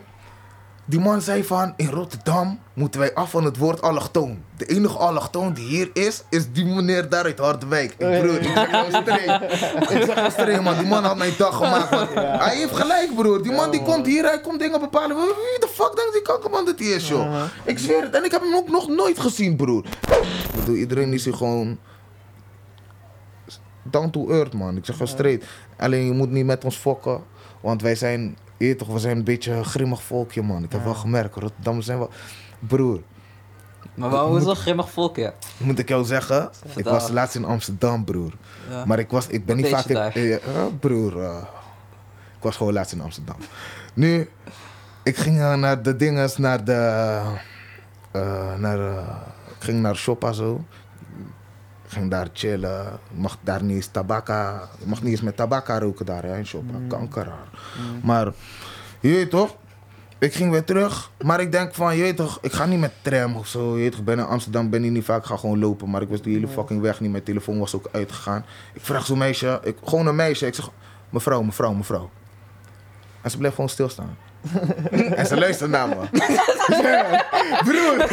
die 0.89 0.99
man 0.99 1.21
zei 1.21 1.43
van, 1.43 1.73
in 1.75 1.89
Rotterdam 1.89 2.59
moeten 2.73 2.99
wij 2.99 3.13
af 3.13 3.29
van 3.29 3.43
het 3.43 3.57
woord 3.57 3.81
allochtoon. 3.81 4.43
De 4.57 4.65
enige 4.65 4.97
allochtoon 4.97 5.53
die 5.53 5.65
hier 5.65 5.89
is, 5.93 6.23
is 6.29 6.51
die 6.51 6.65
meneer 6.65 7.09
daar 7.09 7.23
uit 7.23 7.39
Harderwijk. 7.39 7.91
Ik 7.91 7.97
broer, 7.97 8.35
ik 8.35 8.43
zeg 8.43 8.71
jou. 8.71 8.87
Ik 8.87 10.33
zeg 10.35 10.47
jou 10.47 10.61
man. 10.61 10.77
Die 10.77 10.87
man 10.87 11.03
had 11.03 11.17
mijn 11.17 11.33
dag 11.37 11.55
gemaakt, 11.55 11.91
man. 11.91 12.07
Hij 12.23 12.55
heeft 12.57 12.75
gelijk, 12.75 13.15
broer. 13.15 13.43
Die 13.43 13.51
man 13.51 13.71
die 13.71 13.81
komt 13.81 14.05
hier, 14.05 14.23
hij 14.23 14.41
komt 14.41 14.59
dingen 14.59 14.79
bepalen. 14.79 15.15
Wie 15.15 15.59
de 15.59 15.67
fuck 15.73 15.95
denkt 15.95 16.13
die 16.13 16.21
kankerman 16.21 16.65
dat 16.65 16.79
hij 16.79 16.87
is, 16.87 17.07
joh? 17.07 17.43
Ik 17.63 17.79
zweer 17.79 18.01
het. 18.01 18.15
En 18.15 18.23
ik 18.23 18.31
heb 18.31 18.41
hem 18.41 18.55
ook 18.55 18.69
nog 18.69 18.87
nooit 18.87 19.19
gezien, 19.19 19.55
broer. 19.55 19.85
Ik 20.45 20.59
bedoel, 20.59 20.75
iedereen 20.75 21.13
is 21.13 21.25
hier 21.25 21.33
gewoon 21.33 21.77
down 23.83 24.09
to 24.09 24.29
earth, 24.29 24.53
man. 24.53 24.77
Ik 24.77 24.85
zeg 24.85 24.97
wel 24.97 25.07
straight. 25.07 25.45
Alleen 25.77 26.05
je 26.05 26.11
moet 26.11 26.31
niet 26.31 26.45
met 26.45 26.63
ons 26.63 26.75
fokken. 26.75 27.23
Want 27.61 27.81
wij 27.81 27.95
zijn, 27.95 28.37
je 28.57 28.75
toch, 28.75 28.87
we 28.87 28.99
zijn 28.99 29.17
een 29.17 29.23
beetje 29.23 29.51
een 29.51 29.65
grimmig 29.65 30.03
volkje, 30.03 30.41
man. 30.41 30.63
Ik 30.63 30.71
heb 30.71 30.83
wel 30.83 30.93
gemerkt, 30.93 31.35
Rotterdam 31.35 31.81
zijn 31.81 31.97
wel... 31.97 32.09
Broer, 32.59 33.01
Maar 33.93 34.09
waarom 34.09 34.37
is 34.37 34.43
dat 34.43 34.57
grimmig 34.57 34.89
volk, 34.89 35.15
ja? 35.15 35.33
moet 35.57 35.79
ik 35.79 35.87
jou 35.89 36.05
zeggen, 36.05 36.49
ik 36.75 36.83
was 36.85 37.09
laatst 37.09 37.35
in 37.35 37.45
Amsterdam, 37.45 38.03
broer. 38.05 38.33
Maar 38.85 38.99
ik, 38.99 39.09
was, 39.09 39.27
ik 39.27 39.45
ben 39.45 39.55
niet 39.57 39.67
vaak 39.67 39.85
in... 39.85 40.39
broer, 40.79 41.21
eh, 41.21 41.37
ik 42.37 42.43
was 42.43 42.55
gewoon 42.55 42.73
laatst 42.73 42.93
in 42.93 43.01
Amsterdam. 43.01 43.35
Nu, 43.93 44.29
ik 45.03 45.17
ging 45.17 45.39
eh, 45.39 45.53
naar 45.55 45.81
de 45.81 45.95
dinges, 45.95 46.37
naar 46.37 46.63
de... 46.63 47.21
eh, 48.11 48.55
naar, 48.55 48.79
ik 49.57 49.63
ging 49.63 49.81
naar 49.81 49.95
Shoppa 49.95 50.31
zo. 50.31 50.65
Ik 51.87 51.93
ging 51.93 52.11
daar 52.11 52.27
chillen. 52.33 52.83
Je 53.13 53.19
mag 53.19 53.37
daar 53.41 53.63
niet 53.63 53.75
eens 53.75 53.87
tabaka, 53.87 54.69
je 54.79 54.85
mag 54.85 55.01
niet 55.01 55.11
eens 55.11 55.21
met 55.21 55.35
tabaka 55.35 55.79
roken 55.79 56.05
daar 56.05 56.23
hè, 56.23 56.37
in 56.37 56.45
Shoppa. 56.45 56.73
Kankeraar. 56.87 57.47
Maar, 58.03 58.25
je 58.99 59.09
weet 59.09 59.29
toch? 59.29 59.55
Ik 60.19 60.33
ging 60.33 60.51
weer 60.51 60.63
terug, 60.63 61.11
maar 61.21 61.39
ik 61.39 61.51
denk 61.51 61.73
van, 61.73 61.95
je 61.95 62.01
weet 62.01 62.15
toch, 62.15 62.37
ik 62.41 62.51
ga 62.51 62.65
niet 62.65 62.79
met 62.79 62.93
tram 63.01 63.35
of 63.35 63.47
zo. 63.47 63.75
Je 63.75 63.81
weet 63.81 63.91
toch, 63.91 63.99
ik 63.99 64.05
ben 64.05 64.19
in 64.19 64.25
Amsterdam, 64.25 64.69
ben 64.69 64.81
hier 64.81 64.91
niet 64.91 65.05
vaak, 65.05 65.19
ik 65.19 65.25
ga 65.25 65.37
gewoon 65.37 65.59
lopen. 65.59 65.89
Maar 65.89 66.01
ik 66.01 66.09
was 66.09 66.21
die 66.21 66.33
hele 66.33 66.47
fucking 66.47 66.81
weg 66.81 66.99
niet, 66.99 67.11
mijn 67.11 67.23
telefoon 67.23 67.59
was 67.59 67.75
ook 67.75 67.89
uitgegaan. 67.91 68.45
Ik 68.73 68.81
vraag 68.81 69.05
zo'n 69.05 69.17
meisje, 69.17 69.59
ik, 69.63 69.77
gewoon 69.83 70.07
een 70.07 70.15
meisje, 70.15 70.45
ik 70.45 70.53
zeg, 70.53 70.69
mevrouw, 71.09 71.41
mevrouw, 71.41 71.73
mevrouw. 71.73 72.09
En 73.21 73.31
ze 73.31 73.37
bleef 73.37 73.51
gewoon 73.53 73.69
stilstaan. 73.69 74.17
En 75.15 75.25
ze 75.27 75.37
luistert 75.37 75.69
naar 75.69 75.87
me. 75.87 75.95
Broer! 77.63 78.07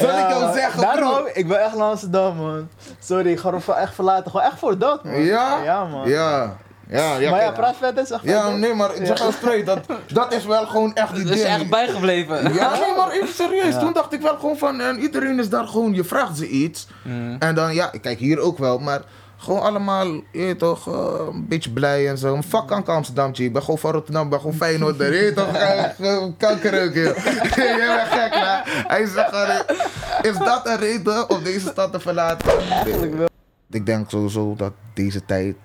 Zal 0.00 0.10
ik 0.18 0.28
jou 0.28 0.44
Ja, 0.44 0.52
zeggen, 0.52 0.80
Daarom, 0.80 1.14
broer? 1.14 1.30
ik 1.36 1.48
ben 1.48 1.64
echt 1.64 1.74
naar 1.76 1.86
Amsterdam, 1.88 2.36
man. 2.36 2.68
Sorry, 2.98 3.30
ik 3.30 3.38
ga 3.38 3.52
er 3.52 3.74
echt 3.76 3.94
verlaten. 3.94 4.30
Gewoon 4.30 4.46
echt 4.46 4.58
voor 4.58 4.78
dat, 4.78 5.04
man. 5.04 5.20
Ja? 5.22 5.58
Ja, 5.64 5.84
man. 5.84 6.08
Ja. 6.08 6.56
Ja, 6.88 7.16
ja, 7.16 7.30
maar 7.30 7.40
ja, 7.42 7.50
praat 7.50 7.76
verder, 7.76 8.06
zeg 8.06 8.20
Ja, 8.22 8.40
verder. 8.42 8.58
nee, 8.58 8.74
maar 8.74 8.94
ik 8.94 9.06
zeg 9.06 9.18
jou 9.18 9.32
straight, 9.32 9.66
dat, 9.66 9.78
dat 10.12 10.32
is 10.32 10.44
wel 10.44 10.66
gewoon 10.66 10.94
echt 10.94 11.14
die 11.14 11.24
Dus 11.24 11.36
je 11.38 11.42
ding. 11.44 11.54
echt 11.60 11.70
bijgebleven. 11.70 12.54
Ja, 12.54 12.70
nee, 12.80 12.94
maar 12.96 13.10
even 13.10 13.28
serieus. 13.34 13.74
Ja. 13.74 13.78
Toen 13.80 13.92
dacht 13.92 14.12
ik 14.12 14.20
wel 14.20 14.36
gewoon 14.38 14.56
van, 14.58 14.80
en 14.80 14.98
iedereen 14.98 15.38
is 15.38 15.48
daar 15.48 15.66
gewoon, 15.66 15.94
je 15.94 16.04
vraagt 16.04 16.36
ze 16.36 16.48
iets. 16.48 16.86
Mm. 17.02 17.36
En 17.38 17.54
dan, 17.54 17.74
ja, 17.74 17.90
kijk 18.00 18.18
hier 18.18 18.38
ook 18.38 18.58
wel, 18.58 18.78
maar 18.78 19.00
gewoon 19.36 19.60
allemaal, 19.62 20.06
je 20.06 20.22
weet 20.32 20.58
toch, 20.58 20.88
eh, 20.88 21.26
een 21.32 21.46
beetje 21.48 21.70
blij 21.70 22.08
en 22.08 22.18
zo. 22.18 22.42
Fuck 22.48 22.66
kanker 22.66 22.94
Amsterdam. 22.94 23.30
Ik 23.34 23.52
ben 23.52 23.62
gewoon 23.62 23.78
van 23.78 23.92
Rotterdam, 23.92 24.24
ik 24.24 24.30
ben 24.30 24.40
gewoon 24.40 24.54
Feyenoord. 24.54 24.96
Je 24.98 25.08
weet 25.08 25.36
toch, 25.36 25.52
eh, 25.54 25.82
gewoon 25.96 26.36
kanker 26.36 26.84
ook, 26.84 26.94
joh. 26.94 27.16
Je 27.56 28.04
bent 28.08 28.20
gek, 28.20 28.34
hè? 28.34 28.82
Hij 28.86 29.06
zegt 29.06 29.32
eh, 29.32 30.30
is 30.30 30.38
dat 30.38 30.66
een 30.66 30.76
reden 30.78 31.30
om 31.30 31.42
deze 31.42 31.68
stad 31.68 31.92
te 31.92 32.00
verlaten? 32.00 32.52
Eigenlijk 32.70 33.16
wel. 33.16 33.28
Ik 33.70 33.86
denk 33.86 34.10
sowieso 34.10 34.54
dat 34.56 34.72
deze 34.94 35.24
tijd 35.24 35.56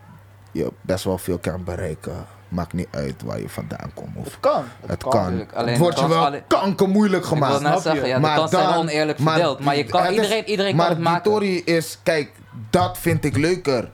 je 0.52 0.72
best 0.82 1.04
wel 1.04 1.18
veel 1.18 1.38
kan 1.38 1.64
bereiken. 1.64 2.26
Maakt 2.48 2.74
niet 2.74 2.88
uit 2.92 3.24
waar 3.26 3.40
je 3.40 3.50
vandaan 3.50 3.92
komt. 3.94 4.16
Of 4.16 4.24
Het 4.26 4.38
kan. 4.40 4.64
het 4.86 5.02
kan 5.04 5.12
kan. 5.12 5.22
natuurlijk, 5.24 5.54
alleen 5.54 5.70
het 5.70 5.78
wordt 5.78 6.00
je 6.00 6.08
wel 6.08 6.34
kanker 6.48 6.90
moeilijk 6.90 7.24
Ik 7.24 7.30
wil 7.30 7.38
gemaakt. 7.38 7.62
net 7.62 7.82
zeggen, 7.82 8.08
ja, 8.08 8.20
de 8.20 8.26
kansen 8.36 8.60
zijn 8.60 8.76
oneerlijk 8.76 9.20
verdeeld. 9.22 9.60
Maar 9.60 9.78
je 9.78 9.84
kan, 9.84 10.02
het 10.02 10.12
is- 10.12 10.16
iedereen, 10.22 10.46
iedereen 10.50 10.76
maar 10.76 10.86
kan 10.88 10.96
het 10.96 11.04
maken. 11.04 11.24
Tory 11.32 11.62
is, 11.66 12.00
kijk, 12.04 12.32
dat 12.70 12.98
vind 12.98 13.26
ik 13.26 13.38
leuker. 13.38 13.92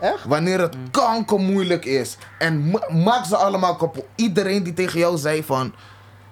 Echt? 0.00 0.24
Wanneer 0.24 0.60
het 0.60 0.76
Mm. 0.76 0.90
kanker 0.90 1.38
moeilijk 1.40 1.84
is. 1.84 2.16
En 2.38 2.70
ma- 2.70 2.88
maak 3.04 3.24
ze 3.24 3.36
allemaal 3.36 3.76
kapot. 3.76 4.04
Iedereen 4.14 4.62
die 4.62 4.72
tegen 4.74 4.98
jou 4.98 5.16
zei 5.18 5.44
van, 5.44 5.72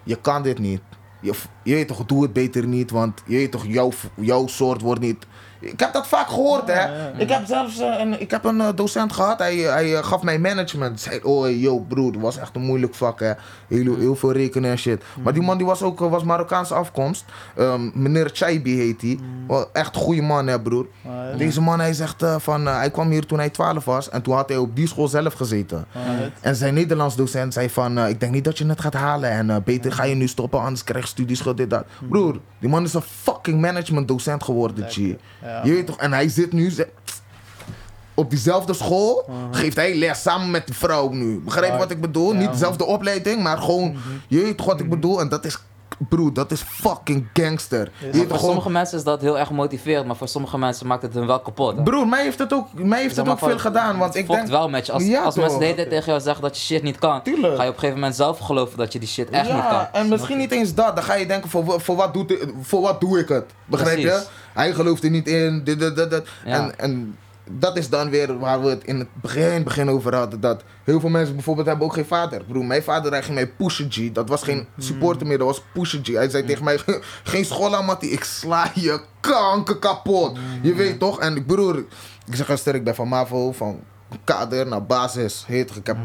je 0.02 0.16
kan 0.20 0.42
dit 0.42 0.58
niet. 0.58 0.80
Je, 1.20 1.32
je 1.62 1.74
weet 1.74 1.88
toch, 1.88 2.04
doe 2.06 2.22
het 2.22 2.32
beter 2.32 2.66
niet, 2.66 2.90
want 2.90 3.22
je 3.26 3.36
weet 3.36 3.50
toch, 3.50 3.66
jouw, 3.66 3.90
jouw 4.14 4.46
soort 4.46 4.80
wordt 4.80 5.00
niet... 5.00 5.26
Ik 5.60 5.80
heb 5.80 5.92
dat 5.92 6.06
vaak 6.06 6.28
gehoord, 6.28 6.66
hè. 6.68 6.84
Ja, 6.84 6.86
ja. 6.86 7.12
Ik 7.16 7.28
heb 7.28 7.46
zelfs 7.46 7.78
eh, 7.78 7.98
een, 7.98 8.20
ik 8.20 8.30
heb 8.30 8.44
een 8.44 8.60
eh, 8.60 8.68
docent 8.74 9.12
gehad, 9.12 9.38
hij, 9.38 9.56
hij 9.56 9.96
eh, 9.96 10.04
gaf 10.04 10.22
mij 10.22 10.38
management. 10.38 11.00
Zei, 11.00 11.20
oh, 11.22 11.60
yo, 11.60 11.78
broer, 11.78 12.12
dat 12.12 12.22
was 12.22 12.38
echt 12.38 12.56
een 12.56 12.62
moeilijk 12.62 12.94
vak, 12.94 13.20
hè. 13.20 13.32
Heel, 13.68 13.96
heel 13.96 14.16
veel 14.16 14.32
rekenen 14.32 14.70
en 14.70 14.78
shit. 14.78 15.02
Maar 15.22 15.32
die 15.32 15.42
man 15.42 15.56
die 15.56 15.66
was 15.66 15.82
ook 15.82 15.98
was 15.98 16.24
Marokkaanse 16.24 16.74
afkomst. 16.74 17.24
Ehm, 17.56 17.90
meneer 17.94 18.30
Chaibi 18.32 18.76
heet 18.78 19.02
hij. 19.02 19.18
Wel, 19.48 19.68
Echt 19.72 19.94
een 19.94 20.00
goede 20.00 20.22
man, 20.22 20.46
hè, 20.46 20.60
broer. 20.60 20.86
Ja. 21.02 21.36
Deze 21.36 21.60
man, 21.60 21.80
hij 21.80 21.92
zegt 21.92 22.24
van, 22.38 22.66
hij 22.66 22.90
kwam 22.90 23.10
hier 23.10 23.26
toen 23.26 23.38
hij 23.38 23.50
12 23.50 23.84
was 23.84 24.08
en 24.08 24.22
toen 24.22 24.34
had 24.34 24.48
hij 24.48 24.58
op 24.58 24.76
die 24.76 24.88
school 24.88 25.08
zelf 25.08 25.34
gezeten. 25.34 25.86
Alright. 25.92 26.40
En 26.40 26.56
zijn 26.56 26.74
Nederlands 26.74 27.16
docent 27.16 27.52
zei 27.52 27.70
van, 27.70 27.98
ik 27.98 28.20
denk 28.20 28.32
niet 28.32 28.44
dat 28.44 28.58
je 28.58 28.66
het 28.66 28.80
gaat 28.80 28.94
halen 28.94 29.30
en 29.30 29.62
beter 29.64 29.92
ga 29.92 30.04
je 30.04 30.14
nu 30.14 30.28
stoppen, 30.28 30.60
anders 30.60 30.84
krijg 30.84 31.04
je 31.04 31.10
studieschuld, 31.10 31.56
dit, 31.56 31.70
dat. 31.70 31.84
Broer, 32.08 32.40
die 32.58 32.68
man 32.68 32.84
is 32.84 32.94
een 32.94 33.02
fucking 33.02 33.60
management 33.60 34.08
docent 34.08 34.44
geworden, 34.44 34.84
G. 34.88 34.96
Ja. 35.46 35.60
Je 35.64 35.72
weet 35.72 35.86
toch, 35.86 35.96
en 35.98 36.12
hij 36.12 36.28
zit 36.28 36.52
nu 36.52 36.72
op 38.14 38.30
diezelfde 38.30 38.74
school, 38.74 39.28
geeft 39.50 39.76
hij 39.76 39.94
les 39.94 40.22
samen 40.22 40.50
met 40.50 40.66
die 40.66 40.74
vrouw 40.76 41.08
nu. 41.08 41.40
Begrijp 41.44 41.72
je 41.72 41.78
wat 41.78 41.90
ik 41.90 42.00
bedoel? 42.00 42.26
Ja, 42.32 42.32
niet 42.36 42.42
man. 42.44 42.52
dezelfde 42.52 42.84
opleiding, 42.84 43.42
maar 43.42 43.58
gewoon, 43.58 43.96
je 44.28 44.40
weet 44.42 44.56
toch 44.56 44.66
wat 44.66 44.80
ik 44.80 44.88
bedoel? 44.90 45.20
En 45.20 45.28
dat 45.28 45.44
is, 45.44 45.58
broer, 46.08 46.32
dat 46.32 46.50
is 46.52 46.62
fucking 46.62 47.26
gangster. 47.32 47.90
Voor 48.00 48.24
gewoon, 48.24 48.38
sommige 48.38 48.70
mensen 48.70 48.98
is 48.98 49.04
dat 49.04 49.20
heel 49.20 49.38
erg 49.38 49.50
motiverend, 49.50 50.06
maar 50.06 50.16
voor 50.16 50.28
sommige 50.28 50.58
mensen 50.58 50.86
maakt 50.86 51.02
het 51.02 51.14
hun 51.14 51.26
wel 51.26 51.40
kapot. 51.40 51.76
hè. 51.76 51.82
broer, 51.82 52.06
mij 52.08 52.22
heeft 52.22 52.38
het 52.38 52.52
ook, 52.52 52.66
mij 52.72 53.00
heeft 53.00 53.16
het 53.16 53.28
ook 53.28 53.38
veel 53.38 53.58
gedaan, 53.58 53.98
want 53.98 54.12
het 54.12 54.22
ik 54.22 54.26
fokt 54.26 54.38
denk... 54.38 54.50
wel 54.52 54.68
met 54.68 54.86
je. 54.86 54.92
Als, 54.92 55.02
Ja, 55.04 55.22
als 55.22 55.34
mensen 55.34 55.44
de 55.58 55.64
toch. 55.64 55.74
hele 55.74 55.74
tijd 55.76 55.88
tegen 55.90 56.06
jou 56.06 56.20
zeggen 56.20 56.42
dat 56.42 56.56
je 56.56 56.62
shit 56.62 56.82
niet 56.82 56.98
kan, 56.98 57.22
Tuurlijk. 57.22 57.56
ga 57.56 57.62
je 57.62 57.68
op 57.68 57.74
een 57.74 57.80
gegeven 57.80 57.94
moment 58.00 58.16
zelf 58.16 58.38
geloven 58.38 58.78
dat 58.78 58.92
je 58.92 58.98
die 58.98 59.08
shit 59.08 59.30
echt 59.30 59.42
niet 59.52 59.62
kan. 59.62 59.72
Ja, 59.72 59.90
en 59.92 60.08
misschien 60.08 60.38
niet 60.38 60.52
eens 60.52 60.74
dat. 60.74 60.94
Dan 60.96 61.04
ga 61.04 61.14
je 61.14 61.26
denken, 61.26 61.50
voor, 61.50 61.80
voor, 61.80 61.96
wat, 61.96 62.14
doet, 62.14 62.30
i- 62.30 62.54
voor 62.62 62.80
wat 62.80 63.00
doe 63.00 63.18
ik 63.18 63.28
het? 63.28 63.44
Begrijp 63.64 63.98
je? 63.98 64.22
Hij 64.56 64.72
gelooft 64.72 65.04
er 65.04 65.10
niet 65.10 65.28
in. 65.28 65.64
Dit, 65.64 65.78
dit, 65.78 65.96
dit, 65.96 66.10
dit. 66.10 66.28
Ja. 66.44 66.52
En, 66.52 66.78
en 66.78 67.16
dat 67.50 67.76
is 67.76 67.88
dan 67.88 68.10
weer 68.10 68.38
waar 68.38 68.62
we 68.62 68.68
het 68.68 68.84
in 68.84 68.98
het 68.98 69.08
begin, 69.14 69.62
begin 69.62 69.90
over 69.90 70.14
hadden. 70.14 70.40
Dat 70.40 70.62
heel 70.84 71.00
veel 71.00 71.08
mensen 71.08 71.34
bijvoorbeeld 71.34 71.66
hebben 71.66 71.86
ook 71.86 71.92
geen 71.92 72.06
vader. 72.06 72.44
Broer, 72.44 72.64
mijn 72.64 72.82
vader 72.82 73.12
hij 73.12 73.22
ging 73.22 73.34
mij 73.34 73.48
pushen, 73.48 73.88
G. 73.90 74.12
Dat 74.12 74.28
was 74.28 74.42
geen 74.42 74.66
supporter 74.78 75.26
meer, 75.26 75.38
dat 75.38 75.46
was 75.46 75.62
pushen, 75.72 76.04
G. 76.04 76.06
Hij 76.06 76.28
zei 76.28 76.44
tegen 76.44 76.64
mij, 76.64 76.78
geen 77.24 77.44
school 77.44 77.76
aan, 77.76 77.84
Mattie. 77.84 78.10
Ik 78.10 78.24
sla 78.24 78.70
je 78.74 79.00
kanker 79.20 79.78
kapot. 79.78 80.38
Je 80.62 80.74
weet 80.74 80.98
toch? 80.98 81.20
En 81.20 81.36
ik 81.36 81.46
broer, 81.46 81.78
ik 82.26 82.34
zeg 82.34 82.46
heel 82.46 82.56
sterk, 82.56 82.76
ik 82.76 82.84
ben 82.84 82.94
van 82.94 83.08
MAVO, 83.08 83.52
van 83.52 83.80
kader 84.24 84.66
naar 84.66 84.86
basis. 84.86 85.44
Heet, 85.46 85.76
ik 85.76 85.86
heb... 85.86 85.96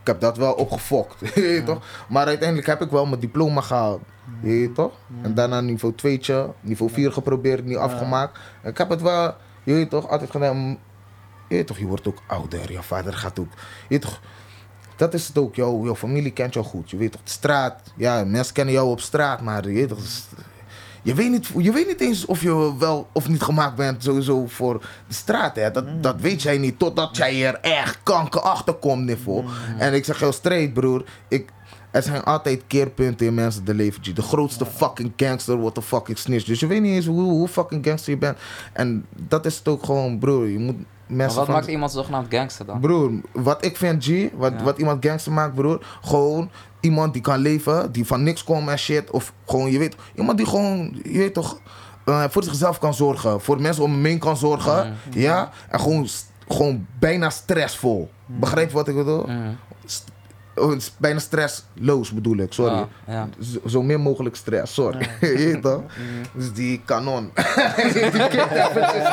Ik 0.00 0.08
heb 0.08 0.20
dat 0.20 0.36
wel 0.36 0.52
opgefokt, 0.52 1.14
je 1.34 1.40
weet 1.40 1.66
toch? 1.66 1.82
Maar 2.08 2.26
uiteindelijk 2.26 2.66
heb 2.68 2.80
ik 2.82 2.90
wel 2.90 3.06
mijn 3.06 3.20
diploma 3.20 3.60
gehaald, 3.60 4.00
je 4.40 4.48
weet 4.48 4.74
toch? 4.74 4.92
En 5.22 5.34
daarna 5.34 5.60
niveau 5.60 5.94
2, 5.94 6.20
niveau 6.60 6.92
4 6.92 7.12
geprobeerd, 7.12 7.64
niet 7.64 7.76
afgemaakt. 7.76 8.38
Ik 8.64 8.78
heb 8.78 8.88
het 8.88 9.02
wel, 9.02 9.34
je 9.62 9.72
weet 9.72 9.90
toch, 9.90 10.08
altijd 10.08 10.30
gedaan. 10.30 10.78
Je 11.48 11.58
weet 11.58 11.66
toch, 11.66 11.78
je 11.78 11.86
wordt 11.86 12.08
ook 12.08 12.22
ouder, 12.26 12.72
je 12.72 12.82
vader 12.82 13.12
gaat 13.12 13.38
ook, 13.38 13.52
je 13.52 13.88
weet 13.88 14.00
toch? 14.00 14.20
Dat 14.96 15.14
is 15.14 15.26
het 15.26 15.38
ook, 15.38 15.54
jouw, 15.54 15.84
jouw 15.84 15.96
familie 15.96 16.32
kent 16.32 16.54
jou 16.54 16.66
goed, 16.66 16.90
je 16.90 16.96
weet 16.96 17.12
toch? 17.12 17.22
De 17.22 17.30
straat, 17.30 17.82
ja, 17.96 18.24
mensen 18.24 18.54
kennen 18.54 18.74
jou 18.74 18.90
op 18.90 19.00
straat, 19.00 19.40
maar 19.40 19.68
je 19.68 19.74
weet 19.74 19.88
toch... 19.88 19.98
Je 21.04 21.14
weet, 21.14 21.30
niet, 21.30 21.48
je 21.58 21.72
weet 21.72 21.86
niet 21.86 22.00
eens 22.00 22.24
of 22.24 22.42
je 22.42 22.76
wel 22.78 23.08
of 23.12 23.28
niet 23.28 23.42
gemaakt 23.42 23.76
bent 23.76 24.02
sowieso 24.02 24.46
voor 24.46 24.80
de 25.08 25.14
straat. 25.14 25.56
Hè. 25.56 25.70
Dat, 25.70 26.02
dat 26.02 26.20
weet 26.20 26.42
jij 26.42 26.58
niet 26.58 26.78
totdat 26.78 27.16
jij 27.16 27.46
er 27.46 27.60
echt 27.60 27.98
kanker 28.02 28.40
achter 28.40 28.74
komt, 28.74 29.04
niveau. 29.04 29.44
En 29.78 29.94
ik 29.94 30.04
zeg 30.04 30.18
heel 30.18 30.32
straight, 30.32 30.72
broer. 30.72 31.04
Ik, 31.28 31.50
er 31.92 32.02
zijn 32.02 32.24
altijd 32.24 32.62
keerpunten 32.66 33.26
in 33.26 33.34
mensen 33.34 33.64
de 33.64 33.74
leven. 33.74 34.14
De 34.14 34.22
grootste 34.22 34.66
fucking 34.66 35.12
gangster 35.16 35.56
wordt 35.56 35.76
een 35.76 35.82
fucking 35.82 36.18
snitch. 36.18 36.44
Dus 36.44 36.60
je 36.60 36.66
weet 36.66 36.80
niet 36.82 36.94
eens 36.94 37.06
hoe, 37.06 37.20
hoe 37.22 37.48
fucking 37.48 37.84
gangster 37.86 38.12
je 38.12 38.18
bent. 38.18 38.38
En 38.72 39.06
dat 39.26 39.46
is 39.46 39.58
het 39.58 39.68
ook 39.68 39.84
gewoon, 39.84 40.18
broer. 40.18 40.46
Je 40.48 40.58
moet 40.58 40.76
Maar 40.76 40.86
mensen 41.06 41.38
wat 41.38 41.48
maakt 41.48 41.66
iemand 41.66 41.92
zogenaamd 41.92 42.26
gangster 42.34 42.66
dan? 42.66 42.80
Broer, 42.80 43.10
wat 43.32 43.64
ik 43.64 43.76
vind, 43.76 44.04
G, 44.04 44.08
wat, 44.34 44.52
Ja. 44.52 44.62
wat 44.62 44.78
iemand 44.78 45.06
gangster 45.06 45.32
maakt, 45.32 45.54
broer, 45.54 45.86
gewoon 46.02 46.50
iemand 46.80 47.12
die 47.12 47.22
kan 47.22 47.38
leven, 47.38 47.92
die 47.92 48.06
van 48.06 48.22
niks 48.22 48.44
komt 48.44 48.68
en 48.68 48.78
shit. 48.78 49.10
Of 49.10 49.32
gewoon, 49.46 49.70
je 49.70 49.78
weet, 49.78 49.96
iemand 50.14 50.36
die 50.36 50.46
gewoon, 50.46 51.00
je 51.04 51.18
weet 51.18 51.34
toch, 51.34 51.60
eh, 52.04 52.24
voor 52.28 52.42
zichzelf 52.42 52.78
kan 52.78 52.94
zorgen. 52.94 53.40
Voor 53.40 53.60
mensen 53.60 53.82
om 53.82 53.92
hem 53.92 54.04
heen 54.04 54.18
kan 54.18 54.36
zorgen. 54.36 54.86
Mm. 54.86 55.20
Ja, 55.20 55.50
en 55.68 55.80
gewoon, 55.80 56.06
gewoon 56.48 56.86
bijna 56.98 57.30
stressvol. 57.30 58.10
Begrijp 58.26 58.68
je 58.68 58.74
wat 58.74 58.88
ik 58.88 58.94
bedoel? 58.94 59.26
Mm. 59.26 59.56
Oh, 60.54 60.78
bijna 60.96 61.18
stressloos 61.18 62.12
bedoel 62.12 62.36
ik, 62.36 62.52
sorry. 62.52 62.74
Ja, 62.74 62.88
ja. 63.06 63.28
Zo, 63.40 63.68
zo 63.68 63.82
min 63.82 64.00
mogelijk 64.00 64.36
stress, 64.36 64.74
sorry. 64.74 64.98
je 65.20 65.36
weet 65.36 65.62
toch? 65.62 65.82
Dus 66.34 66.52
die 66.52 66.82
kanon. 66.84 67.30
die 67.92 68.28
kikt 68.28 68.50
eventjes. 68.50 69.08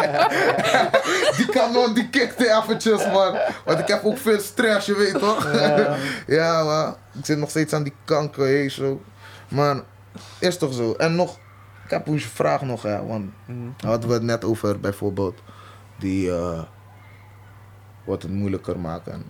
die 1.37 1.49
kanon 1.49 1.93
die 1.93 2.09
kikt 2.09 2.39
eventjes, 2.39 3.05
man. 3.05 3.37
Want 3.65 3.79
ik 3.79 3.87
heb 3.87 4.03
ook 4.03 4.17
veel 4.17 4.39
stress, 4.39 4.85
je 4.85 4.95
weet 4.95 5.19
toch? 5.19 5.53
ja, 6.27 6.63
man. 6.63 6.95
Ik 7.19 7.25
zit 7.25 7.37
nog 7.37 7.49
steeds 7.49 7.73
aan 7.73 7.83
die 7.83 7.95
kanker, 8.05 8.45
hé, 8.45 8.69
zo. 8.69 9.01
Maar, 9.47 9.81
is 10.39 10.57
toch 10.57 10.73
zo. 10.73 10.93
En 10.93 11.15
nog, 11.15 11.37
ik 11.85 11.89
heb 11.89 12.07
een 12.07 12.19
vraag 12.19 12.61
nog, 12.61 12.81
hè. 12.81 13.05
Want 13.05 13.31
hadden 13.77 14.09
we 14.09 14.15
het 14.15 14.23
net 14.23 14.45
over, 14.45 14.79
bijvoorbeeld, 14.79 15.41
die... 15.97 16.31
eh 16.31 16.61
wat 18.09 18.21
het 18.21 18.31
moeilijker 18.31 18.79
maken. 18.79 19.23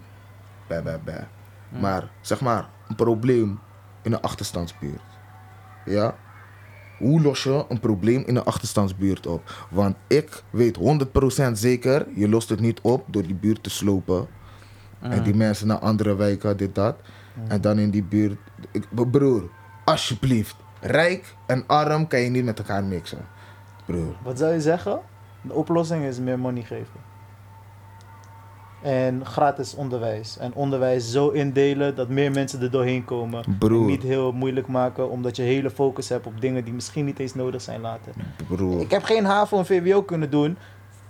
Bij, 0.68 0.84
bij, 0.84 1.00
bij. 1.00 1.28
Maar 1.70 2.10
zeg 2.22 2.42
maar, 2.42 2.70
een 2.88 2.96
probleem 2.96 3.60
in 4.02 4.14
een 4.14 4.22
achterstandsbuurt. 4.22 5.02
Ja? 5.86 6.16
Hoe 6.98 7.22
los 7.22 7.44
je 7.44 7.66
een 7.70 7.80
probleem 7.80 8.24
in 8.26 8.36
een 8.36 8.44
achterstandsbuurt 8.44 9.28
op? 9.28 9.68
Want 9.70 9.96
ik 10.08 10.44
weet 10.50 10.78
100% 11.48 11.52
zeker, 11.52 12.08
je 12.16 12.30
lost 12.30 12.50
het 12.50 12.60
niet 12.60 12.82
op 12.82 13.04
door 13.08 13.24
die 13.24 13.36
buurt 13.36 13.64
te 13.64 13.70
slopen. 13.70 14.28
En 15.00 15.24
die 15.24 15.36
mensen 15.36 15.68
naar 15.68 15.80
andere 15.80 16.16
wijken, 16.16 16.58
dit, 16.58 16.76
dat. 16.76 16.96
En 17.48 17.62
dan 17.62 17.80
in 17.80 17.90
die 17.90 18.04
buurt. 18.04 18.38
Ik, 18.72 18.88
broer, 19.12 19.50
alsjeblieft. 19.86 20.56
Rijk 20.82 21.36
en 21.48 21.64
arm 21.68 22.08
kan 22.08 22.20
je 22.20 22.30
niet 22.30 22.44
met 22.44 22.60
elkaar 22.60 22.84
mixen. 22.84 23.26
Broer. 23.86 24.16
Wat 24.24 24.38
zou 24.38 24.54
je 24.54 24.62
zeggen? 24.62 25.00
De 25.42 25.54
oplossing 25.54 26.04
is 26.04 26.20
meer 26.20 26.40
money 26.40 26.62
geven. 26.64 27.09
En 28.82 29.26
gratis 29.26 29.76
onderwijs. 29.76 30.38
En 30.38 30.54
onderwijs 30.54 31.12
zo 31.12 31.30
indelen 31.30 31.96
dat 31.96 32.10
meer 32.10 32.32
mensen 32.32 32.62
er 32.62 32.72
doorheen 32.72 33.06
komen. 33.06 33.44
En 33.44 33.58
Broer. 33.58 33.86
niet 33.86 34.04
heel 34.04 34.32
moeilijk 34.32 34.68
maken, 34.68 35.10
omdat 35.10 35.36
je 35.36 35.42
hele 35.42 35.70
focus 35.70 36.10
hebt 36.10 36.26
op 36.28 36.42
dingen 36.42 36.64
die 36.64 36.74
misschien 36.74 37.06
niet 37.06 37.20
eens 37.20 37.34
nodig 37.36 37.62
zijn 37.62 37.82
later. 37.82 38.12
Broer. 38.48 38.82
Ik 38.82 38.92
heb 38.92 39.04
geen 39.04 39.26
HAVO 39.26 39.58
en 39.58 39.66
VWO 39.66 40.02
kunnen 40.02 40.30
doen. 40.30 40.58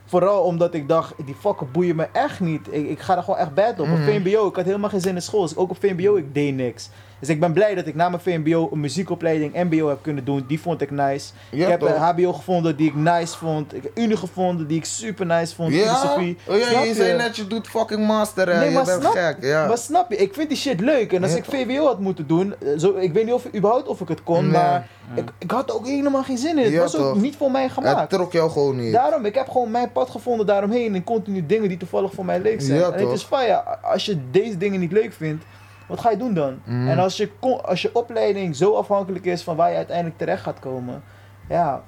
Vooral 0.05 0.43
omdat 0.43 0.73
ik 0.73 0.87
dacht, 0.87 1.13
die 1.25 1.35
fucken 1.35 1.71
boeien 1.71 1.95
me 1.95 2.07
echt 2.13 2.39
niet. 2.39 2.67
Ik, 2.73 2.89
ik 2.89 2.99
ga 2.99 3.17
er 3.17 3.23
gewoon 3.23 3.39
echt 3.39 3.53
bad 3.53 3.71
op. 3.79 3.79
Op 3.79 3.87
Mhm. 3.87 4.03
VMBO, 4.03 4.47
ik 4.47 4.55
had 4.55 4.65
helemaal 4.65 4.89
geen 4.89 5.01
zin 5.01 5.15
in 5.15 5.21
school. 5.21 5.41
Dus 5.41 5.55
ook 5.55 5.69
op 5.69 5.77
VMBO, 5.79 6.15
ik 6.15 6.33
deed 6.33 6.55
niks. 6.55 6.89
Dus 7.19 7.29
ik 7.29 7.39
ben 7.39 7.53
blij 7.53 7.75
dat 7.75 7.87
ik 7.87 7.95
na 7.95 8.09
mijn 8.09 8.21
VMBO 8.21 8.69
een 8.71 8.79
muziekopleiding 8.79 9.53
MBO 9.53 9.87
heb 9.87 9.97
kunnen 10.01 10.25
doen. 10.25 10.45
Die 10.47 10.59
vond 10.61 10.81
ik 10.81 10.91
nice. 10.91 11.31
Ja, 11.51 11.63
ik 11.63 11.69
heb 11.71 11.79
toch? 11.79 11.89
een 11.89 11.95
HBO 11.95 12.33
gevonden 12.33 12.75
die 12.75 12.87
ik 12.87 12.95
nice 12.95 13.37
vond. 13.37 13.73
Ik 13.75 13.83
heb 13.83 13.91
Unie 13.97 14.17
gevonden 14.17 14.67
die 14.67 14.77
ik 14.77 14.85
super 14.85 15.25
nice 15.25 15.55
vond. 15.55 15.73
Ja? 15.73 15.95
Filosofie. 15.95 16.37
Oh, 16.47 16.57
ja, 16.57 16.65
Snap 16.69 16.83
je 16.83 16.93
zei 16.93 17.17
net, 17.17 17.35
je 17.35 17.47
doet 17.47 17.67
fucking 17.67 18.07
master, 18.07 18.47
hè. 18.49 18.57
Nee, 18.59 18.67
je 18.69 18.73
maar 18.75 18.85
bent 18.85 19.01
snap, 19.01 19.13
gek, 19.13 19.37
ja. 19.41 19.67
maar 19.67 19.77
snap 19.77 20.11
je, 20.11 20.17
ik 20.17 20.33
vind 20.33 20.49
die 20.49 20.57
shit 20.57 20.79
leuk. 20.79 21.13
En 21.13 21.23
als 21.23 21.31
Ja, 21.31 21.37
ik 21.37 21.45
VWO 21.45 21.85
had 21.85 21.99
moeten 21.99 22.27
doen, 22.27 22.53
eh, 22.59 22.67
zo, 22.77 22.95
ik 22.95 23.13
weet 23.13 23.25
niet 23.25 23.33
of, 23.33 23.45
überhaupt 23.55 23.87
of 23.87 24.01
ik 24.01 24.07
het 24.07 24.23
kon, 24.23 24.41
Nee. 24.43 24.51
maar 24.51 24.87
ik, 25.15 25.29
ik 25.37 25.51
had 25.51 25.69
er 25.69 25.75
ook 25.75 25.87
helemaal 25.87 26.23
geen 26.23 26.37
zin 26.37 26.57
in. 26.57 26.63
Het 26.63 26.73
Ja, 26.73 26.79
was 26.79 26.95
ook 26.95 27.15
niet 27.15 27.35
voor 27.35 27.51
mij 27.51 27.63
Het 27.63 27.71
gemaakt. 27.71 28.09
trok 28.09 28.31
jou 28.31 28.51
gewoon 28.51 28.75
niet. 28.79 28.93
Daarom, 28.93 29.25
ik 29.25 29.35
heb 29.35 29.49
gewoon 29.49 29.71
mijn 29.71 29.91
pad 29.91 30.09
gevonden 30.09 30.45
daaromheen 30.45 30.95
en 30.95 31.03
continu 31.03 31.45
dingen 31.45 31.69
die 31.69 31.77
toevallig 31.77 32.13
voor 32.13 32.25
mij 32.25 32.39
leuk 32.39 32.61
zijn. 32.61 32.79
Ja, 32.79 32.91
en 32.91 33.07
het 33.07 33.17
is 33.17 33.27
ja, 33.29 33.79
als 33.83 34.05
je 34.05 34.17
deze 34.31 34.57
dingen 34.57 34.79
niet 34.79 34.91
leuk 34.91 35.13
vindt, 35.13 35.43
wat 35.89 35.99
ga 35.99 36.09
je 36.09 36.17
doen 36.17 36.33
dan? 36.33 36.59
Mhm. 36.63 36.87
En 36.87 36.99
als 36.99 37.17
je, 37.17 37.29
als 37.61 37.81
je 37.81 37.95
opleiding 37.95 38.55
zo 38.55 38.75
afhankelijk 38.75 39.25
is 39.25 39.43
van 39.43 39.55
waar 39.55 39.69
je 39.69 39.75
uiteindelijk 39.75 40.17
terecht 40.17 40.43
gaat 40.43 40.59
komen, 40.59 41.01
ja, 41.49 41.83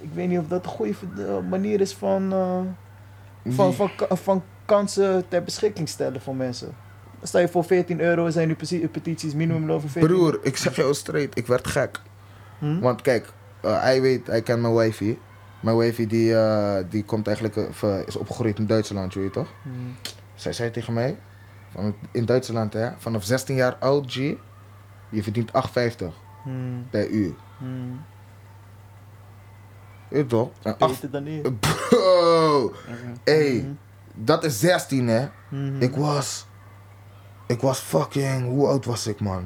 ik 0.00 0.08
weet 0.12 0.28
niet 0.28 0.38
of 0.38 0.48
dat 0.48 0.64
een 0.64 0.70
goede 0.70 0.94
eh, 1.18 1.48
manier 1.48 1.80
is 1.80 1.94
van, 1.94 2.32
eh, 2.32 2.60
van, 3.54 3.74
van, 3.74 3.90
van 4.08 4.42
kansen 4.64 5.28
ter 5.28 5.42
beschikking 5.42 5.88
stellen 5.88 6.20
voor 6.20 6.34
mensen. 6.36 6.74
Stel 7.22 7.40
je 7.40 7.48
voor 7.48 7.64
14 7.64 8.00
euro 8.00 8.30
zijn 8.30 8.48
nu 8.48 8.54
peti- 8.54 8.88
petities 8.88 9.34
minimumloon 9.34 9.80
voor 9.80 9.90
14 9.90 10.10
Broer, 10.16 10.38
ik 10.42 10.56
zeg 10.56 10.76
jou 10.76 10.94
straight, 10.94 11.38
ik 11.38 11.46
werd 11.46 11.66
gek. 11.66 12.00
Hm? 12.58 12.80
Want 12.80 13.02
kijk, 13.02 13.32
eh, 13.60 13.82
hij 13.82 14.00
weet, 14.00 14.26
hij 14.26 14.42
kent 14.42 14.60
mijn 14.60 14.74
wifey. 14.76 15.18
Mijn 15.60 15.76
wifey 15.76 16.06
die, 16.06 16.34
die 16.88 17.04
komt 17.04 17.26
eigenlijk, 17.26 17.56
is 18.06 18.16
opgegroeid 18.16 18.58
in 18.58 18.66
Duitsland, 18.66 19.12
je 19.12 19.20
weet 19.20 19.32
toch? 19.32 19.48
Hm. 19.62 19.68
Zij 20.34 20.52
zei 20.52 20.70
tegen 20.70 20.92
mij, 20.92 21.16
in 22.10 22.24
Duitsland 22.24 22.72
hè, 22.72 22.88
vanaf 22.98 23.24
16 23.24 23.56
jaar 23.56 23.74
oud 23.76 24.12
G, 24.12 24.14
je 25.08 25.22
verdient 25.22 25.50
8,50 25.52 26.12
Hm. 26.44 26.50
per 26.90 27.08
uur. 27.08 27.34
Hm. 27.58 27.64
Je 30.08 30.14
weet 30.14 30.28
toch? 30.28 30.50
En 30.62 30.78
acht- 30.78 30.90
Beter 30.92 31.10
dan 31.10 31.24
hier. 31.24 31.52
Bro, 31.88 32.72
hey, 33.24 33.52
Mhm. 33.62 33.72
dat 34.14 34.44
is 34.44 34.58
16 34.60 35.08
hè. 35.08 35.28
Mhm. 35.48 35.82
Ik 35.82 35.94
was, 35.96 36.46
ik 37.46 37.60
was 37.60 37.78
fucking, 37.78 38.48
hoe 38.48 38.66
oud 38.66 38.84
was 38.84 39.06
ik 39.06 39.20
man? 39.20 39.44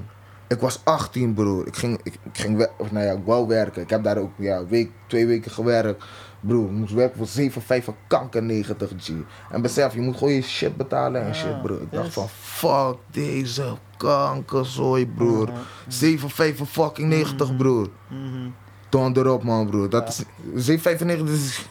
Ik 0.49 0.61
was 0.61 0.81
18 0.85 1.35
broer. 1.35 1.67
Ik 1.67 1.77
ging, 1.77 2.01
ik, 2.03 2.15
ik 2.23 2.39
ging 2.41 2.57
nou 2.91 3.05
ja, 3.07 3.13
ik 3.13 3.25
wou 3.25 3.47
werken. 3.47 3.83
Ik 3.83 3.91
heb 3.91 4.03
daar 4.03 4.17
ook 4.19 4.33
ja, 4.37 4.67
week, 4.67 4.91
twee 5.07 5.27
weken 5.27 5.51
gewerkt. 5.51 6.05
Broer, 6.41 6.65
ik 6.65 6.71
moest 6.71 6.93
werken 6.93 7.17
voor 7.19 7.27
7, 7.27 7.63
5 7.63 7.85
van 7.85 7.95
kanker 8.07 8.43
90 8.43 8.91
G. 8.99 9.09
En 9.51 9.63
besef, 9.63 9.95
je 9.95 10.01
moet 10.01 10.17
gewoon 10.17 10.33
je 10.33 10.43
shit 10.43 10.77
betalen 10.77 11.21
en 11.21 11.27
Ja, 11.27 11.33
shit 11.35 11.63
broer. 11.63 11.81
Ik 11.83 11.93
dacht 11.93 12.13
van, 12.13 12.29
fuck 12.29 12.97
deze 13.11 13.65
kankerzooi 13.97 15.07
broer. 15.07 15.49
7, 15.89 16.31
5 16.31 16.57
van 16.57 16.67
fucking 16.67 17.09
90 17.09 17.49
Mhm. 17.49 17.57
broer. 17.57 17.89
Mhm. 18.09 18.49
Toon 18.89 19.17
erop 19.17 19.43
man 19.43 19.67
broer. 19.71 19.91
Dat 19.91 20.09
is, 20.09 20.23
7,95 20.67 21.29
is, 21.29 21.65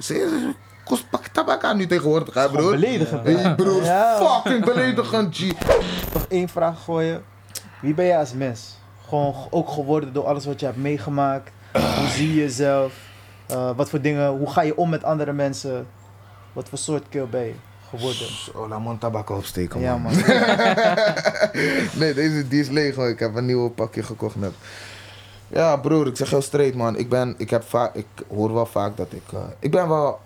kost 0.86 1.10
pak 1.10 1.28
tabak 1.28 1.64
aan 1.64 1.78
nu 1.78 1.88
tegenwoordig 1.88 2.34
hè 2.34 2.50
broer. 2.50 2.72
beledigend. 2.72 3.24
Hey 3.24 3.56
broer, 3.56 3.84
Ja. 3.84 4.18
fucking 4.18 4.66
beledigend 4.66 5.36
G. 5.38 5.52
Nog 6.14 6.26
één 6.30 6.50
vraag 6.50 6.84
gooien. 6.84 7.24
Wie 7.82 7.94
ben 7.94 8.06
jij 8.06 8.18
als 8.20 8.34
mens? 8.34 8.78
Gewoon 9.08 9.36
ook 9.50 9.70
geworden 9.70 10.14
door 10.14 10.26
alles 10.26 10.46
wat 10.46 10.60
je 10.60 10.66
hebt 10.66 10.78
meegemaakt. 10.78 11.52
Hoe 11.74 12.08
zie 12.08 12.28
je 12.30 12.36
jezelf? 12.36 12.94
Eh, 13.50 13.72
wat 13.76 13.90
voor 13.90 14.02
dingen, 14.02 14.30
hoe 14.30 14.50
ga 14.50 14.62
je 14.62 14.78
om 14.78 14.90
met 14.90 15.04
andere 15.04 15.34
mensen? 15.34 15.88
Wat 16.54 16.70
voor 16.70 16.78
soort 16.78 17.10
kill 17.10 17.28
ben 17.28 17.46
je 17.46 17.54
geworden? 17.90 18.28
Oh, 18.54 18.70
laat 18.70 18.86
een 18.86 18.98
tabak 18.98 19.30
opsteken, 19.30 19.82
man. 19.82 19.90
Ja 19.90 19.98
man. 19.98 20.14
nee, 22.00 22.14
deze 22.14 22.48
die 22.48 22.62
is 22.62 22.70
leeg, 22.70 22.96
hoor. 22.96 23.10
Ik 23.10 23.20
heb 23.20 23.36
een 23.36 23.46
nieuw 23.46 23.70
pakje 23.70 24.04
gekocht 24.04 24.36
net. 24.36 24.54
Ja, 25.48 25.78
broer, 25.78 26.08
ik 26.08 26.18
zeg 26.18 26.30
heel 26.30 26.42
straight, 26.42 26.76
man. 26.76 26.98
Ik 26.98 27.10
ben, 27.10 27.36
ik 27.38 27.50
heb 27.50 27.64
vaak, 27.64 27.96
ik 27.96 28.08
hoor 28.28 28.54
wel 28.54 28.66
vaak 28.66 28.98
dat 28.98 29.08
ik, 29.12 29.34
eh, 29.34 29.40
ik 29.60 29.72
ben 29.72 29.88
wel, 29.88 30.20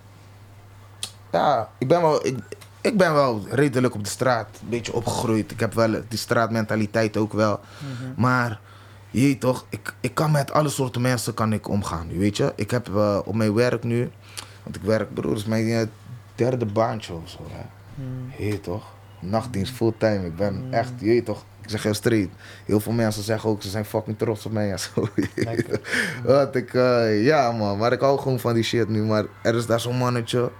ja, 1.32 1.70
ik 1.78 1.88
ben 1.88 2.02
wel, 2.02 2.26
ik, 2.26 2.38
ik 2.82 2.98
ben 2.98 3.14
wel 3.14 3.42
redelijk 3.50 3.96
op 3.96 4.04
de 4.04 4.10
straat, 4.10 4.48
een 4.62 4.70
beetje 4.70 4.94
opgegroeid. 4.94 5.52
Ik 5.52 5.60
heb 5.60 5.74
wel 5.74 5.92
die 6.08 6.20
straatmentaliteit 6.20 7.18
ook 7.18 7.34
wel. 7.34 7.60
Mhm. 7.78 8.22
Maar, 8.22 8.60
je 9.22 9.38
toch, 9.38 9.66
ik, 9.70 9.94
ik 10.00 10.14
kan 10.14 10.32
met 10.32 10.52
alle 10.52 10.70
soorten 10.70 11.02
mensen 11.02 11.34
kan 11.34 11.54
ik 11.54 11.68
omgaan, 11.70 12.08
weet 12.18 12.38
je. 12.38 12.54
Ik 12.56 12.72
heb 12.72 12.96
eh, 12.96 13.20
op 13.26 13.36
mijn 13.36 13.54
werk 13.54 13.84
nu, 13.84 14.10
want 14.64 14.76
ik 14.76 14.82
werk, 14.82 15.14
broer, 15.14 15.36
is 15.36 15.46
mijn 15.46 15.68
eh, 15.70 15.82
derde 16.36 16.66
baantje 16.66 17.14
of 17.14 17.30
zo, 17.30 17.40
hè. 17.52 17.62
Je 18.44 18.50
weet 18.52 18.64
toch? 18.64 18.86
Nachtdienst 19.20 19.74
fulltime. 19.74 20.26
Ik 20.26 20.36
ben 20.36 20.54
Mm. 20.66 20.74
echt, 20.74 20.92
je 21.00 21.24
toch? 21.24 21.44
Ik 21.62 21.70
zeg 21.70 21.84
heel 21.84 21.94
straight. 21.94 22.30
Heel 22.66 22.80
veel 22.80 22.92
mensen 22.92 23.24
zeggen 23.24 23.50
ook, 23.50 23.62
ze 23.62 23.70
zijn 23.70 23.86
fucking 23.86 24.18
trots 24.18 24.46
op 24.46 24.52
mij 24.52 24.72
en 24.72 24.80
zo. 24.80 25.08
Wat 26.24 26.56
ik, 26.56 26.74
eh, 26.74 27.26
ja 27.26 27.52
man, 27.52 27.78
maar 27.78 27.92
ik 27.92 28.00
hou 28.00 28.20
gewoon 28.20 28.40
van 28.40 28.54
die 28.54 28.64
shit 28.64 28.90
nu. 28.90 29.04
Maar 29.04 29.26
er 29.44 29.56
is 29.56 29.66
daar 29.66 29.80
zo'n 29.80 29.98
mannetje. 29.98 30.52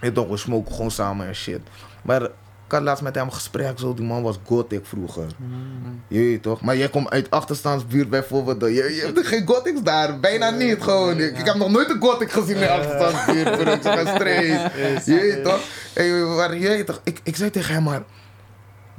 Je 0.00 0.12
toch, 0.12 0.28
we 0.28 0.36
smoken 0.36 0.72
gewoon 0.74 0.90
samen 0.90 1.26
en 1.26 1.34
shit. 1.34 1.60
Maar 2.02 2.28
ik 2.70 2.76
had 2.76 2.84
laatst 2.84 3.02
met 3.02 3.14
hem 3.14 3.26
een 3.26 3.32
gesprek 3.32 3.78
zo. 3.78 3.94
Die 3.94 4.04
man 4.04 4.22
was 4.22 4.38
gothic 4.44 4.86
vroeger. 4.86 5.26
Mhm. 5.36 5.90
Je 6.08 6.18
weet 6.18 6.42
toch? 6.42 6.60
Maar 6.60 6.76
jij 6.76 6.88
komt 6.88 7.10
uit 7.10 7.30
achterstandsbuurt 7.30 8.10
bijvoorbeeld. 8.10 8.60
Je, 8.60 8.72
je 8.94 9.02
hebt 9.14 9.26
geen 9.26 9.46
gothics 9.46 9.82
daar. 9.82 10.20
Bijna 10.20 10.50
niet 10.50 10.82
gewoon. 10.82 11.18
Ik, 11.18 11.38
ik 11.38 11.46
heb 11.46 11.54
nog 11.54 11.70
nooit 11.70 11.90
een 11.90 12.00
gothic 12.00 12.32
gezien 12.32 12.56
in 12.56 12.68
achterstandsbuurt. 12.68 13.58
bro. 13.58 13.72
Ik 13.72 13.82
zeg 13.82 14.08
straight. 14.14 14.74
Je 15.06 15.14
weet 15.14 15.44
toch? 15.44 15.60
Hey, 15.94 16.10
maar 16.10 16.56
je 16.56 16.68
weet 16.68 16.86
toch? 16.86 17.00
Ik, 17.04 17.20
ik 17.22 17.36
zei 17.36 17.50
tegen 17.50 17.74
hem 17.74 17.82
maar... 17.82 18.02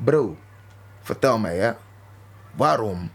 Bro, 0.04 0.38
vertel 1.02 1.38
mij 1.40 1.58
hè. 1.58 1.72
Waarom? 2.56 3.12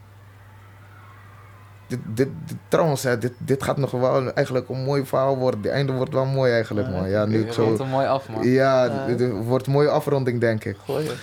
Dit, 1.87 1.99
dit, 2.05 2.27
dit- 2.45 2.57
trouwens, 2.67 3.03
hè, 3.03 3.17
dit, 3.17 3.33
dit 3.37 3.63
gaat 3.63 3.77
nog 3.77 3.91
wel 3.91 4.31
eigenlijk 4.33 4.69
een 4.69 4.83
mooi 4.83 5.05
verhaal 5.05 5.37
worden. 5.37 5.61
Het 5.61 5.69
einde 5.71 5.91
wordt 5.93 6.13
wel 6.13 6.25
mooi 6.25 6.51
eigenlijk, 6.51 6.89
man. 6.89 7.09
Ja, 7.09 7.25
nu 7.25 7.39
ik 7.39 7.47
Je 7.47 7.53
zo... 7.53 7.63
rondt 7.63 7.79
hem 7.79 7.87
mooi 7.89 8.07
af, 8.07 8.29
man. 8.29 8.47
Ja, 8.47 9.05
dit 9.05 9.31
wordt 9.31 9.65
een 9.65 9.71
mooie 9.73 9.89
afronding, 9.89 10.39
denk 10.39 10.63
ik. 10.65 10.77
Je. 10.85 11.15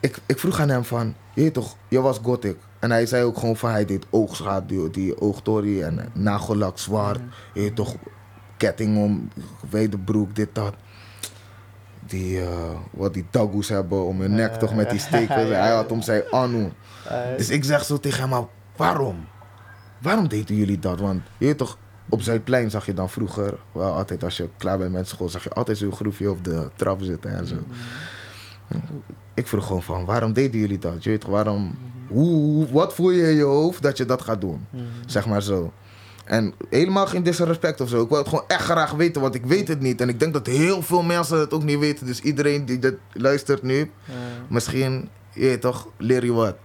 Ik, 0.00 0.18
ik 0.26 0.38
vroeg 0.38 0.60
aan 0.60 0.68
hem 0.68 0.84
van, 0.84 1.14
je 1.34 1.50
toch, 1.50 1.76
je 1.88 2.00
was 2.00 2.18
gothic. 2.22 2.56
En 2.78 2.90
hij 2.90 3.06
zei 3.06 3.24
ook 3.24 3.38
gewoon 3.38 3.56
van, 3.56 3.70
hij 3.70 3.84
deed 3.84 4.06
oogschaduw, 4.10 4.90
die 4.90 5.20
oogtorie 5.20 5.84
en 5.84 5.98
eh, 5.98 6.04
nagellak 6.12 6.78
zwart. 6.78 7.20
Je 7.54 7.60
weet 7.60 7.76
toch, 7.76 7.94
ketting 8.56 8.96
om, 8.96 9.28
wijde 9.70 9.98
broek, 9.98 10.34
dit, 10.36 10.48
dat. 10.52 10.74
Die, 12.06 12.40
eh, 12.40 12.48
wat 12.90 13.14
die 13.14 13.26
tagoes 13.30 13.68
hebben 13.68 14.04
om 14.04 14.20
hun 14.20 14.34
nek 14.34 14.50
Ja, 14.52 14.56
toch 14.56 14.74
met 14.74 14.90
die. 14.90 15.00
Ja, 15.10 15.34
Hij 15.64 15.70
had 15.74 15.92
om 15.92 16.02
zijn 16.02 16.22
anu. 16.30 16.72
Eh, 17.08 17.16
Dus 17.36 17.48
ik 17.48 17.64
zeg 17.64 17.84
zo 17.84 17.98
tegen 18.00 18.28
hem, 18.30 18.46
waarom? 18.76 19.26
Waarom 19.98 20.28
deden 20.28 20.56
jullie 20.56 20.78
dat? 20.78 21.00
Want 21.00 21.20
je 21.38 21.46
weet 21.46 21.58
toch, 21.58 21.78
op 22.08 22.22
Zuidplein 22.22 22.70
zag 22.70 22.86
je 22.86 22.94
dan 22.94 23.10
vroeger, 23.10 23.58
wel 23.72 23.92
altijd 23.92 24.24
als 24.24 24.36
je 24.36 24.48
klaar 24.56 24.78
bent 24.78 24.92
met 24.92 25.08
school, 25.08 25.28
zag 25.28 25.44
je 25.44 25.50
altijd 25.50 25.78
zo'n 25.78 25.92
groefje 25.92 26.30
op 26.30 26.44
de 26.44 26.70
trap 26.76 27.02
zitten 27.02 27.30
en 27.36 27.46
zo. 27.46 27.56
Ik 29.34 29.46
vroeg 29.46 29.66
gewoon 29.66 29.82
van, 29.82 30.04
waarom 30.04 30.32
deden 30.32 30.60
jullie 30.60 30.78
dat? 30.78 31.04
Je 31.04 31.10
weet 31.10 31.20
toch, 31.20 31.30
waarom, 31.30 31.78
hoe, 32.08 32.72
wat 32.72 32.94
voel 32.94 33.10
je 33.10 33.22
in 33.22 33.36
je 33.36 33.42
hoofd 33.42 33.82
dat 33.82 33.96
je 33.96 34.04
dat 34.04 34.22
gaat 34.22 34.40
doen? 34.40 34.66
Mhm. 34.70 34.82
Zeg 35.06 35.26
maar 35.26 35.42
zo. 35.42 35.72
En 36.24 36.54
helemaal 36.70 37.06
geen 37.06 37.22
disrespect 37.22 37.80
of 37.80 37.88
zo. 37.88 38.02
Ik 38.02 38.08
wil 38.08 38.18
het 38.18 38.28
gewoon 38.28 38.44
echt 38.46 38.62
graag 38.62 38.92
weten, 38.92 39.20
want 39.20 39.34
ik 39.34 39.46
weet 39.46 39.68
het 39.68 39.80
niet. 39.80 40.00
En 40.00 40.08
ik 40.08 40.20
denk 40.20 40.32
dat 40.32 40.46
heel 40.46 40.82
veel 40.82 41.02
mensen 41.02 41.38
het 41.38 41.52
ook 41.52 41.62
niet 41.62 41.78
weten. 41.78 42.06
Dus 42.06 42.20
iedereen 42.20 42.64
die 42.64 42.78
dit 42.78 42.96
luistert 43.12 43.62
nu, 43.62 43.90
Misschien, 44.48 45.08
je 45.32 45.40
weet 45.40 45.60
toch, 45.60 45.88
leer 45.96 46.24
je 46.24 46.32
wat. 46.32 46.56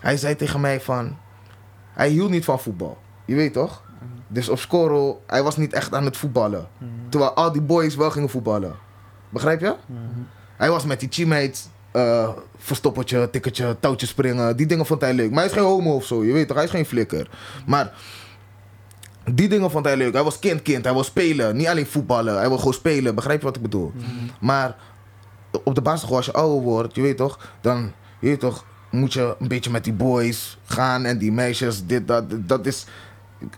Hij 0.00 0.16
zei 0.16 0.36
tegen 0.36 0.60
mij 0.60 0.80
van, 0.80 1.16
hij 1.94 2.08
hield 2.08 2.30
niet 2.30 2.44
van 2.44 2.60
voetbal. 2.60 2.98
Je 3.24 3.34
weet 3.34 3.52
toch? 3.52 3.82
Dus 4.28 4.48
op 4.48 4.58
score, 4.58 5.16
hij 5.26 5.42
was 5.42 5.56
niet 5.56 5.72
echt 5.72 5.94
aan 5.94 6.04
het 6.04 6.16
voetballen. 6.16 6.68
mhm. 6.78 6.90
Terwijl 7.08 7.32
al 7.32 7.52
die 7.52 7.62
boys 7.62 7.96
wel 7.96 8.10
gingen 8.10 8.28
voetballen. 8.28 8.74
Begrijp 9.28 9.60
je? 9.60 9.74
Mhm. 9.86 10.00
Hij 10.56 10.70
was 10.70 10.84
met 10.84 11.00
die 11.00 11.08
teammates, 11.08 11.68
eh 11.90 12.28
verstoppertje, 12.58 13.30
tikketje, 13.30 13.76
touwtje 13.80 14.06
springen. 14.06 14.56
Die 14.56 14.66
dingen 14.66 14.86
vond 14.86 15.00
hij 15.00 15.14
leuk. 15.14 15.30
Maar 15.30 15.38
hij 15.38 15.46
is 15.46 15.52
geen 15.52 15.62
homo 15.62 15.94
of 15.94 16.04
zo, 16.04 16.24
je 16.24 16.32
weet 16.32 16.46
toch? 16.46 16.56
Hij 16.56 16.64
is 16.64 16.70
geen 16.70 16.86
flikker. 16.86 17.28
Maar 17.66 17.92
die 19.32 19.48
dingen 19.48 19.70
vond 19.70 19.84
hij 19.84 19.96
leuk. 19.96 20.12
Hij 20.12 20.22
was 20.22 20.38
kind-kind, 20.38 20.84
hij 20.84 20.94
wil 20.94 21.04
spelen. 21.04 21.56
Niet 21.56 21.66
alleen 21.66 21.86
voetballen, 21.86 22.36
hij 22.38 22.48
wil 22.48 22.58
gewoon 22.58 22.74
spelen. 22.74 23.14
Begrijp 23.14 23.38
je 23.38 23.46
wat 23.46 23.56
ik 23.56 23.62
bedoel? 23.62 23.92
Mhm. 23.94 24.06
Maar 24.40 24.76
op 25.64 25.74
de 25.74 25.82
basisschool, 25.82 26.16
als 26.16 26.26
je 26.26 26.32
ouder 26.32 26.62
wordt, 26.62 26.94
je 26.94 27.02
weet 27.02 27.16
toch, 27.16 27.52
dan 27.60 27.92
je 28.18 28.28
weet 28.28 28.40
toch, 28.40 28.64
moet 28.94 29.12
je 29.12 29.36
een 29.38 29.48
beetje 29.48 29.70
met 29.70 29.84
die 29.84 29.92
boys 29.92 30.58
gaan 30.64 31.04
en 31.04 31.18
die 31.18 31.32
meisjes, 31.32 31.86
dit, 31.86 32.08
dat, 32.08 32.24
dat 32.30 32.66
is, 32.66 32.86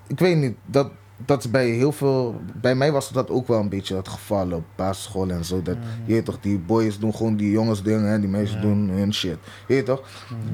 ik, 0.06 0.18
weet 0.18 0.36
niet, 0.36 0.56
dat, 0.66 0.90
dat 1.16 1.44
is 1.44 1.50
bij 1.50 1.68
heel 1.68 1.92
veel. 1.92 2.40
Bij 2.60 2.74
mij 2.74 2.92
was 2.92 3.12
dat 3.12 3.30
ook 3.30 3.48
wel 3.48 3.60
een 3.60 3.68
beetje 3.68 3.96
het 3.96 4.08
geval 4.08 4.52
op 4.52 4.64
basisschool 4.76 5.30
en 5.30 5.44
zo. 5.44 5.62
Dat, 5.62 5.76
Je 6.04 6.12
weet 6.12 6.24
toch, 6.24 6.38
die 6.40 6.58
boys 6.58 6.98
doen 6.98 7.14
gewoon 7.14 7.36
die 7.36 7.50
jongens 7.50 7.82
dingen 7.82 8.12
en 8.12 8.20
die 8.20 8.30
meisjes 8.30 8.60
doen 8.60 8.88
hun 8.88 9.14
shit. 9.14 9.38
Je 9.66 9.74
weet 9.74 9.86
toch? 9.86 10.02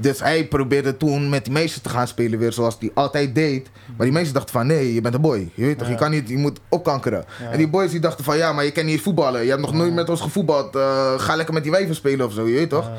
Dus 0.00 0.20
hij 0.20 0.46
probeerde 0.48 0.96
toen 0.96 1.28
met 1.28 1.44
die 1.44 1.52
meisjes 1.52 1.80
te 1.80 1.88
gaan 1.88 2.08
spelen 2.08 2.38
weer 2.38 2.52
zoals 2.52 2.76
hij 2.78 2.90
altijd 2.94 3.34
deed. 3.34 3.70
Maar 3.96 4.06
die 4.06 4.12
meisjes 4.12 4.32
dachten 4.32 4.52
van 4.52 4.66
nee, 4.66 4.94
je 4.94 5.00
bent 5.00 5.14
een 5.14 5.20
boy. 5.20 5.50
Je 5.54 5.64
weet 5.64 5.78
toch, 5.78 5.88
je 5.88 5.94
kan 5.94 6.10
niet, 6.10 6.28
je 6.28 6.38
moet 6.38 6.60
opkankeren. 6.68 7.24
Ja. 7.40 7.50
En 7.50 7.58
die 7.58 7.68
boys 7.68 7.90
die 7.90 8.00
dachten 8.00 8.24
van 8.24 8.36
ja, 8.36 8.52
maar 8.52 8.64
je 8.64 8.72
kan 8.72 8.84
niet 8.84 9.00
voetballen. 9.00 9.42
Je 9.42 9.48
hebt 9.48 9.60
nog 9.60 9.72
nooit 9.72 9.94
met 9.94 10.08
ons 10.08 10.20
gevoetbald. 10.20 10.76
Eh, 10.76 11.18
ga 11.18 11.36
lekker 11.36 11.54
met 11.54 11.62
die 11.62 11.72
wijven 11.72 11.94
spelen 11.94 12.26
of 12.26 12.32
zo, 12.32 12.46
je 12.46 12.54
weet 12.54 12.70
toch? 12.70 12.90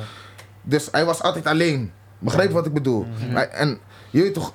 Dus 0.64 0.88
hij 0.92 1.06
was 1.06 1.22
altijd 1.22 1.46
alleen. 1.46 1.92
Begrijp 2.20 2.48
je 2.48 2.54
wat 2.54 2.66
ik 2.66 2.74
bedoel? 2.74 3.06
Maar- 3.34 3.48
en 3.48 3.80
je 4.10 4.22
weet 4.22 4.34
toch, 4.34 4.54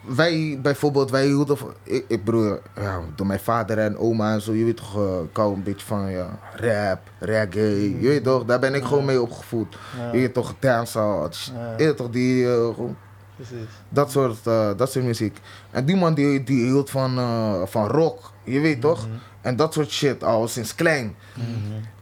wij 0.00 0.58
bijvoorbeeld, 0.62 1.10
wij 1.10 1.26
hielden 1.26 1.58
van, 1.58 1.74
ik, 1.82 2.04
ik 2.08 2.20
ja, 2.74 3.00
door 3.14 3.26
mijn 3.26 3.40
vader 3.40 3.78
en 3.78 3.98
oma 3.98 4.32
en 4.32 4.40
zo, 4.40 4.52
je 4.52 4.64
weet 4.64 4.76
toch, 4.76 4.96
eh, 4.96 5.22
ik 5.30 5.36
hou 5.36 5.54
een 5.54 5.62
beetje 5.62 5.86
van 5.86 6.10
ja, 6.10 6.38
rap, 6.54 7.00
reggae, 7.18 8.00
je 8.00 8.08
weet 8.08 8.24
toch, 8.24 8.44
daar 8.44 8.58
ben 8.58 8.74
ik 8.74 8.84
gewoon 8.84 9.04
mee 9.04 9.22
opgevoed. 9.22 9.76
Ja. 9.98 10.06
Je 10.12 10.18
weet 10.18 10.34
toch, 10.34 10.54
dancehall, 10.58 11.28
je 11.76 11.84
weet 11.84 11.96
toch, 11.96 12.10
die, 12.10 12.44
gewoon, 12.46 12.96
Precies. 13.36 13.68
dat 13.88 14.10
soort, 14.10 14.46
eh, 14.46 14.70
dat 14.76 14.92
soort 14.92 15.04
muziek. 15.04 15.38
En 15.70 15.84
die 15.84 15.96
man 15.96 16.14
die, 16.14 16.44
die 16.44 16.64
hield 16.64 16.90
van, 16.90 17.14
van 17.68 17.86
rock, 17.86 18.30
je 18.44 18.60
weet 18.60 18.80
toch, 18.80 19.06
en 19.40 19.56
dat 19.56 19.72
soort 19.72 19.90
shit 19.90 20.24
al 20.24 20.48
sinds 20.48 20.74
klein. 20.74 21.14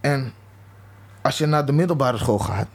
En 0.01 0.33
als 1.23 1.39
je 1.39 1.47
naar 1.47 1.67
de 1.67 1.73
middelbare 1.73 2.19
school 2.19 2.39
gaat, 2.39 2.67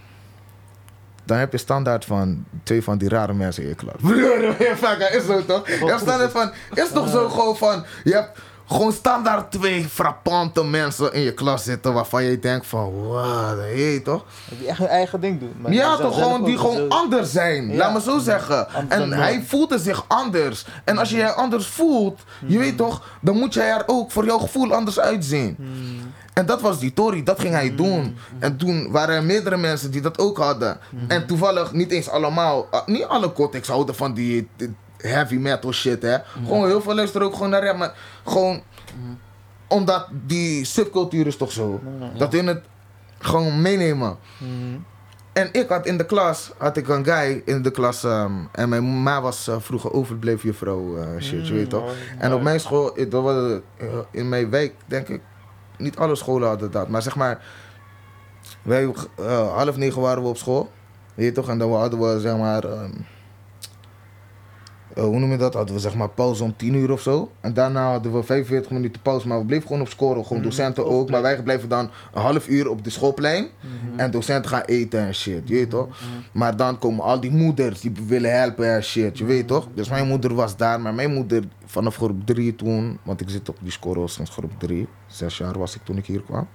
dan 1.25 1.37
heb 1.37 1.51
je 1.51 1.57
standaard 1.57 2.05
van 2.05 2.45
twee 2.63 2.83
van 2.83 2.97
die 2.97 3.09
rare 3.09 3.33
mensen 3.33 3.63
in 3.63 3.69
je 3.69 3.75
klas. 3.75 3.95
Is 5.17 5.25
zo 5.25 5.45
toch? 5.45 5.67
Je 5.67 5.85
hebt 5.85 5.99
standaard 5.99 6.31
van, 6.31 6.51
is 6.73 6.89
toch 6.93 7.09
zo 7.09 7.29
gewoon 7.29 7.57
van, 7.57 7.85
je 8.03 8.13
hebt 8.13 8.39
gewoon 8.67 8.91
standaard 8.91 9.51
twee 9.51 9.85
frappante 9.89 10.63
mensen 10.63 11.13
in 11.13 11.21
je 11.21 11.33
klas 11.33 11.63
zitten 11.63 11.93
waarvan 11.93 12.23
je 12.23 12.39
denkt 12.39 12.67
van, 12.67 13.07
wat, 13.07 13.57
hé 13.57 13.99
toch? 14.03 14.25
Die 14.59 14.67
echt 14.67 14.77
hun 14.77 14.87
eigen 14.87 15.19
ding 15.21 15.39
doen. 15.39 15.53
maar 15.61 15.73
Ja, 15.73 15.95
die 15.95 16.05
toch 16.05 16.13
gewoon 16.13 16.43
die 16.43 16.57
gewoon 16.57 16.75
zo- 16.75 16.87
anders 16.87 17.31
zijn. 17.31 17.69
Ja. 17.71 17.75
Laat 17.77 17.93
me 17.93 18.01
zo 18.01 18.17
zeggen. 18.19 18.67
En 18.87 19.11
hij 19.13 19.43
voelde 19.47 19.79
zich 19.79 20.05
anders. 20.07 20.65
En 20.83 20.97
als 20.97 21.09
je 21.09 21.17
je 21.17 21.31
anders 21.33 21.67
voelt, 21.67 22.21
je 22.45 22.57
weet 22.57 22.77
toch, 22.77 23.07
dan 23.21 23.37
moet 23.37 23.53
jij 23.53 23.69
er 23.69 23.83
ook 23.85 24.11
voor 24.11 24.25
jouw 24.25 24.37
gevoel 24.39 24.73
anders 24.73 24.99
uitzien. 24.99 25.57
En 26.35 26.45
dat 26.45 26.61
was 26.61 26.79
die 26.79 26.93
Tory, 26.93 27.23
dat 27.23 27.39
ging 27.39 27.53
hij 27.53 27.75
doen. 27.75 28.17
En 28.39 28.57
toen 28.57 28.91
waren 28.91 29.15
er 29.15 29.23
meerdere 29.23 29.57
mensen 29.57 29.91
die 29.91 30.01
dat 30.01 30.19
ook 30.19 30.37
hadden. 30.37 30.77
En 31.07 31.27
toevallig 31.27 31.73
niet 31.73 31.91
eens 31.91 32.09
allemaal, 32.09 32.67
uh, 32.73 32.79
niet 32.85 33.03
alle 33.03 33.31
Kotiks 33.31 33.67
houden 33.67 33.95
van 33.95 34.13
die, 34.13 34.47
heavy 34.97 35.35
metal 35.35 35.71
shit, 35.71 36.01
hè. 36.01 36.17
Gewoon 36.45 36.65
heel 36.67 36.81
veel 36.81 36.95
luisteren 36.95 37.27
ook 37.27 37.33
gewoon 37.33 37.49
naar 37.49 37.63
rap, 37.63 37.77
maar 37.77 37.93
gewoon 38.25 38.61
omdat 39.67 40.07
die 40.25 40.65
subcultuur 40.65 41.27
is 41.27 41.37
toch 41.37 41.51
zo. 41.51 41.79
Dat 42.17 42.33
hun 42.33 42.47
het 42.47 42.63
gewoon 43.19 43.61
meenemen. 43.61 44.17
En 45.33 45.49
ik 45.51 45.69
had 45.69 45.85
in 45.85 45.97
de 45.97 46.05
klas, 46.05 46.51
had 46.57 46.77
ik 46.77 46.87
een 46.87 47.05
guy 47.05 47.41
in 47.45 47.61
de 47.61 47.71
klas, 47.71 48.03
ehm, 48.03 48.31
en 48.51 48.69
mijn 48.69 49.03
ma 49.03 49.21
was 49.21 49.47
eh, 49.47 49.55
vroeger 49.59 49.93
overbleven 49.93 50.49
juffrouw, 50.49 50.97
eh 50.97 51.21
shit, 51.21 51.47
je 51.47 51.53
weet 51.53 51.69
toch. 51.69 51.93
En 52.17 52.33
op 52.33 52.41
mijn 52.41 52.59
school, 52.59 52.95
eh, 52.95 53.07
in 54.11 54.29
mijn 54.29 54.49
wijk, 54.49 54.73
denk 54.85 55.07
ik, 55.07 55.21
niet 55.77 55.97
alle 55.97 56.15
scholen 56.15 56.47
hadden 56.47 56.71
dat. 56.71 56.87
Maar 56.87 57.01
zeg 57.01 57.15
maar, 57.15 57.43
wij, 58.61 58.93
eh, 59.17 59.55
half 59.55 59.77
negen 59.77 60.01
waren 60.01 60.23
we 60.23 60.29
op 60.29 60.37
school, 60.37 60.71
weet 61.13 61.25
je 61.25 61.31
toch. 61.31 61.49
En 61.49 61.57
dan 61.57 61.73
hadden 61.73 61.99
we, 61.99 62.19
zeg 62.19 62.37
maar, 62.37 62.63
ehm, 62.63 62.91
eh, 64.95 65.03
hoe 65.03 65.19
noem 65.19 65.31
je 65.31 65.37
dat? 65.37 65.53
Hadden 65.53 65.75
we 65.75 65.81
zeg 65.81 65.95
maar 65.95 66.09
pauze 66.09 66.43
om 66.43 66.55
10 66.55 66.73
uur 66.73 66.91
of 66.91 67.01
zo. 67.01 67.31
En 67.41 67.53
daarna 67.53 67.91
hadden 67.91 68.13
we 68.13 68.23
45 68.23 68.71
minuten 68.71 69.01
pauze, 69.01 69.27
maar 69.27 69.39
we 69.39 69.45
bleven 69.45 69.67
gewoon 69.67 69.81
op 69.81 69.89
scoren. 69.89 70.25
Gewoon 70.25 70.43
docenten 70.43 70.85
ook. 70.85 71.09
Maar 71.09 71.21
wij 71.21 71.43
bleven 71.43 71.69
dan 71.69 71.89
een 72.13 72.21
half 72.21 72.47
uur 72.47 72.69
op 72.69 72.83
de 72.83 72.89
schoolplein. 72.89 73.47
En 73.95 74.11
docenten 74.11 74.49
gaan 74.49 74.61
eten 74.61 74.99
en 74.99 75.13
shit, 75.15 75.47
je 75.47 75.53
weet 75.53 75.69
toch? 75.69 75.87
Maar 76.31 76.57
dan 76.57 76.79
komen 76.79 77.03
al 77.03 77.19
die 77.19 77.31
moeders 77.31 77.81
die 77.81 77.91
willen 78.07 78.39
helpen 78.39 78.73
en 78.75 78.83
shit, 78.83 79.17
je 79.17 79.25
weet 79.25 79.47
toch? 79.47 79.67
Dus 79.73 79.89
mijn 79.89 80.07
moeder 80.07 80.33
was 80.35 80.57
daar, 80.57 80.81
maar 80.81 80.93
mijn 80.93 81.13
moeder 81.13 81.43
vanaf 81.65 81.95
groep 81.95 82.25
3 82.25 82.55
toen, 82.55 82.99
want 83.03 83.21
ik 83.21 83.29
zit 83.29 83.49
op 83.49 83.57
die 83.61 83.71
score 83.71 84.07
sinds 84.07 84.31
groep 84.31 84.51
3, 84.57 84.87
zes 85.07 85.37
jaar 85.37 85.57
was 85.59 85.75
ik 85.75 85.81
toen 85.83 85.97
ik 85.97 86.05
hier 86.05 86.21
kwam. 86.21 86.47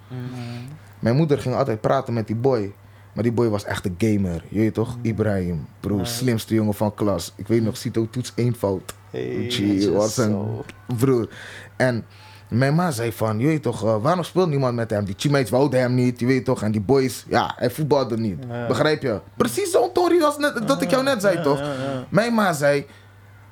Mijn 0.99 1.17
moeder 1.17 1.39
ging 1.39 1.55
altijd 1.55 1.81
praten 1.81 2.15
met 2.15 2.27
die 2.27 2.37
boy. 2.37 2.73
Maar 3.21 3.29
die 3.29 3.39
boy 3.39 3.49
was 3.49 3.65
echt 3.65 3.85
een 3.85 3.95
gamer, 3.99 4.45
je 4.49 4.59
weet 4.59 4.75
toch? 4.75 4.97
Ibrahim, 5.03 5.67
bro, 5.81 6.05
slimste 6.05 6.55
jongen 6.55 6.75
van 6.75 6.95
klas. 6.95 7.33
Ik 7.37 7.49
weet 7.49 7.63
nog, 7.63 7.77
Cito 7.77 8.07
toets 8.11 8.33
één 8.35 8.55
fout. 8.55 8.95
Hey, 9.11 9.45
Gee, 9.49 9.91
wat 9.91 10.17
een 10.17 10.31
zo. 10.31 10.65
broer. 10.97 11.29
En 11.77 12.05
mijn 12.49 12.75
ma 12.75 12.91
zei 12.91 13.13
van, 13.13 13.39
je 13.39 13.47
weet 13.47 13.63
toch, 13.63 13.85
eh, 13.85 14.03
waarom 14.03 14.25
speelt 14.25 14.49
niemand 14.49 14.75
met 14.75 14.91
hem? 14.91 15.05
Die 15.05 15.15
teammates 15.15 15.51
wouden 15.51 15.81
hem 15.81 15.95
niet, 15.95 16.21
je 16.21 16.27
weet 16.27 16.45
toch. 16.45 16.63
En 16.63 16.73
die 16.73 16.81
boys, 16.81 17.25
ja, 17.29 17.53
hij 17.57 17.71
voetbalde 17.71 18.17
niet. 18.17 18.39
Ja. 18.49 18.67
Begrijp 18.67 19.03
je? 19.03 19.21
Precies 19.37 19.71
zo'n 19.71 19.93
Tory 19.93 20.23
als 20.23 20.39
net, 20.39 20.69
dat 20.69 20.83
ik 20.83 20.91
jou 20.91 21.03
net 21.05 21.21
zei, 21.21 21.37
Ja, 21.37 21.43
toch? 21.43 21.59
ja. 21.59 22.07
Mijn 22.09 22.35
ma 22.35 22.53
zei, 22.53 22.87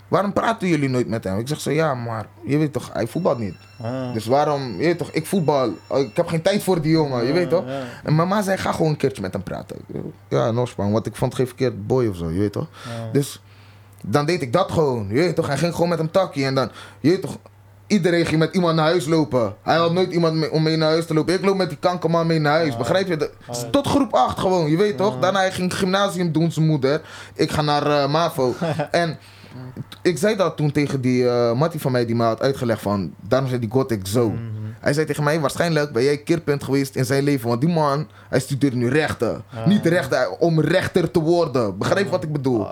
waarom 0.08 0.32
praten 0.32 0.68
jullie 0.68 0.88
nooit 0.88 1.08
met 1.08 1.24
hem? 1.24 1.38
Ik 1.38 1.48
zeg 1.48 1.60
zo, 1.60 1.70
ja, 1.70 1.94
maar 1.94 2.26
je 2.44 2.58
weet 2.58 2.72
toch, 2.72 2.90
hij 2.92 3.06
voetbalt 3.06 3.38
niet. 3.38 3.54
Ah. 3.82 4.12
Dus 4.12 4.26
waarom, 4.26 4.62
je 4.76 4.84
weet 4.84 4.98
toch, 4.98 5.10
ik 5.10 5.26
voetbal. 5.26 5.72
Oh, 5.86 5.98
Ik 5.98 6.16
heb 6.16 6.26
geen 6.26 6.42
tijd 6.42 6.62
voor 6.62 6.80
die 6.80 6.92
jongen, 6.92 7.26
je 7.26 7.32
weet 7.32 7.50
toch? 7.50 7.64
ja. 7.66 7.80
En 8.04 8.14
mijn 8.14 8.28
ma 8.28 8.42
zei, 8.42 8.56
ga 8.58 8.72
gewoon 8.72 8.90
een 8.90 8.96
keertje 8.96 9.22
met 9.22 9.32
hem 9.32 9.42
praten. 9.42 9.76
Ja, 10.28 10.50
no 10.50 10.66
span, 10.66 10.92
want 10.92 11.06
ik 11.06 11.16
vond 11.16 11.34
geen 11.34 11.46
verkeerd 11.46 11.86
boy 11.86 12.06
of 12.06 12.16
zo, 12.16 12.30
je 12.30 12.38
weet 12.38 12.52
toch? 12.52 12.66
Ja. 12.84 13.08
Dus 13.12 13.42
dan 14.04 14.26
deed 14.26 14.42
ik 14.42 14.52
dat 14.52 14.72
gewoon, 14.72 15.06
je 15.08 15.14
weet 15.14 15.34
toch? 15.36 15.46
Hij 15.46 15.58
ging 15.58 15.74
gewoon 15.74 15.88
met 15.88 15.98
hem 15.98 16.10
takkie 16.10 16.44
en 16.44 16.54
dan, 16.54 16.70
je 17.00 17.08
weet 17.10 17.22
toch... 17.22 17.38
Iedereen 17.86 18.26
ging 18.26 18.38
met 18.38 18.54
iemand 18.54 18.76
naar 18.76 18.84
huis 18.84 19.06
lopen. 19.06 19.54
Hij 19.62 19.76
had 19.76 19.92
nooit 19.92 20.12
iemand 20.12 20.34
mee- 20.34 20.50
om 20.50 20.62
mee 20.62 20.76
naar 20.76 20.88
huis 20.88 21.06
te 21.06 21.14
lopen. 21.14 21.34
Ik 21.34 21.44
loop 21.44 21.56
met 21.56 21.68
die 21.68 21.78
kankerman 21.78 22.26
mee 22.26 22.38
naar 22.38 22.52
huis. 22.52 22.76
Begrijp 22.76 23.08
je? 23.08 23.16
De- 23.16 23.30
tot 23.70 23.86
groep 23.86 24.12
8 24.14 24.38
gewoon, 24.38 24.70
je 24.70 24.76
weet 24.76 24.96
toch? 24.96 25.18
Daarna 25.18 25.38
hij 25.38 25.52
ging 25.52 25.74
gymnasium 25.76 26.32
doen, 26.32 26.52
zijn 26.52 26.66
moeder. 26.66 27.00
Ik 27.34 27.50
ga 27.50 27.62
naar 27.62 27.86
eh, 27.86 28.08
MAVO. 28.10 28.54
en 28.90 29.18
ik 30.02 30.18
zei 30.18 30.36
dat 30.36 30.56
toen 30.56 30.72
tegen 30.72 31.00
die 31.00 31.28
eh 31.28 31.52
mattie 31.52 31.80
van 31.80 31.92
mij 31.92 32.06
die 32.06 32.14
me 32.14 32.24
had 32.24 32.40
uitgelegd 32.40 32.82
van... 32.82 33.14
Daarom 33.28 33.48
zei 33.48 33.60
die 33.60 33.70
Gothic 33.70 34.06
zo. 34.06 34.34
Hij 34.80 34.92
zei 34.92 35.06
tegen 35.06 35.24
mij, 35.24 35.40
waarschijnlijk 35.40 35.92
ben 35.92 36.02
jij 36.02 36.16
keerpunt 36.18 36.64
geweest 36.64 36.96
in 36.96 37.04
zijn 37.04 37.22
leven. 37.22 37.48
Want 37.48 37.60
die 37.60 37.70
man, 37.70 38.08
hij 38.28 38.40
studeert 38.40 38.74
nu 38.74 38.88
rechten. 38.88 39.42
Niet 39.66 39.86
rechten, 39.86 40.40
om 40.40 40.60
rechter 40.60 41.10
te 41.10 41.20
worden. 41.20 41.78
Begrijp 41.78 42.04
je 42.04 42.10
wat 42.10 42.22
ik 42.22 42.32
bedoel? 42.32 42.66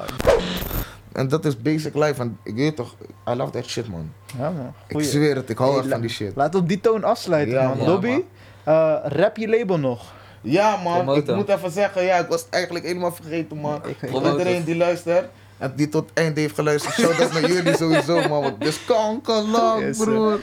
En 1.12 1.28
dat 1.28 1.44
is 1.44 1.62
basic 1.62 1.94
life. 1.94 2.20
En 2.20 2.38
ik 2.42 2.54
weet 2.54 2.76
toch, 2.76 2.94
I 3.30 3.34
love 3.34 3.50
that 3.50 3.64
shit 3.64 3.88
man. 3.88 4.12
Ja, 4.38 4.50
man. 4.50 4.72
Ik 4.88 5.00
zweer 5.02 5.36
het, 5.36 5.50
ik 5.50 5.58
hou 5.58 5.70
Hey, 5.70 5.80
echt 5.80 5.88
van 5.90 6.00
die 6.00 6.10
shit. 6.10 6.34
We 6.34 6.48
op 6.56 6.68
die 6.68 6.80
toon 6.80 7.04
afsluiten, 7.04 7.54
Ja, 7.54 7.68
man. 7.68 7.78
man. 7.78 7.86
Lobby, 7.88 8.20
Ja, 8.66 9.02
eh, 9.04 9.10
rap 9.12 9.36
je 9.36 9.48
label 9.48 9.78
nog. 9.78 10.14
Ja 10.40 10.76
man, 10.76 11.16
ik 11.16 11.34
moet 11.34 11.48
even 11.48 11.70
zeggen, 11.70 12.04
ja, 12.04 12.16
ik 12.16 12.28
was 12.28 12.46
eigenlijk 12.50 12.84
helemaal 12.84 13.12
vergeten 13.12 13.56
man. 13.56 13.74
Ik- 13.84 14.02
ik- 14.02 14.10
Voor 14.10 14.30
iedereen 14.30 14.64
die 14.64 14.76
luistert 14.76 15.28
en 15.58 15.72
die 15.76 15.88
tot 15.88 16.08
het 16.08 16.18
einde 16.18 16.40
heeft 16.40 16.54
geluisterd, 16.54 16.94
shout 16.94 17.20
out 17.20 17.32
naar 17.32 17.50
jullie 17.50 17.76
sowieso 17.76 18.28
man. 18.28 18.42
Want 18.42 18.54
het 18.58 18.68
is 18.68 18.84
kankerlang 18.84 19.80
Yes, 19.82 19.96
sir. 19.96 20.04
broer. 20.06 20.40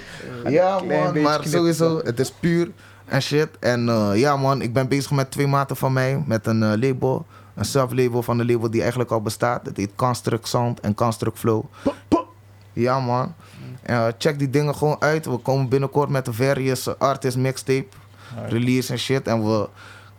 Ja 0.48 0.80
man, 0.80 1.22
maar 1.22 1.40
knippen. 1.40 1.50
sowieso, 1.60 2.02
het 2.04 2.20
is 2.20 2.32
puur 2.32 2.72
en 3.06 3.22
shit. 3.22 3.50
En 3.60 3.90
eh, 3.90 4.12
ja 4.16 4.38
man, 4.38 4.62
ik 4.62 4.74
ben 4.74 4.88
bezig 4.88 5.12
met 5.12 5.32
twee 5.32 5.48
maten 5.48 5.76
van 5.76 5.94
mij, 5.94 6.24
met 6.28 6.48
een 6.48 6.64
eh, 6.64 6.74
label. 6.80 7.26
Een 7.56 7.66
self-label 7.66 8.24
van 8.24 8.40
een 8.40 8.46
label 8.48 8.70
die 8.72 8.80
eigenlijk 8.82 9.12
al 9.12 9.22
bestaat. 9.22 9.66
Het 9.66 9.78
heet 9.78 9.92
Construct 9.96 10.48
Sound 10.48 10.80
en 10.80 10.94
Construct 10.94 11.40
Flow. 11.40 11.64
Ja 12.74 13.00
man. 13.00 13.34
Eh, 13.84 14.08
check 14.18 14.40
die 14.40 14.50
dingen 14.50 14.76
gewoon 14.76 14.96
uit. 15.00 15.26
We 15.26 15.38
komen 15.38 15.70
binnenkort 15.70 16.10
met 16.10 16.28
een 16.28 16.34
various 16.34 16.98
artist 17.00 17.38
mixtape. 17.38 17.86
Release 18.48 18.92
en 18.92 19.00
shit. 19.00 19.28
En 19.28 19.44
we 19.46 19.70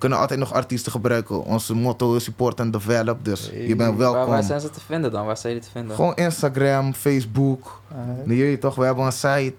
kunnen 0.04 0.22
altijd 0.22 0.40
nog 0.40 0.52
artiesten 0.52 0.92
gebruiken. 0.92 1.44
Onze 1.44 1.74
motto 1.74 2.14
is 2.14 2.24
support 2.24 2.60
and 2.60 2.72
develop. 2.72 3.24
Dus 3.24 3.50
je 3.54 3.76
bent 3.76 3.78
Waar, 3.78 3.96
welkom. 3.96 4.26
waar 4.30 4.42
zijn 4.42 4.60
ze 4.60 4.70
te 4.70 4.80
vinden 4.80 5.10
dan? 5.12 5.26
Waar 5.26 5.36
zijn 5.36 5.52
jullie 5.52 5.68
te 5.68 5.74
vinden? 5.78 5.94
Gewoon 5.96 6.14
Instagram, 6.14 6.94
Facebook. 6.94 7.80
Je 8.26 8.34
weet 8.34 8.60
toch, 8.60 8.74
we 8.74 8.84
hebben 8.84 9.04
een 9.04 9.12
site. 9.12 9.54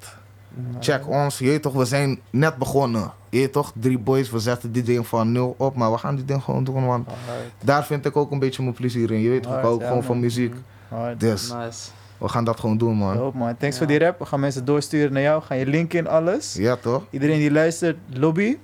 Check 0.80 1.08
ons. 1.10 1.38
Je 1.39 1.60
toch, 1.60 1.74
we 1.74 1.86
zijn 1.86 2.20
net 2.30 2.56
begonnen. 2.58 3.12
Je 3.30 3.50
toch, 3.50 3.72
drie 3.80 3.98
boys, 4.00 4.30
we 4.30 4.39
zetten 4.39 4.72
die 4.72 4.84
ding 4.84 5.08
van 5.08 5.32
nul 5.32 5.56
op. 5.58 5.76
Maar 5.76 5.91
we 5.91 5.98
gaan 5.98 6.16
die 6.16 6.26
ding 6.26 6.43
gewoon 6.43 6.64
doen. 6.64 6.86
Want 6.86 7.08
Alright, 7.08 7.52
daar 7.64 7.86
vind 7.86 8.06
ik 8.06 8.16
ook 8.18 8.32
een 8.32 8.39
beetje 8.39 8.62
mijn 8.64 8.76
plezier 8.76 9.12
in. 9.12 9.20
Je 9.20 9.30
weet 9.30 9.43
toch, 9.43 9.56
ik 9.56 9.62
hou 9.62 9.80
ja, 9.80 9.88
gewoon 9.88 10.04
van 10.04 10.16
man. 10.16 10.24
muziek. 10.24 10.56
alright. 10.91 11.20
Dus 11.20 11.52
Nice. 11.54 11.89
we 12.18 12.28
gaan 12.30 12.43
dat 12.43 12.60
gewoon 12.60 12.78
doen, 12.78 12.96
man. 12.96 13.32
Man. 13.36 13.58
Thanks 13.58 13.76
Ja. 13.78 13.78
voor 13.78 13.88
die 13.88 14.00
rap. 14.00 14.20
We 14.20 14.26
gaan 14.26 14.39
mensen 14.39 14.66
doorsturen 14.66 15.14
naar 15.14 15.22
jou. 15.22 15.41
Gaan 15.43 15.58
je 15.58 15.66
linken 15.66 16.00
in 16.00 16.08
alles. 16.08 16.54
Ja, 16.54 16.76
toch? 16.76 17.04
Iedereen 17.10 17.38
die 17.39 17.52
luistert, 17.52 17.98
lobby. 18.14 18.58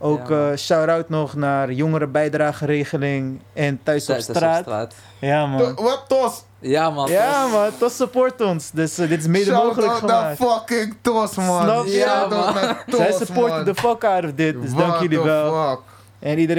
Ook 0.00 0.28
Ja, 0.28 0.50
eh 0.50 0.56
shout-out 0.56 1.08
nog 1.08 1.34
naar 1.34 1.72
jongerenbijdrageregeling 1.72 3.40
en 3.52 3.80
Thuis 3.82 4.08
op 4.10 4.16
is 4.16 4.24
straat. 4.24 4.94
Ja, 5.20 5.46
man. 5.46 5.74
To- 5.76 5.82
Wat 5.82 6.04
tos? 6.08 6.44
Ja 6.60 6.90
man. 6.90 7.10
Ja, 7.10 7.46
man. 7.46 7.70
Tot 7.78 7.92
support 7.92 8.40
ons. 8.40 8.70
Dus 8.70 8.98
eh, 8.98 9.08
dit 9.08 9.20
is 9.20 9.26
mede 9.26 9.44
Shout 9.44 9.64
mogelijk 9.64 9.92
out 9.92 9.98
gemaakt. 9.98 10.36
fucking 10.36 10.94
tos, 11.00 11.34
man. 11.34 11.62
Snap 11.62 11.84
je? 11.86 11.90
Shout 12.06 12.30
Ja, 12.32 12.52
man. 12.52 12.76
tos, 12.90 12.96
Zij 13.00 13.12
supporten 13.12 13.56
man. 13.56 13.64
the 13.64 13.74
fuck 13.74 14.04
out 14.04 14.24
of 14.24 14.30
dit. 14.34 14.62
Dus 14.62 14.72
What 14.72 14.86
dank 14.86 15.00
jullie 15.02 15.18
the 15.18 15.24
wel. 15.24 15.68
fuck? 15.70 15.80
En 16.18 16.38
iedereen. 16.38 16.56